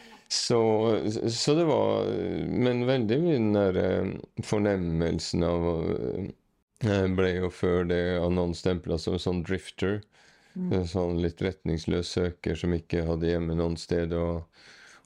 så, 0.31 0.59
så 1.29 1.55
det 1.55 1.63
var 1.67 2.05
Men 2.47 2.85
veldig 2.87 3.17
mye 3.19 3.33
den 3.35 3.55
der 3.57 3.79
eh, 3.81 4.11
fornemmelsen 4.47 5.43
av 5.43 5.65
Jeg 6.85 6.93
eh, 7.01 7.09
ble 7.17 7.33
jo 7.35 7.49
før 7.51 7.83
det 7.89 7.99
annonsestempla 8.21 8.95
som 9.01 9.19
sånn 9.19 9.41
drifter. 9.43 9.99
Mm. 10.55 10.85
Sånn 10.87 11.19
litt 11.23 11.43
retningsløs 11.43 12.13
søker 12.15 12.55
som 12.55 12.71
ikke 12.75 13.03
hadde 13.09 13.27
hjemme 13.27 13.59
noen 13.59 13.75
sted. 13.79 14.15
og 14.15 14.47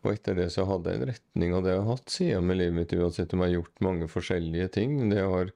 og 0.05 0.13
etter 0.13 0.37
det 0.37 0.47
så 0.53 0.65
hadde 0.69 0.91
jeg 0.91 1.01
en 1.01 1.09
retning, 1.09 1.53
og 1.55 1.65
det 1.65 1.73
har 1.73 1.79
jeg 1.79 1.89
hatt 1.89 2.13
siden 2.13 2.47
med 2.49 2.59
livet 2.59 2.77
mitt, 2.77 2.95
uansett 2.95 3.33
om 3.33 3.43
jeg 3.43 3.51
har 3.51 3.55
gjort 3.57 3.83
mange 3.85 4.09
forskjellige 4.11 4.67
ting. 4.77 4.95
Det 5.11 5.23
har 5.23 5.51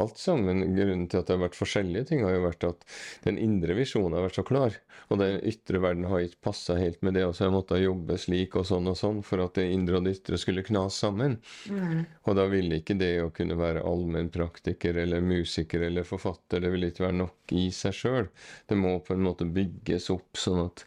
alt 0.00 0.20
sammen, 0.20 0.62
Grunnen 0.74 1.06
til 1.08 1.20
at 1.20 1.28
det 1.28 1.36
har 1.36 1.44
vært 1.44 1.58
forskjellige 1.58 2.10
ting, 2.10 2.24
har 2.26 2.36
jo 2.36 2.44
vært 2.44 2.66
at 2.68 2.86
den 3.24 3.38
indre 3.40 3.76
visjonen 3.78 4.16
har 4.18 4.26
vært 4.26 4.38
så 4.40 4.46
klar. 4.46 4.78
Og 5.12 5.20
den 5.20 5.38
ytre 5.46 5.80
verden 5.84 6.08
har 6.10 6.24
ikke 6.24 6.42
passa 6.50 6.78
helt 6.78 7.02
med 7.04 7.16
det, 7.18 7.24
og 7.26 7.34
så 7.34 7.44
har 7.44 7.50
jeg 7.50 7.56
måttet 7.56 7.82
jobbe 7.84 8.18
slik 8.20 8.56
og 8.60 8.68
sånn 8.68 8.90
og 8.90 8.98
sånn 8.98 9.20
for 9.26 9.44
at 9.44 9.58
det 9.58 9.66
indre 9.74 9.98
og 9.98 10.06
det 10.06 10.16
ytre 10.18 10.40
skulle 10.40 10.64
knas 10.66 11.00
sammen. 11.04 11.38
Mm. 11.70 12.04
Og 12.24 12.38
da 12.38 12.48
ville 12.52 12.80
ikke 12.80 12.98
det 13.00 13.12
å 13.24 13.32
kunne 13.34 13.58
være 13.60 13.84
allmennpraktiker 13.88 15.02
eller 15.04 15.24
musiker 15.24 15.84
eller 15.88 16.08
forfatter, 16.08 16.64
det 16.64 16.72
ville 16.74 16.92
ikke 16.92 17.08
være 17.08 17.20
nok 17.24 17.54
i 17.56 17.68
seg 17.74 17.96
sjøl. 17.96 18.32
Det 18.68 18.78
må 18.78 18.98
på 19.04 19.16
en 19.16 19.24
måte 19.26 19.48
bygges 19.48 20.10
opp 20.14 20.40
sånn 20.40 20.66
at 20.66 20.86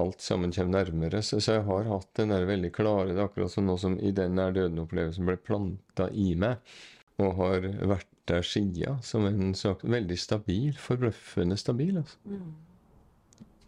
alt 0.00 0.22
sammen 0.24 0.54
kommer 0.54 0.78
nærmere. 0.78 1.22
Så, 1.22 1.40
så, 1.40 1.58
jeg 1.58 1.66
har 1.66 1.90
hatt 1.90 2.08
den 2.18 2.32
der 2.34 2.46
veldig 2.48 2.72
klare 2.76 3.10
Det 3.10 3.18
er 3.18 3.26
akkurat 3.28 3.52
som 3.52 3.68
noe 3.68 3.80
som 3.80 3.98
i 3.98 4.14
den 4.16 4.38
nær 4.38 4.54
døden-opplevelsen 4.56 5.28
ble 5.28 5.36
planta 5.40 6.08
i 6.12 6.32
meg, 6.38 6.62
og 7.20 7.36
har 7.40 7.68
vært 7.90 8.08
der 8.30 8.42
sida 8.46 8.96
som 9.04 9.26
en 9.28 9.54
sak 9.58 9.84
veldig 9.84 10.18
stabil. 10.18 10.74
Forbløffende 10.78 11.58
stabil, 11.60 12.00
altså. 12.00 12.18
Mm. 12.24 12.50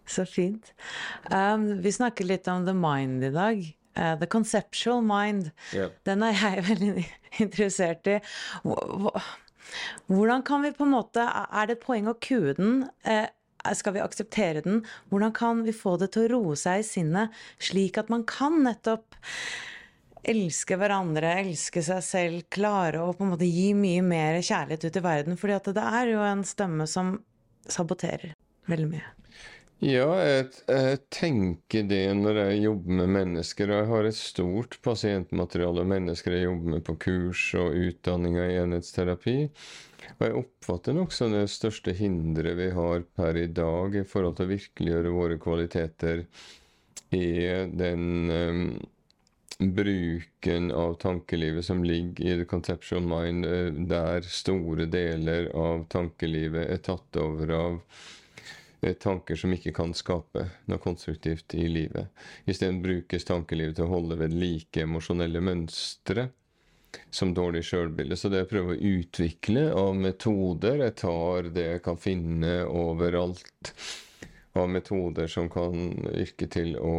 Så 0.07 0.27
fint. 0.27 0.73
Um, 1.31 1.69
vi 1.83 1.93
snakker 1.93 2.27
litt 2.27 2.49
om 2.51 2.67
the 2.67 2.75
mind 2.77 3.25
i 3.25 3.31
dag. 3.33 3.63
Uh, 3.97 4.17
the 4.19 4.27
conceptual 4.27 5.03
mind. 5.05 5.51
Yeah. 5.75 5.93
Den 6.05 6.23
er 6.23 6.35
jeg 6.37 6.65
veldig 6.71 7.07
interessert 7.45 8.09
i. 8.11 8.19
Hvordan 10.07 10.43
kan 10.43 10.65
vi 10.65 10.73
på 10.75 10.85
en 10.85 10.95
måte 10.97 11.23
Er 11.23 11.69
det 11.69 11.79
et 11.79 11.85
poeng 11.85 12.11
å 12.11 12.19
kue 12.21 12.57
den? 12.59 12.83
Uh, 13.07 13.29
skal 13.79 13.97
vi 13.97 14.03
akseptere 14.05 14.63
den? 14.65 14.81
Hvordan 15.11 15.35
kan 15.37 15.63
vi 15.67 15.75
få 15.77 15.97
det 16.01 16.13
til 16.15 16.27
å 16.27 16.33
roe 16.37 16.57
seg 16.59 16.83
i 16.83 16.87
sinnet, 16.87 17.43
slik 17.63 18.01
at 18.01 18.11
man 18.13 18.27
kan 18.29 18.61
nettopp 18.67 19.17
elske 20.29 20.79
hverandre, 20.79 21.33
elske 21.43 21.83
seg 21.83 22.05
selv, 22.07 22.45
klare 22.55 23.03
å 23.03 23.15
på 23.17 23.27
en 23.27 23.33
måte 23.35 23.49
gi 23.49 23.73
mye 23.75 24.05
mer 24.07 24.39
kjærlighet 24.43 24.87
ut 24.87 25.01
i 25.01 25.05
verden? 25.07 25.39
Fordi 25.41 25.75
det 25.75 25.89
er 26.03 26.15
jo 26.15 26.23
en 26.27 26.47
stemme 26.47 26.87
som 26.91 27.17
saboterer 27.71 28.35
veldig 28.71 28.91
mye. 28.91 29.11
Ja, 29.83 30.13
jeg, 30.23 30.45
jeg, 30.71 30.99
tenker 31.11 31.87
det 31.91 32.05
når 32.15 32.37
jeg 32.39 32.59
jobber 32.69 32.99
med 33.01 33.09
mennesker. 33.17 33.67
og 33.67 33.81
Jeg 33.81 33.89
har 33.91 34.07
et 34.07 34.19
stort 34.19 34.77
pasientmateriale 34.85 35.83
av 35.83 35.89
mennesker 35.91 36.37
jeg 36.37 36.47
jobber 36.47 36.77
med 36.77 36.85
på 36.87 36.95
kurs 37.03 37.43
og 37.59 37.75
utdanninger 37.89 38.47
i 38.53 38.61
enhetsterapi. 38.61 39.35
Og 40.13 40.23
jeg 40.23 40.37
oppfatter 40.39 40.95
nok 40.95 41.17
som 41.17 41.35
det 41.35 41.49
største 41.51 41.97
hinderet 41.99 42.61
vi 42.61 42.71
har 42.77 43.03
per 43.19 43.41
i 43.43 43.49
dag 43.51 43.99
i 43.99 44.07
forhold 44.07 44.39
til 44.39 44.47
å 44.47 44.53
virkeliggjøre 44.53 45.17
våre 45.19 45.41
kvaliteter, 45.43 46.25
er 47.13 47.67
den 47.83 48.07
um, 48.31 48.65
bruken 49.59 50.71
av 50.79 50.95
tankelivet 51.03 51.67
som 51.67 51.83
ligger 51.83 52.31
i 52.31 52.39
the 52.39 52.47
conceptual 52.55 53.03
mind, 53.03 53.51
eh, 53.51 53.75
der 53.91 54.31
store 54.31 54.87
deler 54.87 55.51
av 55.59 55.89
tankelivet 55.91 56.71
er 56.71 56.87
tatt 56.87 57.19
over 57.19 57.57
av 57.59 57.81
tanker 59.01 59.39
som 59.39 59.53
ikke 59.55 59.73
kan 59.77 59.95
skape 59.95 60.47
noe 60.71 60.83
konstruktivt 60.83 61.55
i 61.55 61.69
livet. 61.71 62.11
Isteden 62.51 62.83
brukes 62.83 63.27
tankelivet 63.29 63.79
til 63.79 63.87
å 63.87 63.93
holde 63.95 64.19
ved 64.21 64.35
like 64.35 64.83
emosjonelle 64.83 65.43
mønstre 65.45 66.29
som 67.11 67.35
dårlig 67.35 67.65
sjølbilde. 67.65 68.19
Så 68.19 68.29
det 68.29 68.43
jeg 68.43 68.51
prøver 68.51 68.75
å 68.75 68.91
utvikle 68.99 69.63
av 69.73 69.95
metoder 69.97 70.83
Jeg 70.87 70.97
tar 71.01 71.49
det 71.55 71.69
jeg 71.69 71.85
kan 71.87 72.01
finne 72.01 72.59
overalt 72.67 73.73
av 74.59 74.69
metoder 74.69 75.31
som 75.31 75.49
kan 75.53 75.95
virke 76.11 76.51
til 76.53 76.77
å 76.77 76.97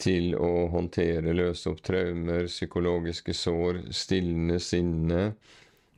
til 0.00 0.32
å 0.34 0.66
håndtere, 0.72 1.30
løse 1.36 1.70
opp 1.70 1.78
traumer, 1.86 2.48
psykologiske 2.50 3.34
sår, 3.38 3.76
stilne 3.94 4.56
sinne. 4.58 5.20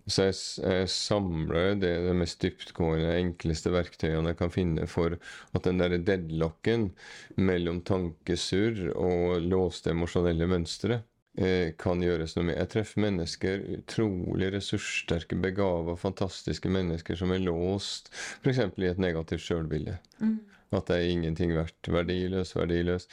Så 0.06 0.28
jeg, 0.28 0.36
jeg 0.62 0.90
samler 0.92 1.74
det, 1.82 1.90
det 2.06 2.14
mest 2.14 2.38
dyptgående, 2.44 3.16
enkleste 3.18 3.72
verktøyene 3.74 4.30
jeg 4.30 4.38
kan 4.38 4.52
finne 4.54 4.86
for 4.90 5.16
at 5.18 5.66
den 5.66 5.82
derre 5.82 5.98
deadlocken 5.98 6.92
mellom 7.40 7.82
tankesurr 7.86 8.92
og 8.94 9.42
låste 9.42 9.90
emosjonelle 9.96 10.46
mønstre 10.50 11.02
Eh, 11.36 11.74
kan 11.76 12.00
gjøres 12.00 12.32
noe 12.36 12.46
med. 12.48 12.56
Jeg 12.56 12.70
treffer 12.72 13.02
mennesker, 13.04 13.64
utrolig 13.76 14.48
ressurssterke, 14.54 15.36
begava, 15.36 15.92
fantastiske 16.00 16.70
mennesker 16.72 17.18
som 17.20 17.34
er 17.34 17.42
låst 17.44 18.08
f.eks. 18.14 18.62
i 18.80 18.88
et 18.88 19.02
negativt 19.02 19.44
sjølbilde. 19.44 19.98
Mm. 20.22 20.38
At 20.72 20.88
det 20.88 20.96
er 20.96 21.12
ingenting 21.12 21.52
verdt. 21.52 21.90
Verdiløs, 21.92 22.54
verdiløs. 22.56 23.04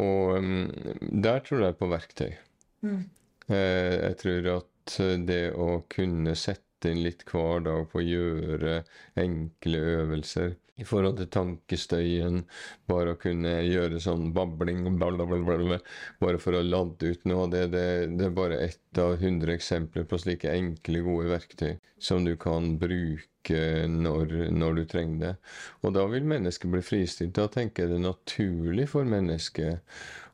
Og 0.00 0.38
um, 0.40 0.70
der 1.26 1.44
tror 1.44 1.66
jeg 1.66 1.76
på 1.76 1.90
verktøy. 1.90 2.32
Mm. 2.80 3.02
Eh, 3.52 3.96
jeg 4.06 4.16
tror 4.22 4.50
at 4.54 4.69
det 5.30 5.52
å 5.52 5.82
kunne 5.88 6.34
sette 6.38 6.90
inn 6.90 7.02
litt 7.04 7.26
hver 7.28 7.60
dag 7.66 7.86
på 7.90 8.00
å 8.00 8.06
gjøre 8.06 8.80
enkle 9.20 9.78
øvelser 10.00 10.56
i 10.80 10.86
forhold 10.88 11.18
til 11.20 11.28
tankestøyen. 11.34 12.44
Bare 12.88 13.14
å 13.14 13.20
kunne 13.20 13.52
gjøre 13.66 14.00
sånn 14.02 14.30
babling 14.36 14.86
blablabla, 14.96 15.80
bare 16.22 16.40
for 16.40 16.56
å 16.56 16.62
lade 16.64 17.12
ut 17.12 17.26
noe. 17.28 17.48
Det, 17.52 17.66
det, 17.74 17.86
det 18.16 18.28
er 18.28 18.36
bare 18.36 18.60
ett 18.64 19.00
av 19.00 19.18
hundre 19.20 19.56
eksempler 19.58 20.08
på 20.08 20.20
slike 20.20 20.52
enkle, 20.52 21.04
gode 21.06 21.34
verktøy 21.34 21.74
som 22.00 22.24
du 22.24 22.32
kan 22.40 22.78
bruke 22.80 23.28
når, 23.92 24.32
når 24.56 24.80
du 24.80 24.82
trenger 24.88 25.20
det. 25.26 25.34
Og 25.84 25.94
da 25.96 26.06
vil 26.08 26.26
mennesket 26.28 26.72
bli 26.72 26.82
fristilt. 26.84 27.36
Da 27.36 27.48
tenker 27.52 27.84
jeg 27.84 27.92
det 27.92 28.00
er 28.00 28.08
naturlig 28.08 28.88
for 28.94 29.08
mennesket 29.08 29.84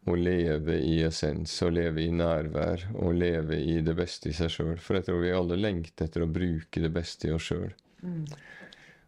å 0.07 0.15
leve 0.15 0.77
i 0.87 1.01
essens, 1.07 1.55
å 1.67 1.71
leve 1.73 2.05
i 2.05 2.13
nærvær, 2.15 2.87
å 3.03 3.11
leve 3.13 3.59
i 3.59 3.81
det 3.83 3.97
beste 3.99 4.31
i 4.31 4.37
seg 4.37 4.53
sjøl. 4.55 4.77
For 4.83 4.99
jeg 4.99 5.09
tror 5.09 5.25
vi 5.25 5.35
alle 5.35 5.59
lengter 5.59 6.07
etter 6.07 6.23
å 6.23 6.31
bruke 6.31 6.83
det 6.83 6.93
beste 6.95 7.31
i 7.31 7.35
oss 7.35 7.51
sjøl. 7.51 7.73
Mm 8.03 8.23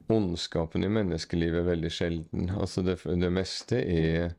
ondskapen 0.08 0.84
i 0.84 0.90
menneskelivet 0.92 1.62
er 1.62 1.68
veldig 1.68 1.90
sjelden. 1.92 2.50
Altså 2.56 2.82
det, 2.86 2.98
det, 3.04 3.30
meste 3.32 3.80
er 3.82 4.34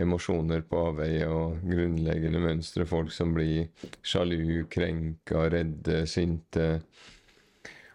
emosjoner 0.00 0.64
på 0.68 0.82
avveie 0.90 1.28
og 1.30 1.62
grunnleggende 1.64 2.42
mønstre. 2.44 2.86
Folk 2.88 3.12
som 3.14 3.34
blir 3.36 3.70
sjalu, 4.04 4.64
krenka, 4.70 5.46
redde, 5.54 6.04
sinte 6.10 6.68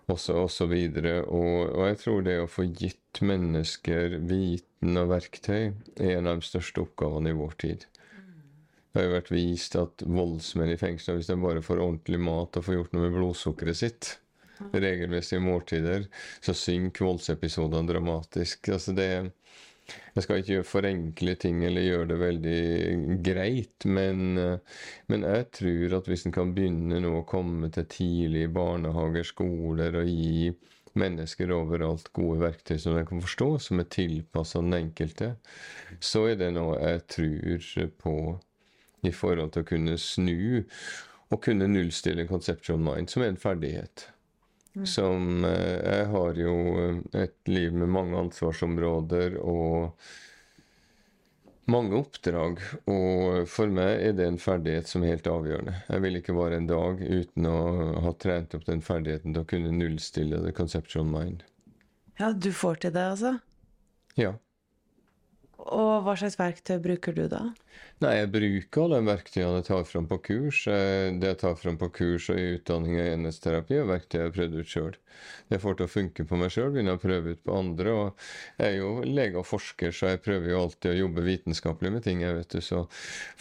osv. 0.09 0.39
Og, 0.41 0.65
og, 0.65 1.53
og 1.77 1.83
jeg 1.85 2.01
tror 2.03 2.25
det 2.25 2.39
å 2.41 2.49
få 2.49 2.65
gitt 2.71 3.21
mennesker 3.21 4.19
viten 4.29 4.97
og 4.97 5.13
verktøy 5.13 5.71
er 5.99 6.17
en 6.17 6.29
av 6.29 6.41
de 6.41 6.49
største 6.49 6.85
oppgavene 6.85 7.33
i 7.33 7.37
vår 7.37 7.57
tid. 7.61 7.85
Det 8.89 8.97
har 8.97 9.05
jo 9.05 9.15
vært 9.17 9.31
vist 9.33 9.75
at 9.77 10.01
voldsmenn 10.01 10.73
i 10.73 10.79
fengsel, 10.81 11.19
hvis 11.19 11.29
de 11.29 11.37
bare 11.41 11.61
får 11.61 11.81
ordentlig 11.83 12.19
mat 12.25 12.57
og 12.57 12.65
får 12.65 12.77
gjort 12.79 12.95
noe 12.95 13.05
med 13.05 13.17
blodsukkeret 13.19 13.77
sitt, 13.77 14.15
regelmessige 14.73 15.41
måltider, 15.43 16.07
så 16.43 16.55
synker 16.57 17.05
voldsepisodene 17.05 17.93
dramatisk. 17.93 18.71
Altså 18.73 18.95
det 18.97 19.11
Jeg 20.13 20.21
skal 20.21 20.41
ikke 20.43 20.65
forenkle 20.69 21.33
ting 21.41 21.63
eller 21.65 21.81
gjøre 21.81 22.07
det 22.11 22.17
veldig 22.21 23.21
greit, 23.25 23.85
men, 23.89 24.37
men 25.09 25.23
jeg 25.25 25.47
tror 25.57 25.95
at 25.97 26.09
hvis 26.09 26.27
en 26.27 26.35
kan 26.35 26.51
begynne 26.53 26.99
nå 27.01 27.13
å 27.17 27.25
komme 27.29 27.71
til 27.73 27.87
tidlig 27.89 28.51
barnehager, 28.53 29.25
skoler 29.25 29.97
og 29.97 30.11
gi 30.11 30.51
mennesker 30.99 31.53
overalt 31.55 32.11
gode 32.13 32.37
verktøy 32.43 32.77
som 32.77 32.97
de 32.97 33.05
kan 33.07 33.23
forstå, 33.23 33.49
som 33.65 33.81
er 33.81 33.89
tilpassa 33.93 34.61
den 34.61 34.77
enkelte, 34.77 35.31
så 36.01 36.27
er 36.29 36.37
det 36.41 36.51
noe 36.53 36.77
jeg 36.77 37.05
tror 37.15 37.89
på 38.03 38.15
i 39.05 39.11
forhold 39.15 39.53
til 39.55 39.65
å 39.65 39.69
kunne 39.69 39.97
snu 40.01 40.63
og 41.29 41.43
kunne 41.45 41.69
nullstille 41.69 42.25
conceptual 42.29 42.81
mind, 42.81 43.11
som 43.11 43.23
er 43.23 43.33
en 43.33 43.41
ferdighet. 43.41 44.07
Som 44.85 45.45
eh, 45.45 45.77
Jeg 45.81 46.07
har 46.13 46.39
jo 46.39 46.55
et 47.17 47.37
liv 47.49 47.73
med 47.75 47.89
mange 47.91 48.17
ansvarsområder 48.17 49.37
og 49.41 49.95
mange 51.69 51.97
oppdrag, 51.99 52.61
og 52.89 53.45
for 53.49 53.69
meg 53.73 54.01
er 54.07 54.15
det 54.17 54.25
en 54.25 54.39
ferdighet 54.41 54.89
som 54.89 55.03
er 55.03 55.15
helt 55.15 55.29
avgjørende. 55.29 55.75
Jeg 55.85 56.03
vil 56.05 56.19
ikke 56.19 56.37
være 56.37 56.57
en 56.57 56.69
dag 56.69 57.03
uten 57.03 57.49
å 57.49 57.59
ha 58.05 58.13
trent 58.17 58.55
opp 58.57 58.65
den 58.65 58.81
ferdigheten 58.85 59.35
til 59.35 59.43
å 59.43 59.49
kunne 59.49 59.73
nullstille 59.75 60.41
the 60.45 60.53
conceptual 60.55 61.05
mind. 61.05 61.43
Ja, 62.19 62.31
du 62.33 62.49
får 62.55 62.81
til 62.83 62.95
det, 62.95 63.05
altså? 63.13 63.35
Ja. 64.19 64.33
Og 65.75 66.05
hva 66.05 66.15
slags 66.17 66.37
verktøy 66.39 66.79
bruker 66.81 67.13
du 67.13 67.25
da? 67.29 67.41
Nei, 67.99 68.13
jeg 68.15 68.29
bruker 68.31 68.85
alle 68.85 68.99
verktøyene 69.05 69.59
jeg 69.59 69.67
tar 69.67 69.83
fram 69.87 70.07
på 70.09 70.17
kurs. 70.23 70.61
Eh, 70.71 71.09
det 71.19 71.33
jeg 71.33 71.39
tar 71.43 71.57
fram 71.59 71.77
på 71.79 71.89
kurs 71.93 72.29
og 72.31 72.39
i 72.39 72.55
utdanning 72.55 72.95
av 72.99 73.09
enhetsterapi, 73.13 73.75
er 73.77 73.89
verktøy 73.89 74.17
jeg 74.17 74.29
har 74.29 74.35
prøvd 74.37 74.55
ut 74.57 74.71
sjøl. 74.71 74.97
Det 75.51 75.59
får 75.59 75.77
til 75.77 75.85
å 75.85 75.91
funke 75.91 76.25
på 76.29 76.39
meg 76.39 76.53
sjøl, 76.55 76.71
begynner 76.73 76.97
å 76.97 77.01
prøve 77.01 77.35
ut 77.35 77.43
på 77.45 77.59
andre. 77.59 77.93
Og 77.93 78.25
jeg 78.55 78.71
er 78.71 78.77
jo 78.79 78.89
lege 79.03 79.41
og 79.41 79.47
forsker, 79.49 79.93
så 79.95 80.13
jeg 80.13 80.23
prøver 80.25 80.53
jo 80.53 80.63
alltid 80.63 80.93
å 80.93 80.97
jobbe 81.03 81.27
vitenskapelig 81.27 81.93
med 81.97 82.07
ting. 82.07 82.23
jeg 82.23 82.39
vet 82.39 82.55
du, 82.55 82.61
Så 82.61 82.85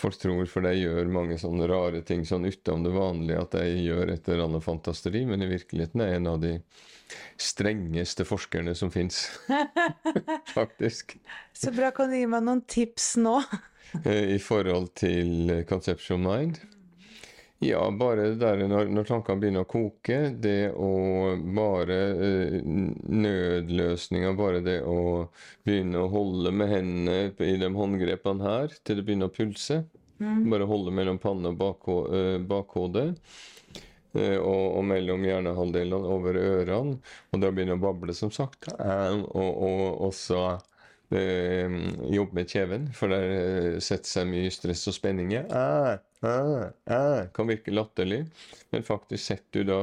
folk 0.02 0.18
tror, 0.18 0.44
for 0.50 0.68
jeg 0.68 0.84
gjør 0.84 1.14
mange 1.14 1.38
sånne 1.38 1.70
rare 1.70 2.02
ting 2.02 2.26
sånn 2.28 2.50
utenom 2.50 2.84
det 2.84 2.94
vanlige, 2.98 3.40
at 3.46 3.58
jeg 3.62 3.86
gjør 3.86 4.14
et 4.14 4.28
eller 4.28 4.44
annet 4.48 4.66
fantasteri, 4.66 5.24
men 5.24 5.42
i 5.42 5.52
virkeligheten 5.54 6.02
er 6.02 6.12
jeg 6.12 6.22
en 6.22 6.32
av 6.34 6.40
de 6.42 6.58
strengeste 7.36 8.26
forskerne 8.28 8.74
som 8.78 8.90
fins. 8.94 9.26
Faktisk. 10.56 11.16
Så 11.52 11.72
bra. 11.74 11.90
Kan 11.94 12.12
du 12.12 12.18
gi 12.18 12.26
meg 12.30 12.46
noen 12.46 12.64
tips 12.68 13.16
nå? 13.20 13.40
Eh, 14.04 14.34
I 14.34 14.38
forhold 14.44 14.90
til 15.00 15.62
conceptual 15.64 16.18
mind? 16.20 16.58
Ja, 17.64 17.80
bare 17.90 18.28
det 18.28 18.42
der 18.42 18.60
når, 18.68 18.90
når 18.92 19.06
tankene 19.08 19.40
begynner 19.42 19.64
å 19.64 19.68
koke, 19.70 20.18
det 20.38 20.74
å 20.76 20.90
bare 21.56 21.96
Nødløsninga, 22.12 23.14
Nødløsninger, 23.24 24.36
bare 24.38 24.60
det 24.62 24.76
å 24.86 25.00
begynne 25.66 26.04
å 26.04 26.10
holde 26.12 26.52
med 26.54 26.70
hendene 26.70 27.48
i 27.48 27.56
de 27.58 27.70
håndgrepene 27.74 28.44
her 28.44 28.76
til 28.84 29.00
det 29.00 29.06
begynner 29.08 29.32
å 29.32 29.34
pulse. 29.34 29.80
Bare 30.52 30.66
holde 30.66 30.94
mellom 30.94 31.18
panne 31.22 31.50
og 31.54 31.90
eh, 32.14 32.38
bakhode. 32.42 33.04
Eh, 33.08 33.57
og, 34.16 34.64
og 34.78 34.84
mellom 34.88 35.24
hjernehalvdelene 35.26 36.14
over 36.16 36.38
ørene. 36.40 36.96
Og 37.32 37.42
da 37.42 37.50
begynner 37.52 37.78
å 37.78 37.82
bable, 37.82 38.14
som 38.16 38.32
sagt. 38.34 38.70
Eh, 38.78 39.18
og, 39.28 39.62
og 39.68 40.02
også 40.08 40.42
eh, 41.14 41.76
jobbe 42.14 42.40
med 42.40 42.50
kjeven, 42.52 42.88
for 42.96 43.12
der 43.12 43.34
eh, 43.34 43.78
setter 43.84 44.10
seg 44.10 44.30
mye 44.30 44.52
stress 44.54 44.86
og 44.90 44.96
spenning 44.96 45.34
i. 45.36 45.42
Eh, 45.42 45.92
eh, 46.24 46.64
eh, 46.96 47.20
kan 47.36 47.50
virke 47.50 47.74
latterlig, 47.74 48.24
men 48.72 48.86
faktisk 48.86 49.24
setter 49.32 49.64
du 49.64 49.72
da 49.72 49.80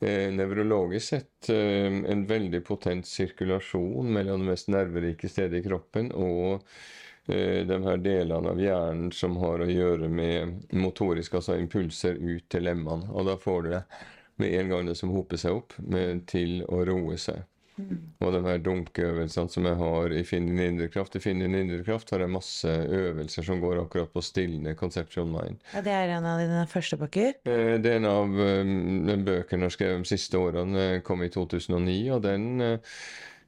eh, 0.00 0.28
nevrologisk 0.34 1.14
sett 1.14 1.50
eh, 1.54 1.88
en 2.12 2.24
veldig 2.30 2.62
potent 2.66 3.08
sirkulasjon 3.08 4.12
mellom 4.14 4.44
det 4.44 4.52
mest 4.54 4.70
nerverike 4.72 5.30
stedet 5.30 5.60
i 5.60 5.66
kroppen 5.66 6.12
og 6.14 6.58
eh, 6.58 6.62
de 7.28 7.78
her 7.84 8.00
delene 8.00 8.52
av 8.54 8.60
hjernen 8.62 9.12
som 9.12 9.36
har 9.42 9.60
å 9.60 9.68
gjøre 9.68 10.08
med 10.08 10.72
motorisk, 10.72 11.36
altså 11.38 11.58
impulser 11.60 12.16
ut 12.16 12.48
til 12.48 12.64
lemmene. 12.64 13.10
Og 13.12 13.28
da 13.28 13.36
får 13.40 13.62
du 13.66 13.70
det 13.76 13.82
med 14.38 14.54
en 14.54 14.72
gang 14.72 14.88
det 14.88 14.96
som 14.98 15.12
hoper 15.12 15.40
seg 15.40 15.60
opp, 15.60 15.76
med, 15.82 16.24
til 16.30 16.62
å 16.68 16.82
roe 16.88 17.18
seg. 17.20 17.44
Og 17.78 18.32
de 18.34 18.40
her 18.42 18.58
dunkeøvelsene 18.62 19.52
som 19.52 19.66
jeg 19.68 19.78
har 19.78 20.14
i 20.14 20.24
Finn 20.26 20.48
din 20.50 20.60
indre 20.64 20.88
kraft. 20.90 21.14
I 21.14 21.22
Finn 21.22 21.42
din 21.42 21.54
indre 21.54 21.78
kraft 21.86 22.10
har 22.10 22.24
jeg 22.24 22.32
masse 22.34 22.66
øvelser 22.66 23.46
som 23.46 23.60
går 23.62 23.84
akkurat 23.84 24.10
på 24.12 24.18
å 24.18 24.26
stilne 24.26 24.74
conceptual 24.78 25.28
mind. 25.30 25.60
Ja, 25.74 25.84
det 25.86 25.94
er 25.94 26.14
en 26.16 26.26
av 26.26 26.42
dine 26.42 26.64
første 26.70 26.98
bøker? 26.98 27.36
Eh, 27.46 27.76
Det 27.78 27.92
er 27.92 28.00
en 28.00 28.10
av 28.10 28.34
um, 28.34 29.24
bøkene 29.26 29.62
jeg 29.62 29.70
har 29.70 29.76
skrevet 29.76 30.02
de 30.02 30.10
siste 30.10 30.40
årene. 30.40 30.74
Den 30.98 31.06
kom 31.06 31.22
i 31.22 31.30
2009, 31.30 31.98
og 32.16 32.24
den 32.26 32.48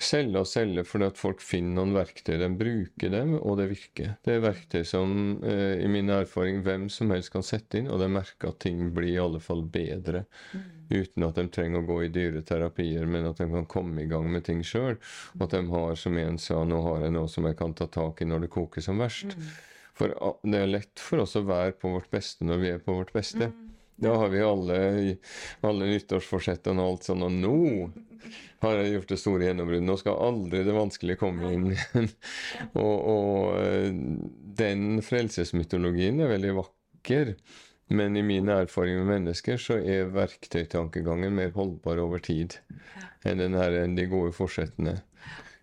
selger 0.05 0.43
og 0.43 0.49
selger 0.49 0.87
fordi 0.89 1.07
at 1.11 1.19
folk 1.21 1.43
finner 1.45 1.79
noen 1.79 1.95
verktøy. 1.97 2.35
De 2.41 2.49
bruker 2.59 3.13
dem, 3.13 3.35
og 3.39 3.59
det 3.61 3.69
virker. 3.73 4.15
Det 4.25 4.37
er 4.37 4.45
verktøy 4.45 4.83
som 4.89 5.13
eh, 5.47 5.83
i 5.85 5.89
min 5.93 6.11
erfaring 6.15 6.63
hvem 6.67 6.89
som 6.93 7.13
helst 7.15 7.33
kan 7.35 7.45
sette 7.47 7.81
inn, 7.81 7.91
og 7.93 8.01
de 8.03 8.11
merker 8.13 8.53
at 8.53 8.61
ting 8.65 8.83
blir 8.97 9.13
i 9.13 9.23
alle 9.23 9.41
fall 9.45 9.65
bedre. 9.65 10.25
Uten 10.91 11.27
at 11.27 11.39
de 11.39 11.47
trenger 11.53 11.83
å 11.83 11.89
gå 11.89 11.99
i 12.05 12.13
dyre 12.13 12.43
terapier, 12.47 13.07
men 13.07 13.29
at 13.31 13.41
de 13.43 13.49
kan 13.53 13.69
komme 13.71 14.05
i 14.05 14.11
gang 14.11 14.27
med 14.33 14.47
ting 14.49 14.63
sjøl. 14.67 14.99
Og 15.37 15.47
at 15.47 15.57
de 15.57 15.65
har, 15.71 15.97
som 16.01 16.19
en 16.19 16.39
sa, 16.43 16.63
nå 16.65 16.83
har 16.89 17.07
jeg 17.07 17.17
noe 17.17 17.31
som 17.31 17.49
jeg 17.49 17.59
kan 17.61 17.77
ta 17.79 17.89
tak 17.91 18.23
i 18.23 18.29
når 18.29 18.47
det 18.47 18.55
koker 18.57 18.85
som 18.85 19.03
verst. 19.03 19.37
For 19.97 20.15
ah, 20.25 20.39
det 20.43 20.63
er 20.63 20.71
lett 20.71 21.03
for 21.03 21.23
oss 21.27 21.37
å 21.37 21.45
være 21.45 21.77
på 21.79 21.93
vårt 21.93 22.11
beste 22.13 22.47
når 22.49 22.63
vi 22.63 22.73
er 22.73 22.81
på 22.85 22.97
vårt 22.97 23.13
beste. 23.13 23.51
Da 24.01 24.15
har 24.17 24.31
vi 24.33 24.41
alle, 24.41 24.77
alle 25.61 25.91
nyttårsforsettene 25.91 26.81
og 26.81 26.95
alt 26.95 27.11
sånn, 27.11 27.27
og 27.27 27.35
nå 27.37 27.59
har 28.61 28.77
jeg 28.81 28.93
gjort 28.95 29.13
det 29.13 29.19
store 29.21 29.49
gjennombruddet. 29.49 29.87
Nå 29.89 29.97
skal 30.01 30.21
aldri 30.29 30.63
det 30.67 30.77
vanskelige 30.77 31.21
komme 31.21 31.53
inn. 31.55 31.67
og, 32.85 32.97
og 33.15 33.59
eh, 33.63 33.91
den 34.61 35.01
frelsesmytologien 35.05 36.21
er 36.21 36.35
veldig 36.35 36.55
vakker. 36.61 37.35
Men 37.91 38.17
i 38.17 38.23
min 38.23 38.49
erfaring 38.53 39.01
med 39.01 39.09
mennesker 39.09 39.59
så 39.59 39.81
er 39.81 40.13
verktøytankegangen 40.15 41.35
mer 41.35 41.51
holdbar 41.57 41.99
over 41.99 42.23
tid 42.23 42.61
enn 43.27 43.41
den 43.43 43.57
her, 43.59 43.75
de 43.97 44.05
gode 44.09 44.31
forsettene. 44.37 45.01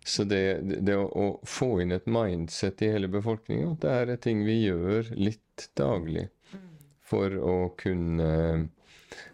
Så 0.04 0.24
det, 0.28 0.60
det 0.84 0.96
å, 0.96 1.28
få 1.48 1.70
inn 1.82 1.92
et 1.92 2.06
mindset 2.08 2.82
i 2.84 2.90
hele 2.94 3.08
befolkninga, 3.12 3.74
det 3.80 3.94
er 3.94 4.12
et 4.12 4.22
ting 4.24 4.44
vi 4.46 4.58
gjør 4.62 5.10
litt 5.16 5.68
daglig 5.76 6.28
for 7.08 7.32
å 7.40 7.56
kunne 7.80 8.30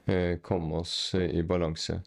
eh, 0.07 0.39
komme 0.43 0.83
oss 0.83 0.97
i 1.19 1.43
balanse. 1.47 1.99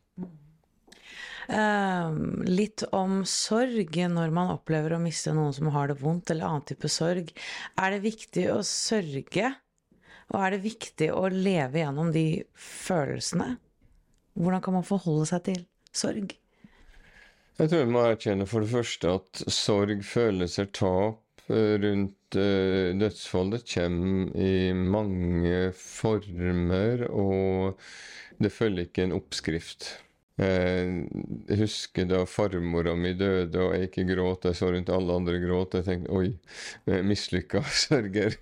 Ehm, 1.47 2.41
litt 2.43 2.83
om 2.91 3.21
sorg 3.27 3.95
når 4.11 4.33
man 4.35 4.51
opplever 4.51 4.97
å 4.97 4.99
miste 4.99 5.31
noen 5.35 5.53
som 5.55 5.69
har 5.71 5.91
det 5.91 5.99
vondt, 6.01 6.31
eller 6.33 6.49
annen 6.49 6.65
type 6.67 6.89
sorg. 6.91 7.31
Er 7.79 7.95
det 7.95 8.03
viktig 8.03 8.49
å 8.51 8.59
sørge? 8.67 9.53
Og 10.33 10.41
er 10.43 10.55
det 10.55 10.65
viktig 10.65 11.07
å 11.15 11.29
leve 11.31 11.79
gjennom 11.79 12.11
de 12.11 12.43
følelsene? 12.59 13.53
Hvordan 14.37 14.63
kan 14.65 14.75
man 14.75 14.87
forholde 14.87 15.29
seg 15.29 15.45
til 15.45 15.63
sorg? 15.95 16.35
Jeg 17.57 17.71
tror 17.71 17.85
vi 17.85 17.93
må 17.95 18.03
erkjenne 18.05 18.45
for 18.45 18.61
det 18.61 18.69
første 18.69 19.13
at 19.17 19.39
sorg, 19.49 20.03
følelser, 20.05 20.67
tap 20.77 21.47
eh, 21.47 21.77
rundt 21.81 22.37
eh, 22.37 22.91
dødsfall, 22.99 23.55
det 23.55 23.63
kommer 23.71 24.35
i 24.35 24.75
mange 24.77 25.71
former, 25.79 27.07
og 27.07 27.79
det 28.37 28.53
følger 28.53 28.85
ikke 28.85 29.07
en 29.07 29.15
oppskrift. 29.17 29.89
Eh, 30.37 30.85
Jeg 31.49 31.57
husker 31.63 32.05
da 32.09 32.19
farmora 32.29 32.93
mi 32.99 33.13
døde 33.17 33.57
og 33.63 33.73
jeg 33.73 33.87
ikke 33.87 34.03
gråt, 34.11 34.45
jeg 34.45 34.57
så 34.59 34.69
rundt 34.73 34.91
alle 34.93 35.15
andre 35.17 35.39
gråt, 35.41 35.77
jeg 35.79 35.85
tenkte 35.87 36.13
oi, 36.13 36.27
mislykka 37.07 37.63
sørger. 37.85 38.35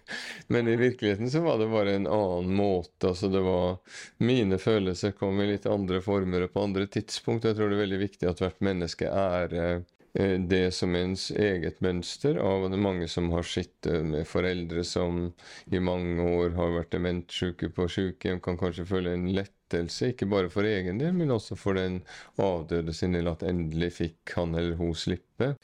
Men 0.52 0.68
i 0.68 0.76
virkeligheten 0.80 1.30
så 1.32 1.44
var 1.46 1.60
det 1.62 1.70
bare 1.72 1.96
en 1.96 2.08
annen 2.12 2.52
måte. 2.58 3.12
altså 3.14 3.30
det 3.32 3.44
var 3.46 3.78
Mine 4.20 4.58
følelser 4.60 5.16
kom 5.16 5.40
i 5.42 5.48
litt 5.54 5.66
andre 5.72 6.02
former 6.04 6.48
og 6.48 6.54
på 6.56 6.64
andre 6.68 6.88
tidspunkt. 6.88 7.46
Jeg 7.48 7.56
tror 7.58 7.70
det 7.72 7.78
er 7.80 7.86
veldig 7.86 8.02
viktig 8.04 8.30
at 8.30 8.42
hvert 8.44 8.60
menneske 8.66 9.08
ærer 9.12 9.84
eh, 10.16 10.36
det 10.52 10.66
som 10.76 10.96
ens 11.00 11.30
eget 11.32 11.80
mønster. 11.86 12.40
Av 12.42 12.68
det 12.70 12.76
er 12.80 12.84
mange 12.90 13.08
som 13.12 13.32
har 13.36 13.48
sittet 13.48 14.04
med 14.06 14.28
foreldre 14.28 14.84
som 14.88 15.30
i 15.72 15.80
mange 15.80 16.28
år 16.42 16.56
har 16.60 16.76
vært 16.80 16.92
dementsyke 16.98 17.70
på 17.76 17.88
sykehjem, 17.92 18.42
kan 18.44 18.60
kanskje 18.60 18.88
føle 18.90 19.16
en 19.16 19.30
lettelse, 19.66 20.12
ikke 20.14 20.28
bare 20.30 20.50
for 20.50 20.64
egen 20.66 21.00
del, 21.00 21.14
men 21.14 21.32
også 21.32 21.56
for 21.58 21.76
den 21.76 22.04
avdøde 22.38 22.94
sin 22.94 23.14
del, 23.14 23.28
at 23.28 23.44
endelig 23.44 23.94
fikk 23.94 24.36
han 24.38 24.56
eller 24.56 24.76
hun 24.78 24.94
slippe. 24.96 25.56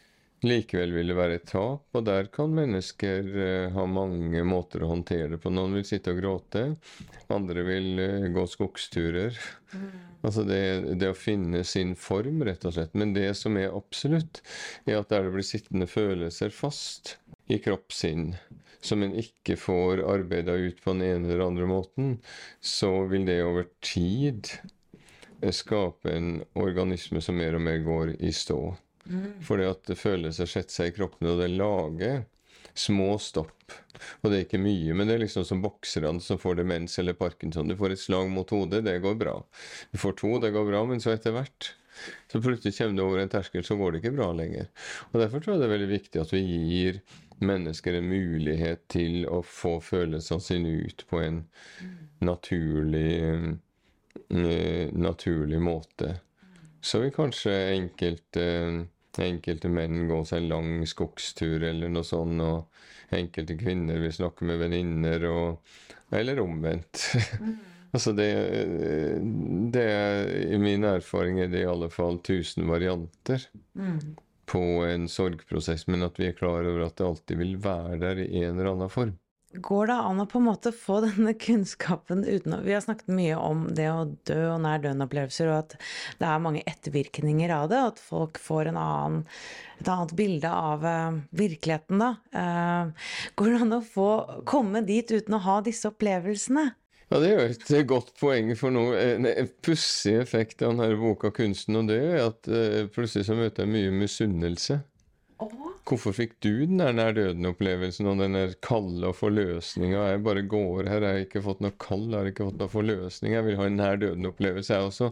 Likevel 0.41 0.91
vil 0.95 1.11
det 1.11 1.15
være 1.15 1.35
et 1.37 1.45
tap, 1.45 1.83
og 1.93 2.05
der 2.05 2.25
kan 2.33 2.49
mennesker 2.49 3.27
eh, 3.29 3.71
ha 3.75 3.83
mange 3.85 4.41
måter 4.43 4.81
å 4.81 4.89
håndtere 4.89 5.35
det 5.35 5.41
på. 5.43 5.51
Noen 5.53 5.75
vil 5.77 5.85
sitte 5.85 6.15
og 6.15 6.17
gråte, 6.17 6.63
andre 7.29 7.61
vil 7.67 8.01
eh, 8.01 8.25
gå 8.33 8.47
skogsturer. 8.49 9.37
Altså 10.25 10.41
det, 10.45 10.97
det 10.97 11.11
å 11.11 11.17
finne 11.17 11.61
sin 11.63 11.93
form, 11.93 12.41
rett 12.45 12.65
og 12.65 12.73
slett. 12.73 12.97
Men 12.97 13.13
det 13.13 13.35
som 13.37 13.53
er 13.57 13.69
absolutt, 13.69 14.41
er 14.89 14.97
at 14.97 15.13
der 15.13 15.27
det 15.27 15.35
blir 15.35 15.45
sittende 15.45 15.85
følelser 15.89 16.49
fast 16.49 17.19
i 17.45 17.61
kroppssinn, 17.61 18.31
som 18.81 19.03
en 19.05 19.15
ikke 19.17 19.57
får 19.59 20.03
arbeida 20.09 20.55
ut 20.57 20.81
på 20.83 20.95
den 20.95 21.05
ene 21.07 21.29
eller 21.29 21.45
andre 21.47 21.69
måten, 21.69 22.15
så 22.59 23.05
vil 23.11 23.27
det 23.29 23.41
over 23.45 23.69
tid 23.85 24.49
eh, 25.41 25.53
skape 25.53 26.11
en 26.11 26.31
organisme 26.57 27.21
som 27.21 27.37
mer 27.37 27.57
og 27.57 27.65
mer 27.65 27.83
går 27.85 28.15
i 28.19 28.33
stå. 28.35 28.61
Fordi 29.45 29.65
at 29.65 29.91
følelser 29.97 30.49
setter 30.49 30.73
seg 30.73 30.91
i 30.91 30.95
kroppen, 30.99 31.29
og 31.31 31.41
det 31.41 31.49
lager 31.53 32.23
små 32.77 33.17
stopp. 33.19 33.73
Og 34.21 34.31
det 34.31 34.37
er 34.37 34.45
ikke 34.45 34.61
mye, 34.61 34.95
men 34.95 35.09
det 35.09 35.17
er 35.17 35.23
liksom 35.25 35.45
som 35.47 35.61
bokserne 35.63 36.21
som 36.23 36.39
får 36.41 36.61
demens 36.61 36.97
eller 37.01 37.17
parkinson. 37.17 37.69
Du 37.69 37.75
får 37.79 37.95
et 37.95 38.01
slag 38.01 38.31
mot 38.31 38.49
hodet, 38.53 38.83
det 38.85 39.01
går 39.03 39.17
bra. 39.19 39.35
Du 39.91 39.99
får 40.01 40.17
to, 40.21 40.35
det 40.43 40.53
går 40.55 40.69
bra, 40.69 40.83
men 40.89 41.03
så 41.03 41.15
etter 41.15 41.35
hvert 41.35 41.75
Så 42.31 42.39
plutselig 42.41 42.73
kommer 42.77 42.95
du 42.97 43.01
over 43.03 43.19
en 43.19 43.29
terskel, 43.29 43.65
så 43.67 43.75
går 43.77 43.91
det 43.91 43.99
ikke 43.99 44.15
bra 44.15 44.29
lenger. 44.33 44.69
Og 45.11 45.19
Derfor 45.19 45.43
tror 45.43 45.53
jeg 45.53 45.61
det 45.61 45.67
er 45.67 45.73
veldig 45.75 45.89
viktig 45.91 46.21
at 46.21 46.31
vi 46.33 46.39
gir 46.41 47.01
mennesker 47.41 47.97
en 47.97 48.09
mulighet 48.09 48.87
til 48.91 49.25
å 49.29 49.41
få 49.45 49.77
følelsene 49.83 50.43
sine 50.43 50.73
ut 50.85 51.05
på 51.09 51.21
en 51.21 51.41
naturlig, 52.21 53.13
eh, 54.29 54.91
naturlig 54.93 55.61
måte. 55.61 56.15
Så 56.81 57.01
vil 57.01 57.13
kanskje 57.13 57.53
enkelte, 57.75 58.45
enkelte 59.17 59.69
menn 59.69 60.07
gå 60.09 60.21
seg 60.25 60.43
en 60.43 60.51
lang 60.53 60.71
skogstur 60.89 61.63
eller 61.63 61.91
noe 61.93 62.07
sånt, 62.07 62.41
og 62.41 63.15
enkelte 63.15 63.57
kvinner 63.59 63.99
vil 64.01 64.13
snakke 64.15 64.47
med 64.47 64.61
venninner, 64.63 65.27
eller 66.11 66.41
omvendt. 66.45 67.11
Altså 67.91 68.13
det, 68.15 68.29
det 69.75 69.87
I 70.55 70.57
min 70.63 70.85
erfaring 70.87 71.41
er 71.43 71.49
det 71.51 71.65
i 71.65 71.67
alle 71.67 71.89
fall 71.91 72.21
1000 72.21 72.63
varianter 72.69 73.43
mm. 73.75 73.97
På 74.51 74.61
en 74.85 75.07
sorgprosess, 75.09 75.87
men 75.87 76.03
at 76.03 76.19
vi 76.19 76.27
er 76.29 76.37
klar 76.37 76.65
over 76.67 76.85
at 76.85 76.97
det 76.99 77.07
alltid 77.07 77.39
vil 77.39 77.57
være 77.63 77.99
der 78.01 78.23
i 78.25 78.43
en 78.43 78.57
eller 78.57 78.73
annen 78.75 78.91
form. 78.91 79.17
Går 79.51 79.89
det 79.89 79.95
an 79.99 80.21
å 80.23 80.25
på 80.31 80.39
en 80.39 80.45
måte 80.47 80.71
få 80.71 81.01
denne 81.03 81.33
kunnskapen 81.35 82.21
uten 82.23 82.53
å 82.55 82.61
Vi 82.63 82.71
har 82.71 82.83
snakket 82.83 83.09
mye 83.11 83.35
om 83.35 83.65
det 83.75 83.89
å 83.91 84.05
dø 84.27 84.39
og 84.53 84.61
nær 84.63 84.79
døden-opplevelser, 84.79 85.49
og 85.51 85.57
at 85.57 85.75
det 86.21 86.29
er 86.29 86.43
mange 86.43 86.63
ettervirkninger 86.71 87.51
av 87.51 87.67
det. 87.71 87.81
At 87.91 87.99
folk 87.99 88.39
får 88.39 88.71
annen, 88.71 89.25
et 89.81 89.91
annet 89.91 90.15
bilde 90.15 90.51
av 90.55 90.87
uh, 90.87 91.19
virkeligheten, 91.35 91.99
da. 91.99 92.13
Uh, 92.31 93.11
går 93.35 93.51
det 93.51 93.63
an 93.65 93.79
å 93.81 93.83
få 93.83 94.09
komme 94.47 94.85
dit 94.87 95.11
uten 95.11 95.35
å 95.35 95.43
ha 95.43 95.59
disse 95.65 95.91
opplevelsene? 95.91 96.69
Ja, 97.11 97.17
det 97.19 97.27
er 97.27 97.33
jo 97.35 97.47
et 97.51 97.87
godt 97.89 98.13
poeng 98.21 98.53
for 98.55 98.71
noe. 98.71 98.95
En, 98.95 99.25
en 99.27 99.49
pussig 99.65 100.13
effekt 100.15 100.61
av 100.63 100.77
denne 100.77 100.95
boka 100.95 101.27
'Kunsten 101.35 101.75
og 101.81 101.89
det' 101.89 101.99
er 101.99 102.21
at 102.29 102.47
uh, 102.47 102.87
plutselig 102.87 103.27
så 103.27 103.35
møter 103.35 103.65
jeg 103.65 103.73
mye 103.73 103.89
misunnelse. 103.99 104.77
Hvorfor 105.91 106.15
fikk 106.15 106.37
du 106.45 106.63
den 106.69 106.79
der 106.79 106.93
nær 106.95 107.11
døden-opplevelsen 107.17 108.07
og 108.07 108.21
den 108.21 108.37
der 108.37 108.53
kalde 108.63 109.09
og 109.09 109.17
forløsninga? 109.19 110.05
Jeg 110.13 110.23
bare 110.23 110.45
går 110.47 110.87
her, 110.87 111.03
jeg 111.03 111.17
har 111.17 111.25
ikke 111.25 111.43
fått 111.43 111.59
noe 111.65 111.75
kall, 111.83 112.07
jeg 112.07 112.15
har 112.21 112.31
ikke 112.31 112.47
fått 112.47 112.63
noe 112.63 112.71
forløsning. 112.77 113.35
Jeg 113.35 113.47
vil 113.49 113.59
ha 113.59 113.67
en 113.67 113.79
nær 113.81 113.99
døden-opplevelse, 113.99 114.71
jeg 114.71 114.87
også. 114.87 115.11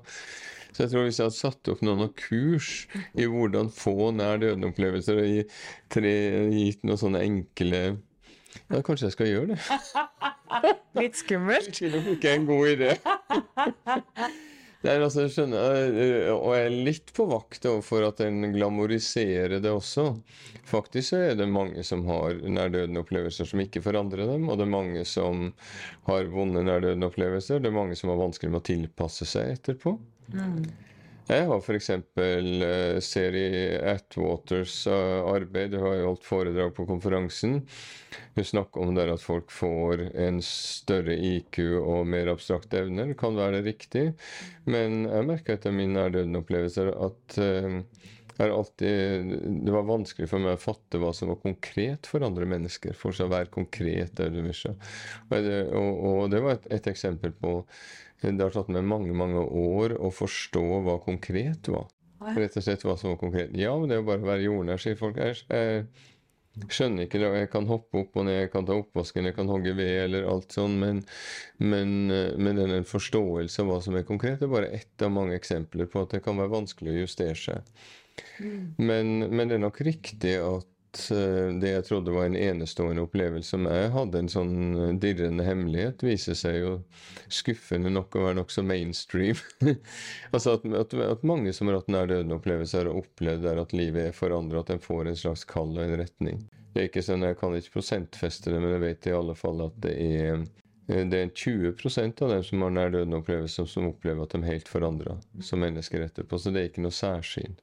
Så 0.72 0.86
jeg 0.86 0.94
tror 0.94 1.04
hvis 1.04 1.20
jeg 1.20 1.28
hadde 1.28 1.42
satt 1.42 1.74
opp 1.74 1.84
noen 1.84 2.14
kurs 2.16 2.74
i 3.20 3.28
hvordan 3.28 3.74
få 3.76 4.14
nær 4.16 4.40
døden-opplevelser, 4.46 5.20
og 5.20 6.56
gitt 6.56 6.88
noen 6.88 7.04
sånne 7.04 7.28
enkle 7.28 7.84
Ja, 8.70 8.80
kanskje 8.80 9.10
jeg 9.10 9.18
skal 9.18 9.34
gjøre 9.34 9.56
det. 9.58 9.64
Litt 11.00 11.18
skummelt? 11.20 11.74
Det 11.80 11.90
er 11.94 12.14
ikke 12.16 12.36
en 12.38 12.48
god 12.50 12.72
idé. 12.76 12.94
Er, 14.80 15.02
altså, 15.04 15.26
jeg 15.26 15.34
skjønner, 15.34 15.90
eh, 15.92 16.30
Og 16.32 16.54
jeg 16.56 16.68
er 16.70 16.76
litt 16.88 17.10
på 17.16 17.26
vakt 17.28 17.66
for 17.84 18.06
at 18.08 18.22
en 18.24 18.46
glamoriserer 18.54 19.58
det 19.60 19.74
også. 19.74 20.06
Faktisk 20.70 21.12
så 21.12 21.20
er 21.32 21.40
det 21.40 21.50
mange 21.52 21.84
som 21.84 22.06
har 22.08 22.40
nær-døden-opplevelser 22.40 23.50
som 23.50 23.60
ikke 23.60 23.84
forandrer 23.84 24.30
dem. 24.30 24.48
Og 24.48 24.56
det 24.56 24.68
er 24.68 24.76
mange 24.78 25.04
som 25.10 25.50
har 26.08 26.32
vonde 26.32 26.64
nær-døden-opplevelser. 26.64 27.60
Det 27.60 27.72
er 27.72 27.76
mange 27.76 28.00
som 28.00 28.14
har 28.14 28.22
vanskelig 28.22 28.54
med 28.54 28.62
å 28.62 28.70
tilpasse 28.70 29.28
seg 29.28 29.58
etterpå. 29.58 29.98
Mm. 30.32 30.64
Jeg 31.30 31.46
har 31.46 31.60
f.eks. 31.62 31.90
Uh, 32.18 32.98
ser 33.06 33.36
i 33.38 33.50
Atwaters 33.92 34.82
arbeid, 34.90 35.76
hun 35.78 35.86
har 35.86 36.06
holdt 36.08 36.26
foredrag 36.26 36.74
på 36.74 36.88
konferansen. 36.90 37.60
Hun 38.34 38.48
snakker 38.48 38.82
om 38.82 38.98
at 38.98 39.22
folk 39.22 39.54
får 39.54 40.08
en 40.18 40.40
større 40.46 41.14
IQ 41.14 41.60
og 41.84 42.08
mer 42.10 42.32
abstrakte 42.34 42.82
evner. 42.82 43.14
Kan 43.20 43.38
være 43.38 43.60
det 43.60 43.68
riktig, 43.68 44.06
men 44.66 45.04
jeg 45.06 45.28
merker 45.30 45.60
etter 45.60 45.76
min 45.76 45.94
nærdøden-opplevelser 45.94 46.96
at 46.98 47.38
uh, 47.38 47.78
alltid, 48.48 49.32
det 49.66 49.74
var 49.76 49.88
vanskelig 49.88 50.30
for 50.32 50.44
meg 50.44 50.56
å 50.56 50.62
fatte 50.62 51.02
hva 51.02 51.12
som 51.16 51.32
var 51.34 51.42
konkret 51.44 52.08
for 52.08 52.24
andre 52.24 52.48
mennesker. 52.48 52.96
For 52.96 53.12
å 53.12 53.28
være 53.32 53.52
konkret. 53.52 54.22
Og, 54.24 54.46
og, 55.30 55.90
og 56.06 56.22
det 56.32 56.44
var 56.46 56.56
et, 56.56 56.70
et 56.80 56.88
eksempel 56.94 57.36
på 57.36 57.60
det 58.20 58.44
har 58.44 58.52
tatt 58.52 58.72
meg 58.74 58.84
mange 58.84 59.14
mange 59.16 59.40
år 59.40 59.96
å 59.96 60.12
forstå 60.12 60.64
hva 60.84 60.98
konkret 61.04 61.70
var. 61.72 61.88
Rett 62.20 62.58
og 62.60 62.66
slett 62.66 62.84
hva 62.84 62.98
som 63.00 63.14
var 63.14 63.20
konkret. 63.22 63.54
Ja, 63.56 63.72
men 63.80 63.88
det 63.88 63.96
er 63.96 64.02
jo 64.02 64.10
bare 64.10 64.24
å 64.24 64.28
være 64.28 64.44
jordnær, 64.44 64.82
sier 64.84 64.98
folk. 65.00 65.20
Jeg, 65.24 65.40
jeg 65.48 65.86
skjønner 66.68 67.08
ikke 67.08 67.22
det. 67.22 67.30
Jeg 67.46 67.52
kan 67.54 67.70
hoppe 67.70 68.02
opp 68.02 68.20
og 68.20 68.28
ned, 68.28 68.42
jeg 68.42 68.52
kan 68.52 68.68
ta 68.68 68.76
oppvasken, 68.76 69.30
jeg 69.30 69.38
kan 69.38 69.52
hogge 69.52 69.72
ved 69.78 69.94
eller 70.04 70.28
alt 70.28 70.52
sånn, 70.56 70.76
men, 70.82 71.00
men, 71.64 71.96
men 72.12 72.60
den 72.60 72.88
forståelse 72.90 73.64
av 73.64 73.72
hva 73.72 73.80
som 73.86 73.96
er 73.96 74.08
konkret, 74.08 74.42
det 74.42 74.50
er 74.50 74.56
bare 74.58 74.74
ett 74.76 75.06
av 75.06 75.16
mange 75.16 75.40
eksempler 75.40 75.88
på 75.92 76.04
at 76.04 76.18
det 76.18 76.24
kan 76.26 76.40
være 76.40 76.58
vanskelig 76.58 76.98
å 76.98 77.02
justere 77.06 77.40
seg. 77.40 77.74
Men, 78.78 79.18
men 79.30 79.50
det 79.50 79.58
er 79.58 79.66
nok 79.66 79.82
riktig 79.86 80.38
at 80.42 80.68
Eh, 80.90 81.50
det 81.62 81.70
jeg 81.70 81.86
trodde 81.86 82.14
var 82.14 82.26
en 82.26 82.38
enestående 82.38 83.04
opplevelse 83.06 83.54
som 83.54 83.68
jeg 83.70 83.92
hadde, 83.94 84.22
en 84.24 84.32
sånn 84.32 84.54
eh, 84.74 84.94
dirrende 85.02 85.46
hemmelighet, 85.46 86.02
viser 86.06 86.38
seg 86.38 86.58
jo 86.64 86.72
skuffende 87.30 87.92
nok 87.94 88.18
å 88.18 88.24
være 88.26 88.40
nokså 88.40 88.64
mainstream. 88.66 89.38
altså 90.34 90.58
at, 90.58 90.66
at, 90.82 90.96
at, 91.06 91.28
mange 91.30 91.54
som 91.54 91.70
har 91.70 91.80
hatt 91.80 91.92
nær 91.94 92.10
døden-opplevelser, 92.10 92.90
har 92.90 93.04
opplevd 93.04 93.46
der 93.46 93.62
at 93.62 93.76
livet 93.78 94.10
er 94.10 94.18
forandra, 94.18 94.64
at 94.64 94.74
en 94.74 94.82
får 94.82 95.12
en 95.12 95.20
slags 95.26 95.46
kall 95.50 95.78
og 95.78 95.84
en 95.86 96.00
retning. 96.02 96.42
Det 96.74 96.82
er 96.82 96.90
ikke 96.90 97.06
sånn, 97.06 97.26
Jeg 97.26 97.38
kan 97.38 97.54
ikke 97.58 97.78
prosentfeste 97.78 98.54
det, 98.54 98.62
men 98.62 98.74
jeg 98.78 98.86
vet 98.88 99.10
i 99.10 99.18
alle 99.20 99.38
fall 99.38 99.62
at 99.68 99.78
det 99.86 99.94
er 99.94 100.42
det 100.90 101.18
er 101.20 101.30
20% 101.30 102.22
av 102.26 102.32
dem 102.34 102.44
som 102.48 102.64
har 102.66 102.72
nær 102.74 102.94
døden-opplevelser, 102.94 103.68
som 103.70 103.92
opplever 103.92 104.24
at 104.26 104.32
de 104.34 104.40
er 104.42 104.56
helt 104.56 104.72
forandra 104.72 105.18
som 105.46 105.62
mennesker 105.62 106.02
etterpå. 106.02 106.40
Så 106.42 106.50
det 106.50 106.64
er 106.64 106.70
ikke 106.72 106.82
noe 106.82 106.96
særsyn. 106.96 107.54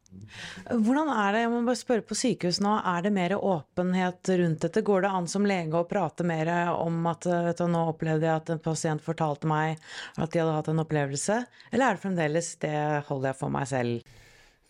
Hvordan 0.71 1.11
er 1.11 1.35
det, 1.35 1.41
jeg 1.43 1.51
må 1.51 1.63
bare 1.67 1.81
spørre 1.81 2.07
på 2.07 2.19
sykehus 2.19 2.61
nå, 2.63 2.77
er 2.87 3.03
det 3.03 3.13
mer 3.17 3.35
åpenhet 3.35 4.31
rundt 4.43 4.63
dette? 4.69 4.85
Går 4.87 5.03
det 5.03 5.11
an 5.19 5.27
som 5.31 5.49
lege 5.49 5.75
å 5.75 5.89
prate 5.91 6.27
mer 6.29 6.53
om 6.77 7.01
at 7.11 7.27
vet 7.27 7.59
du, 7.59 7.67
nå 7.73 7.83
opplevde 7.91 8.29
jeg 8.29 8.43
at 8.45 8.55
en 8.55 8.63
pasient 8.63 9.03
fortalte 9.03 9.51
meg 9.51 9.83
at 10.15 10.31
de 10.31 10.45
hadde 10.45 10.55
hatt 10.61 10.71
en 10.71 10.85
opplevelse, 10.87 11.41
eller 11.73 11.89
er 11.89 11.99
det 11.99 12.05
fremdeles 12.07 12.53
det 12.63 12.79
holder 13.11 13.33
jeg 13.33 13.41
for 13.43 13.59
meg 13.59 13.67
selv? 13.73 14.17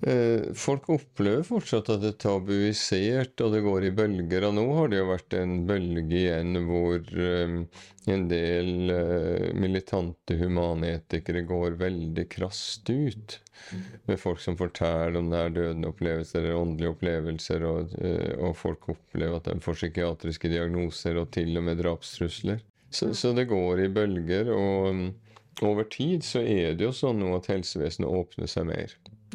Eh, 0.02 0.52
folk 0.52 0.90
opplever 0.92 1.40
fortsatt 1.46 1.88
at 1.88 2.02
det 2.02 2.10
er 2.10 2.18
tabuisert, 2.20 3.40
og 3.40 3.54
det 3.54 3.62
går 3.64 3.86
i 3.88 3.94
bølger. 3.96 4.44
Og 4.44 4.52
nå 4.58 4.64
har 4.76 4.90
det 4.92 5.00
jo 5.00 5.08
vært 5.08 5.36
en 5.38 5.54
bølge 5.68 6.18
igjen 6.20 6.58
hvor 6.68 7.00
um, 7.00 7.62
en 8.12 8.26
del 8.28 8.92
uh, 8.92 9.46
militante 9.56 10.36
humanetikere 10.36 11.46
går 11.48 11.78
veldig 11.80 12.26
krast 12.28 12.92
ut. 12.92 13.38
Med 14.06 14.20
folk 14.20 14.42
som 14.44 14.58
forteller 14.60 15.16
om 15.16 15.32
nær 15.32 15.48
dødende 15.48 15.88
opplevelser 15.88 16.42
eller 16.42 16.60
åndelige 16.60 16.92
opplevelser, 16.92 17.64
og, 17.64 17.96
og, 18.36 18.52
folk 18.60 18.90
opplever 18.92 19.40
at 19.40 19.48
de 19.48 19.56
får 19.64 19.80
psykiatriske 19.80 20.52
diagnoser 20.52 21.16
og 21.16 21.32
til 21.34 21.56
og 21.56 21.64
med 21.70 21.80
drapstrusler. 21.80 22.60
Så, 22.92 23.14
så 23.16 23.32
det 23.34 23.48
går 23.48 23.86
i 23.86 23.92
bølger. 23.96 24.52
og 24.52 24.90
um, 24.92 25.06
over 25.64 25.88
tid 25.88 26.20
så 26.20 26.44
er 26.44 26.76
det 26.76 26.84
jo 26.84 26.92
sånn 26.92 27.22
nå 27.24 27.32
at 27.38 27.48
helsevesenet 27.48 28.12
åpner 28.12 28.50
seg 28.50 28.68
mer 28.68 28.92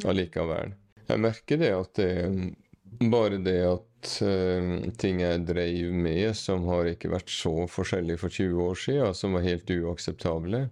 allikevel. 0.08 0.76
Jeg 1.08 1.22
merker 1.22 1.60
det 1.60 1.72
at 1.76 1.98
det 2.00 2.12
bare 3.10 3.38
det 3.38 3.62
at 3.66 4.12
uh, 4.26 4.90
ting 5.00 5.22
jeg 5.24 5.46
dreiv 5.48 5.94
med 5.94 6.36
som 6.38 6.66
har 6.70 6.92
ikke 6.92 7.12
vært 7.14 7.32
så 7.32 7.54
forskjellig 7.72 8.18
for 8.22 8.34
20 8.34 8.62
år 8.66 8.82
siden, 8.84 9.16
som 9.18 9.38
var 9.38 9.46
helt 9.48 9.72
uakseptable, 9.72 10.66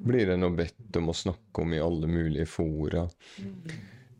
blir 0.00 0.32
jeg 0.32 0.40
nå 0.40 0.50
bedt 0.56 0.96
om 0.96 1.12
å 1.12 1.16
snakke 1.16 1.64
om 1.64 1.74
i 1.76 1.82
alle 1.82 2.08
mulige 2.10 2.48
fora. 2.48 3.06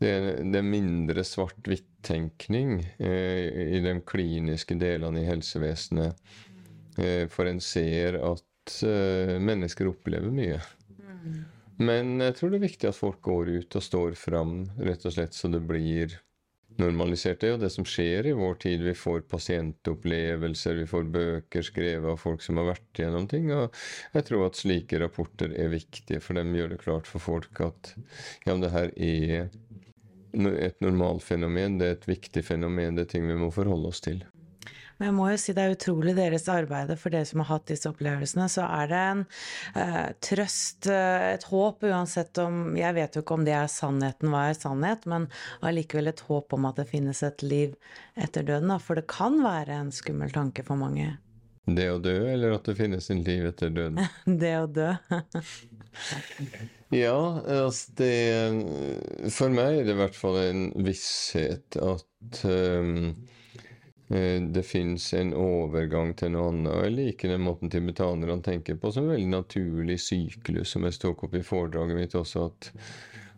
Det 0.01 0.11
det 0.41 0.57
er 0.57 0.65
mindre 0.65 1.23
svart-hvitt-tenkning 1.25 2.79
uh, 3.01 3.47
i 3.77 3.81
de 3.83 3.97
kliniske 4.05 4.77
delene 4.81 5.23
i 5.23 5.29
helsevesenet. 5.29 6.17
Uh, 6.99 7.25
for 7.31 7.49
en 7.49 7.61
ser 7.63 8.19
at 8.21 8.47
mennesker 9.41 9.87
opplever 9.89 10.29
mye. 10.29 10.59
Men 11.81 12.19
jeg 12.21 12.35
tror 12.37 12.51
det 12.51 12.59
er 12.59 12.67
viktig 12.67 12.89
at 12.91 12.97
folk 12.97 13.21
går 13.25 13.55
ut 13.57 13.77
og 13.79 13.85
står 13.85 14.17
fram, 14.19 14.59
rett 14.77 15.05
og 15.07 15.15
slett 15.15 15.33
så 15.33 15.49
det 15.49 15.63
blir 15.65 16.13
normalisert. 16.79 17.41
Det 17.41 17.47
er 17.49 17.53
jo 17.55 17.61
det 17.63 17.71
som 17.73 17.87
skjer 17.87 18.29
i 18.29 18.35
vår 18.37 18.57
tid. 18.63 18.83
Vi 18.85 18.93
får 18.97 19.23
pasientopplevelser, 19.31 20.77
vi 20.81 20.87
får 20.89 21.09
bøker 21.15 21.65
skrevet 21.65 22.11
av 22.13 22.19
folk 22.21 22.43
som 22.45 22.61
har 22.61 22.71
vært 22.71 23.01
gjennom 23.01 23.27
ting. 23.31 23.49
Og 23.55 23.75
jeg 24.15 24.27
tror 24.29 24.47
at 24.47 24.59
slike 24.59 25.01
rapporter 25.01 25.55
er 25.57 25.73
viktige, 25.73 26.21
for 26.23 26.37
dem 26.39 26.53
gjør 26.55 26.75
det 26.75 26.81
klart 26.83 27.09
for 27.09 27.23
folk 27.23 27.63
at 27.65 27.93
ja, 28.45 28.55
det 28.55 28.73
her 28.75 28.93
er 28.95 29.49
et 30.31 30.77
normalfenomen, 30.79 31.79
det 31.81 31.87
er 31.87 31.97
et 31.97 32.07
viktig 32.07 32.45
fenomen, 32.47 32.95
det 32.95 33.07
er 33.07 33.15
ting 33.17 33.27
vi 33.27 33.39
må 33.39 33.51
forholde 33.53 33.91
oss 33.91 34.03
til. 34.05 34.21
Men 35.01 35.07
jeg 35.07 35.17
må 35.17 35.27
jo 35.31 35.37
si 35.41 35.53
det 35.57 35.63
er 35.65 35.71
utrolig 35.73 36.11
deres 36.13 36.43
arbeid. 36.53 36.91
For 37.01 37.09
dere 37.09 37.25
som 37.25 37.41
har 37.41 37.47
hatt 37.55 37.71
disse 37.71 37.89
opplevelsene, 37.89 38.45
så 38.53 38.67
er 38.69 38.91
det 38.91 38.99
en 39.01 39.23
uh, 39.73 40.11
trøst, 40.21 40.85
uh, 40.93 41.31
et 41.31 41.47
håp, 41.49 41.81
uansett 41.89 42.37
om 42.43 42.75
Jeg 42.77 42.93
vet 42.99 43.17
jo 43.17 43.23
ikke 43.23 43.39
om 43.39 43.47
det 43.47 43.55
er 43.57 43.71
sannheten, 43.73 44.29
hva 44.29 44.43
er 44.51 44.59
sannhet, 44.59 45.07
men 45.09 45.25
allikevel 45.65 46.11
et 46.11 46.21
håp 46.27 46.53
om 46.53 46.69
at 46.69 46.77
det 46.77 46.85
finnes 46.91 47.23
et 47.25 47.41
liv 47.41 47.73
etter 48.13 48.45
døden. 48.45 48.69
Da. 48.69 48.77
For 48.77 49.01
det 49.01 49.07
kan 49.09 49.41
være 49.41 49.79
en 49.81 49.89
skummel 49.95 50.37
tanke 50.37 50.67
for 50.69 50.77
mange. 50.77 51.15
Det 51.65 51.89
å 51.89 51.97
dø, 52.05 52.15
eller 52.35 52.59
at 52.59 52.69
det 52.69 52.77
finnes 52.77 53.09
en 53.09 53.25
liv 53.25 53.49
etter 53.49 53.73
døden? 53.73 54.05
det 54.45 54.53
å 54.59 54.69
dø. 54.69 54.91
ja, 57.01 57.17
altså 57.41 57.97
det 57.97 58.13
For 59.33 59.49
meg 59.49 59.81
er 59.81 59.89
det 59.89 59.97
i 59.97 60.01
hvert 60.05 60.21
fall 60.21 60.43
en 60.45 60.65
visshet 60.85 61.81
at 61.81 62.45
um, 62.45 63.15
det 64.11 64.63
fins 64.67 65.05
en 65.15 65.33
overgang 65.37 66.11
til 66.19 66.33
noe 66.33 66.49
annet. 66.51 66.71
Og 66.73 66.85
jeg 66.87 66.95
liker 66.97 67.31
den 67.31 67.45
måten 67.45 67.71
tibetanerne 67.71 68.41
tenker 68.43 68.79
på 68.81 68.91
som 68.91 69.07
en 69.07 69.13
veldig 69.15 69.31
naturlig 69.31 69.99
syklus, 70.03 70.73
som 70.73 70.87
jeg 70.87 70.99
tok 70.99 71.27
opp 71.27 71.37
i 71.39 71.45
foredraget 71.47 71.99
mitt 71.99 72.17
også. 72.19 72.49
at 72.51 72.71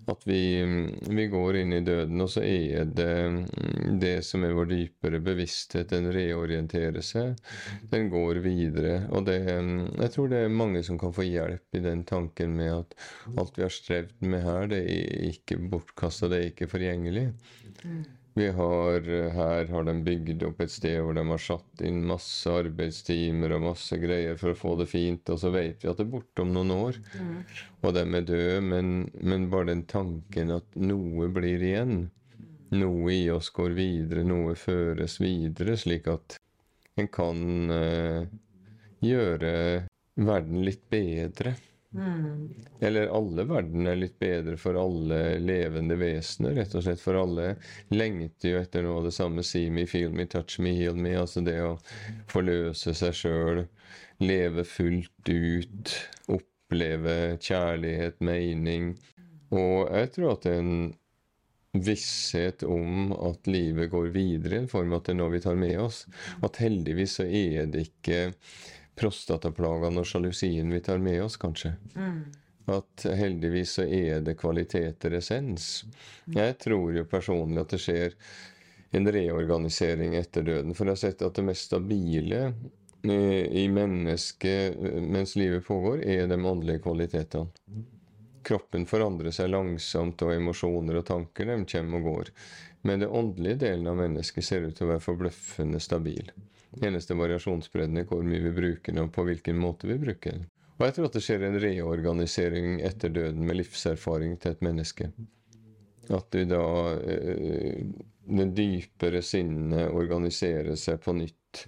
at 0.06 0.28
vi, 0.28 0.64
vi, 1.10 1.28
går 1.28 1.58
inn 1.62 1.74
i 1.74 1.82
døden, 1.82 2.22
og 2.22 2.30
så 2.32 2.44
er 2.44 2.88
det 2.92 3.14
det 4.02 4.16
som 4.28 4.44
er 4.44 4.56
vår 4.58 4.68
dypere 4.72 5.22
bevissthet. 5.24 5.94
Den 5.94 6.10
reorienterer 6.16 7.04
seg. 7.06 7.38
Den 7.92 8.10
går 8.12 8.42
videre. 8.44 8.98
Og 9.16 9.28
det, 9.30 9.40
jeg 9.48 10.12
tror 10.16 10.32
det 10.32 10.42
er 10.44 10.58
mange 10.64 10.84
som 10.84 11.00
kan 11.00 11.16
få 11.16 11.28
hjelp 11.28 11.80
i 11.80 11.84
den 11.84 12.04
tanken 12.10 12.58
med 12.58 12.74
at 12.82 12.98
alt 13.38 13.56
vi 13.60 13.66
har 13.66 13.74
strevd 13.74 14.28
med 14.34 14.44
her, 14.44 14.68
det 14.74 14.84
er 14.84 15.30
ikke 15.32 15.62
bortkasta, 15.72 16.32
det 16.32 16.42
er 16.42 16.52
ikke 16.52 16.72
forgjengelig. 16.72 17.30
Vi 18.36 18.48
har, 18.50 19.02
her 19.36 19.68
har 19.70 19.84
de 19.86 19.94
bygd 20.02 20.44
opp 20.48 20.62
et 20.64 20.72
sted 20.74 20.96
hvor 21.04 21.14
de 21.14 21.22
har 21.28 21.42
satt 21.42 21.84
inn 21.86 22.00
masse 22.10 22.50
arbeidstimer 22.50 23.54
og 23.54 23.68
masse 23.68 23.98
greier 24.02 24.40
for 24.42 24.56
å 24.56 24.58
få 24.58 24.74
det 24.80 24.88
fint, 24.90 25.30
og 25.30 25.38
så 25.42 25.52
vet 25.54 25.84
vi 25.84 25.92
at 25.92 26.00
det 26.00 26.08
er 26.08 26.14
borte 26.16 26.42
om 26.42 26.54
noen 26.56 26.74
år. 26.74 26.98
Mm. 27.14 27.36
Og 27.86 27.94
de 27.94 28.04
er 28.04 28.26
døde, 28.26 28.64
men, 28.66 28.94
men, 29.22 29.46
bare 29.54 29.70
den 29.70 29.84
tanken 29.90 30.56
at 30.58 30.80
noe 30.82 31.30
blir 31.36 31.62
igjen. 31.62 32.08
Noe 32.74 33.14
i 33.14 33.28
oss 33.30 33.52
går 33.54 33.76
videre, 33.78 34.26
noe 34.26 34.56
føres 34.58 35.20
videre, 35.22 35.78
slik 35.78 36.10
at 36.10 36.40
en 36.98 37.10
kan 37.14 37.70
uh, 37.70 38.26
gjøre 39.06 39.54
verden 40.18 40.66
litt 40.66 40.82
bedre. 40.90 41.54
Mm. 41.94 42.54
Eller 42.80 43.08
alle 43.08 43.44
verdener 43.44 43.96
litt 43.96 44.20
bedre 44.20 44.58
for 44.58 44.78
alle 44.80 45.38
levende 45.40 45.96
vesener, 46.00 46.56
rett 46.58 46.74
og 46.76 46.86
slett. 46.86 47.02
For 47.02 47.18
alle 47.20 47.54
lengter 47.94 48.54
jo 48.54 48.62
etter 48.62 48.86
noe 48.86 49.02
av 49.02 49.10
det 49.10 49.14
samme. 49.16 49.46
See 49.46 49.70
me, 49.74 49.86
feel 49.90 50.14
me, 50.16 50.26
touch 50.30 50.60
me, 50.60 50.74
heal 50.78 50.98
me. 50.98 51.14
Altså 51.20 51.44
det 51.46 51.60
å 51.62 51.76
forløse 52.32 52.96
seg 52.98 53.16
sjøl, 53.18 53.64
leve 54.24 54.66
fullt 54.68 55.30
ut, 55.30 55.96
oppleve 56.34 57.18
kjærlighet, 57.44 58.20
mening. 58.26 58.94
Og 59.54 59.88
jeg 59.94 60.14
tror 60.16 60.36
at 60.36 60.50
er 60.50 60.62
en 60.64 60.76
visshet 61.74 62.62
om 62.70 63.12
at 63.18 63.48
livet 63.50 63.90
går 63.90 64.12
videre, 64.14 64.56
i 64.56 64.62
en 64.62 64.70
form 64.70 64.94
at 64.94 65.08
det 65.08 65.16
er 65.16 65.20
noe 65.22 65.34
vi 65.34 65.42
tar 65.42 65.58
med 65.58 65.80
oss. 65.82 66.04
At 66.46 66.62
heldigvis 66.62 67.18
så 67.20 67.26
er 67.26 67.70
det 67.74 67.88
ikke 67.90 68.20
prostataplagene 69.00 70.02
og 70.02 70.08
sjalusien 70.08 70.72
vi 70.74 70.82
tar 70.84 71.02
med 71.02 71.24
oss, 71.24 71.38
kanskje. 71.42 71.76
Mm. 71.96 72.24
At 72.74 73.06
heldigvis 73.20 73.78
så 73.80 73.86
er 73.86 74.22
det 74.24 74.38
kvaliteter 74.40 75.18
essens. 75.18 75.84
Jeg 76.32 76.58
tror 76.64 76.94
jo 76.96 77.06
personlig 77.10 77.64
at 77.64 77.74
det 77.76 77.82
skjer 77.84 78.16
en 78.96 79.10
reorganisering 79.12 80.16
etter 80.16 80.46
døden. 80.48 80.76
For 80.78 80.88
jeg 80.88 80.96
har 80.96 81.02
sett 81.02 81.26
at 81.26 81.36
det 81.36 81.46
mest 81.48 81.68
stabile 81.72 82.44
eh, 82.46 83.50
i 83.64 83.66
mennesket 83.74 84.78
eh, 84.78 85.02
mens 85.02 85.36
livet 85.36 85.66
pågår, 85.68 86.06
er 86.06 86.30
de 86.30 86.38
åndelige 86.40 86.86
kvalitetene. 86.86 87.84
Kroppen 88.44 88.86
forandrer 88.86 89.32
seg 89.32 89.50
langsomt, 89.50 90.22
og 90.22 90.34
emosjoner 90.36 91.00
og 91.00 91.06
tanker 91.08 91.48
de 91.48 91.62
kommer 91.74 92.00
og 92.00 92.10
går. 92.10 92.32
Men 92.84 93.00
det 93.00 93.08
åndelige 93.08 93.62
delen 93.64 93.88
av 93.88 94.00
mennesket 94.02 94.46
ser 94.46 94.68
ut 94.68 94.76
til 94.78 94.88
å 94.88 94.94
være 94.94 95.04
forbløffende 95.04 95.80
stabil. 95.84 96.32
Eneste 96.82 97.18
variasjonsbredden 97.18 98.02
er 98.02 98.08
hvor 98.10 98.24
mye 98.26 98.42
vi 98.42 98.56
bruker 98.56 98.94
den, 98.94 99.04
og 99.06 99.14
på 99.14 99.26
hvilken 99.28 99.60
måte 99.62 99.90
vi 99.90 100.00
bruker 100.02 100.38
den. 100.38 100.48
Og 100.80 100.88
jeg 100.88 100.96
tror 100.96 101.10
at 101.10 101.16
det 101.18 101.24
skjer 101.24 101.46
en 101.46 101.60
reorganisering 101.62 102.80
etter 102.82 103.14
døden 103.14 103.46
med 103.46 103.60
livserfaring 103.60 104.40
til 104.42 104.56
et 104.56 104.66
menneske. 104.66 105.12
At 106.12 106.36
vi 106.36 106.44
da 106.50 106.64
eh, 107.00 107.86
Det 108.24 108.46
dypere 108.56 109.22
sinnet 109.22 109.92
organiserer 109.92 110.76
seg 110.80 111.02
på 111.04 111.14
nytt 111.16 111.66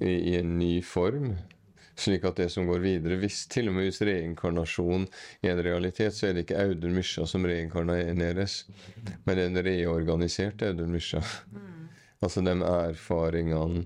i, 0.00 0.32
i 0.32 0.36
en 0.40 0.56
ny 0.58 0.78
form 0.84 1.34
slik 1.96 2.24
at 2.26 2.40
det 2.40 2.48
som 2.52 2.66
går 2.66 2.82
videre 2.82 3.18
Hvis 3.20 3.44
til 3.50 3.70
og 3.70 3.76
med 3.76 3.88
hvis 3.88 4.02
reinkarnasjon 4.04 5.06
er 5.42 5.52
en 5.52 5.62
realitet, 5.66 6.14
så 6.16 6.28
er 6.28 6.34
det 6.34 6.46
ikke 6.46 6.62
Audun 6.64 6.96
Mysja 6.96 7.26
som 7.30 7.46
reinkarneres, 7.46 8.64
men 9.26 9.38
en 9.38 9.62
reorganisert 9.62 10.64
Audun 10.66 10.94
Mysja. 10.94 11.22
Altså 12.24 12.40
de 12.44 12.54
erfaringene 12.64 13.84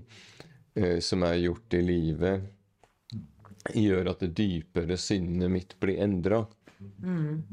eh, 0.75 0.99
som 1.03 1.25
er 1.27 1.41
gjort 1.43 1.75
i 1.75 1.81
livet, 1.83 2.47
gjør 3.75 4.13
at 4.13 4.23
det 4.23 4.31
dypere 4.37 4.97
sinnet 4.97 5.51
mitt 5.51 5.75
blir 5.81 5.99
endra. 6.03 6.45
Mm. 7.03 7.43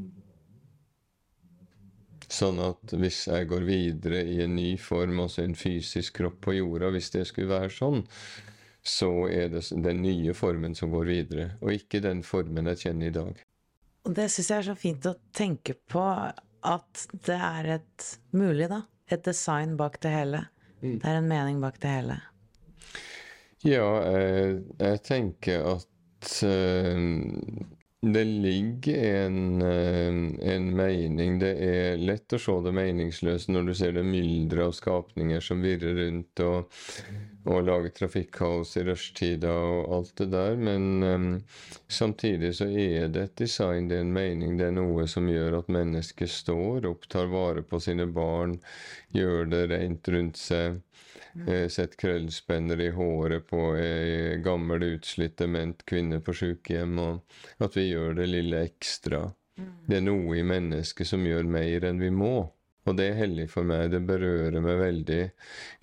Sånn 2.26 2.58
at 2.62 2.94
hvis 2.98 3.24
jeg 3.28 3.48
går 3.50 3.66
videre 3.66 4.22
i 4.26 4.40
en 4.42 4.56
ny 4.58 4.72
form, 4.82 5.20
altså 5.22 5.44
en 5.44 5.58
fysisk 5.58 6.20
kropp 6.20 6.40
på 6.46 6.56
jorda, 6.58 6.90
hvis 6.94 7.12
det 7.14 7.26
skulle 7.28 7.52
være 7.52 7.74
sånn, 7.74 8.02
så 8.86 9.10
er 9.30 9.50
det 9.50 9.62
den 9.82 10.02
nye 10.02 10.34
formen 10.34 10.74
som 10.78 10.92
går 10.94 11.10
videre, 11.10 11.46
og 11.60 11.74
ikke 11.74 12.02
den 12.04 12.22
formen 12.26 12.70
jeg 12.72 12.86
kjenner 12.86 13.10
i 13.10 13.14
dag. 13.14 13.46
Og 14.06 14.14
det 14.14 14.28
syns 14.30 14.50
jeg 14.52 14.60
er 14.62 14.68
så 14.68 14.76
fint 14.78 15.06
å 15.10 15.16
tenke 15.34 15.74
på, 15.90 16.02
at 16.66 17.06
det 17.26 17.38
er 17.38 17.70
et 17.80 18.10
mulig, 18.34 18.68
da. 18.70 18.84
Et 19.10 19.22
design 19.22 19.74
bak 19.78 19.98
det 20.02 20.10
hele. 20.14 20.44
Mm. 20.86 20.98
Det 21.02 21.10
er 21.10 21.20
en 21.20 21.30
mening 21.30 21.60
bak 21.62 21.80
det 21.82 21.92
hele. 21.98 22.20
Ja, 23.66 23.86
jeg, 24.06 24.60
jeg 24.78 25.02
tenker 25.06 25.64
at 25.74 26.32
uh, 26.46 27.66
det 28.12 28.24
ligger 28.24 29.26
en, 29.26 29.62
eh, 29.62 30.52
en, 30.54 30.76
mening. 30.76 31.38
Det 31.40 31.52
er 31.64 31.96
lett 31.98 32.32
å 32.36 32.38
se 32.38 32.54
det 32.62 32.74
meningsløse 32.76 33.52
når 33.52 33.70
du 33.70 33.72
ser 33.74 33.96
det 33.96 34.04
mylderet 34.06 34.68
av 34.68 34.76
skapninger 34.76 35.42
som 35.42 35.64
virrer 35.64 35.96
rundt 36.04 36.44
og, 36.44 36.76
og 37.46 37.66
lage 37.66 37.92
trafikkaos 37.94 38.76
i 38.76 38.84
rushtida 38.86 39.52
og 39.52 39.92
alt 39.96 40.14
det 40.20 40.28
der. 40.32 40.56
Men 40.58 41.02
um, 41.02 41.28
samtidig 41.88 42.54
så 42.58 42.66
er 42.66 43.08
det 43.12 43.22
et 43.22 43.36
design, 43.44 43.88
det 43.88 44.00
er 44.00 44.06
en 44.06 44.14
mening, 44.16 44.56
det 44.58 44.70
er 44.70 44.76
noe 44.76 45.06
som 45.10 45.28
gjør 45.30 45.60
at 45.60 45.70
mennesket 45.72 46.32
står 46.32 46.88
opp, 46.90 47.06
tar 47.12 47.30
vare 47.32 47.62
på 47.66 47.80
sine 47.82 48.08
barn, 48.10 48.58
gjør 49.14 49.48
det 49.52 49.62
rent 49.72 50.12
rundt 50.14 50.42
seg. 50.42 50.82
Eh, 51.36 51.68
sett 51.68 51.96
krøllspenner 52.00 52.80
i 52.80 52.88
håret 52.96 53.44
på 53.50 53.58
ei 53.76 54.38
gammel, 54.40 54.86
utslitt, 54.96 55.36
dement 55.36 55.82
kvinne 55.84 56.22
på 56.24 56.32
sykehjem, 56.32 56.96
og 56.98 57.66
at 57.66 57.76
vi 57.76 57.90
gjør 57.90 58.16
det 58.16 58.30
lille 58.30 58.62
ekstra. 58.64 59.26
Mm. 59.60 59.72
Det 59.88 59.98
er 59.98 60.06
noe 60.06 60.38
i 60.38 60.46
mennesket 60.46 61.08
som 61.08 61.26
gjør 61.28 61.48
mer 61.58 61.84
enn 61.90 62.00
vi 62.00 62.08
må. 62.12 62.38
Og 62.86 62.96
det 62.98 63.10
er 63.10 63.20
hellig 63.20 63.48
for 63.50 63.66
meg. 63.66 63.90
Det 63.90 64.02
berører 64.06 64.62
meg 64.62 64.80
veldig. 64.80 65.22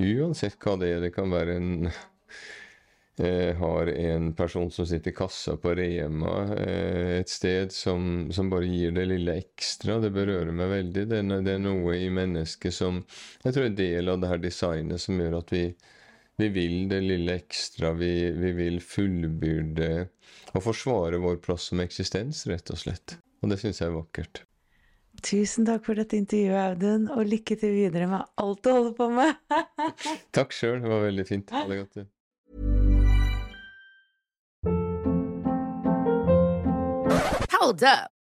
Uansett 0.07 0.59
hva 0.63 0.77
det 0.79 0.91
er. 0.93 1.01
Det 1.03 1.13
kan 1.15 1.31
være 1.33 1.57
en 1.59 1.71
eh, 3.19 3.51
har 3.59 3.91
en 3.91 4.29
person 4.37 4.71
som 4.71 4.87
sitter 4.87 5.11
i 5.11 5.15
kassa 5.17 5.57
på 5.59 5.73
Rema 5.75 6.35
eh, 6.55 7.17
et 7.19 7.29
sted, 7.29 7.71
som, 7.75 8.29
som, 8.31 8.51
bare 8.51 8.69
gir 8.69 8.95
det 8.95 9.07
lille 9.09 9.35
ekstra. 9.41 9.99
Det 10.03 10.13
berører 10.15 10.53
meg 10.55 10.71
veldig. 10.77 11.07
Det, 11.11 11.19
det, 11.33 11.57
er 11.57 11.65
noe 11.65 11.97
i 11.97 12.07
mennesket 12.13 12.75
som 12.75 13.03
Jeg 13.43 13.51
tror 13.51 13.67
er 13.67 13.81
del 13.81 14.13
av 14.13 14.23
det 14.23 14.31
her 14.31 14.45
designet 14.47 15.03
som 15.03 15.19
gjør 15.19 15.41
at 15.41 15.53
vi, 15.53 15.65
vi 16.39 16.49
vil 16.55 16.79
det 16.91 17.03
lille 17.03 17.35
ekstra. 17.43 17.91
Vi, 17.99 18.13
vi 18.39 18.55
vil 18.61 18.79
fullbyrde 18.79 19.91
og 20.53 20.63
forsvare 20.63 21.19
vår 21.19 21.43
plass 21.43 21.71
som 21.71 21.83
eksistens, 21.83 22.45
rett 22.47 22.71
og 22.71 22.79
slett. 22.79 23.17
Og 23.43 23.51
det 23.51 23.59
syns 23.59 23.81
jeg 23.81 23.91
er 23.91 23.97
vakkert. 23.97 24.45
Tusen 25.23 25.63
takk 25.63 25.85
for 25.85 25.95
dette 25.95 26.17
intervjuet, 26.19 26.73
Audun, 26.73 27.05
og 27.15 27.29
lykke 27.31 27.55
til 27.59 27.71
videre 27.71 28.09
med 28.11 28.25
alt 28.43 28.59
du 28.65 28.69
holder 28.73 28.95
på 28.97 29.07
med. 29.13 29.37
takk 30.35 30.51
sjøl, 30.55 30.81
det 30.83 30.91
var 30.91 31.05
veldig 31.05 31.25
fint. 31.29 31.53
Ha 31.55 31.63
det 31.69 31.79
godt. 31.79 32.03
Hold 37.55 37.87
up. 37.87 38.22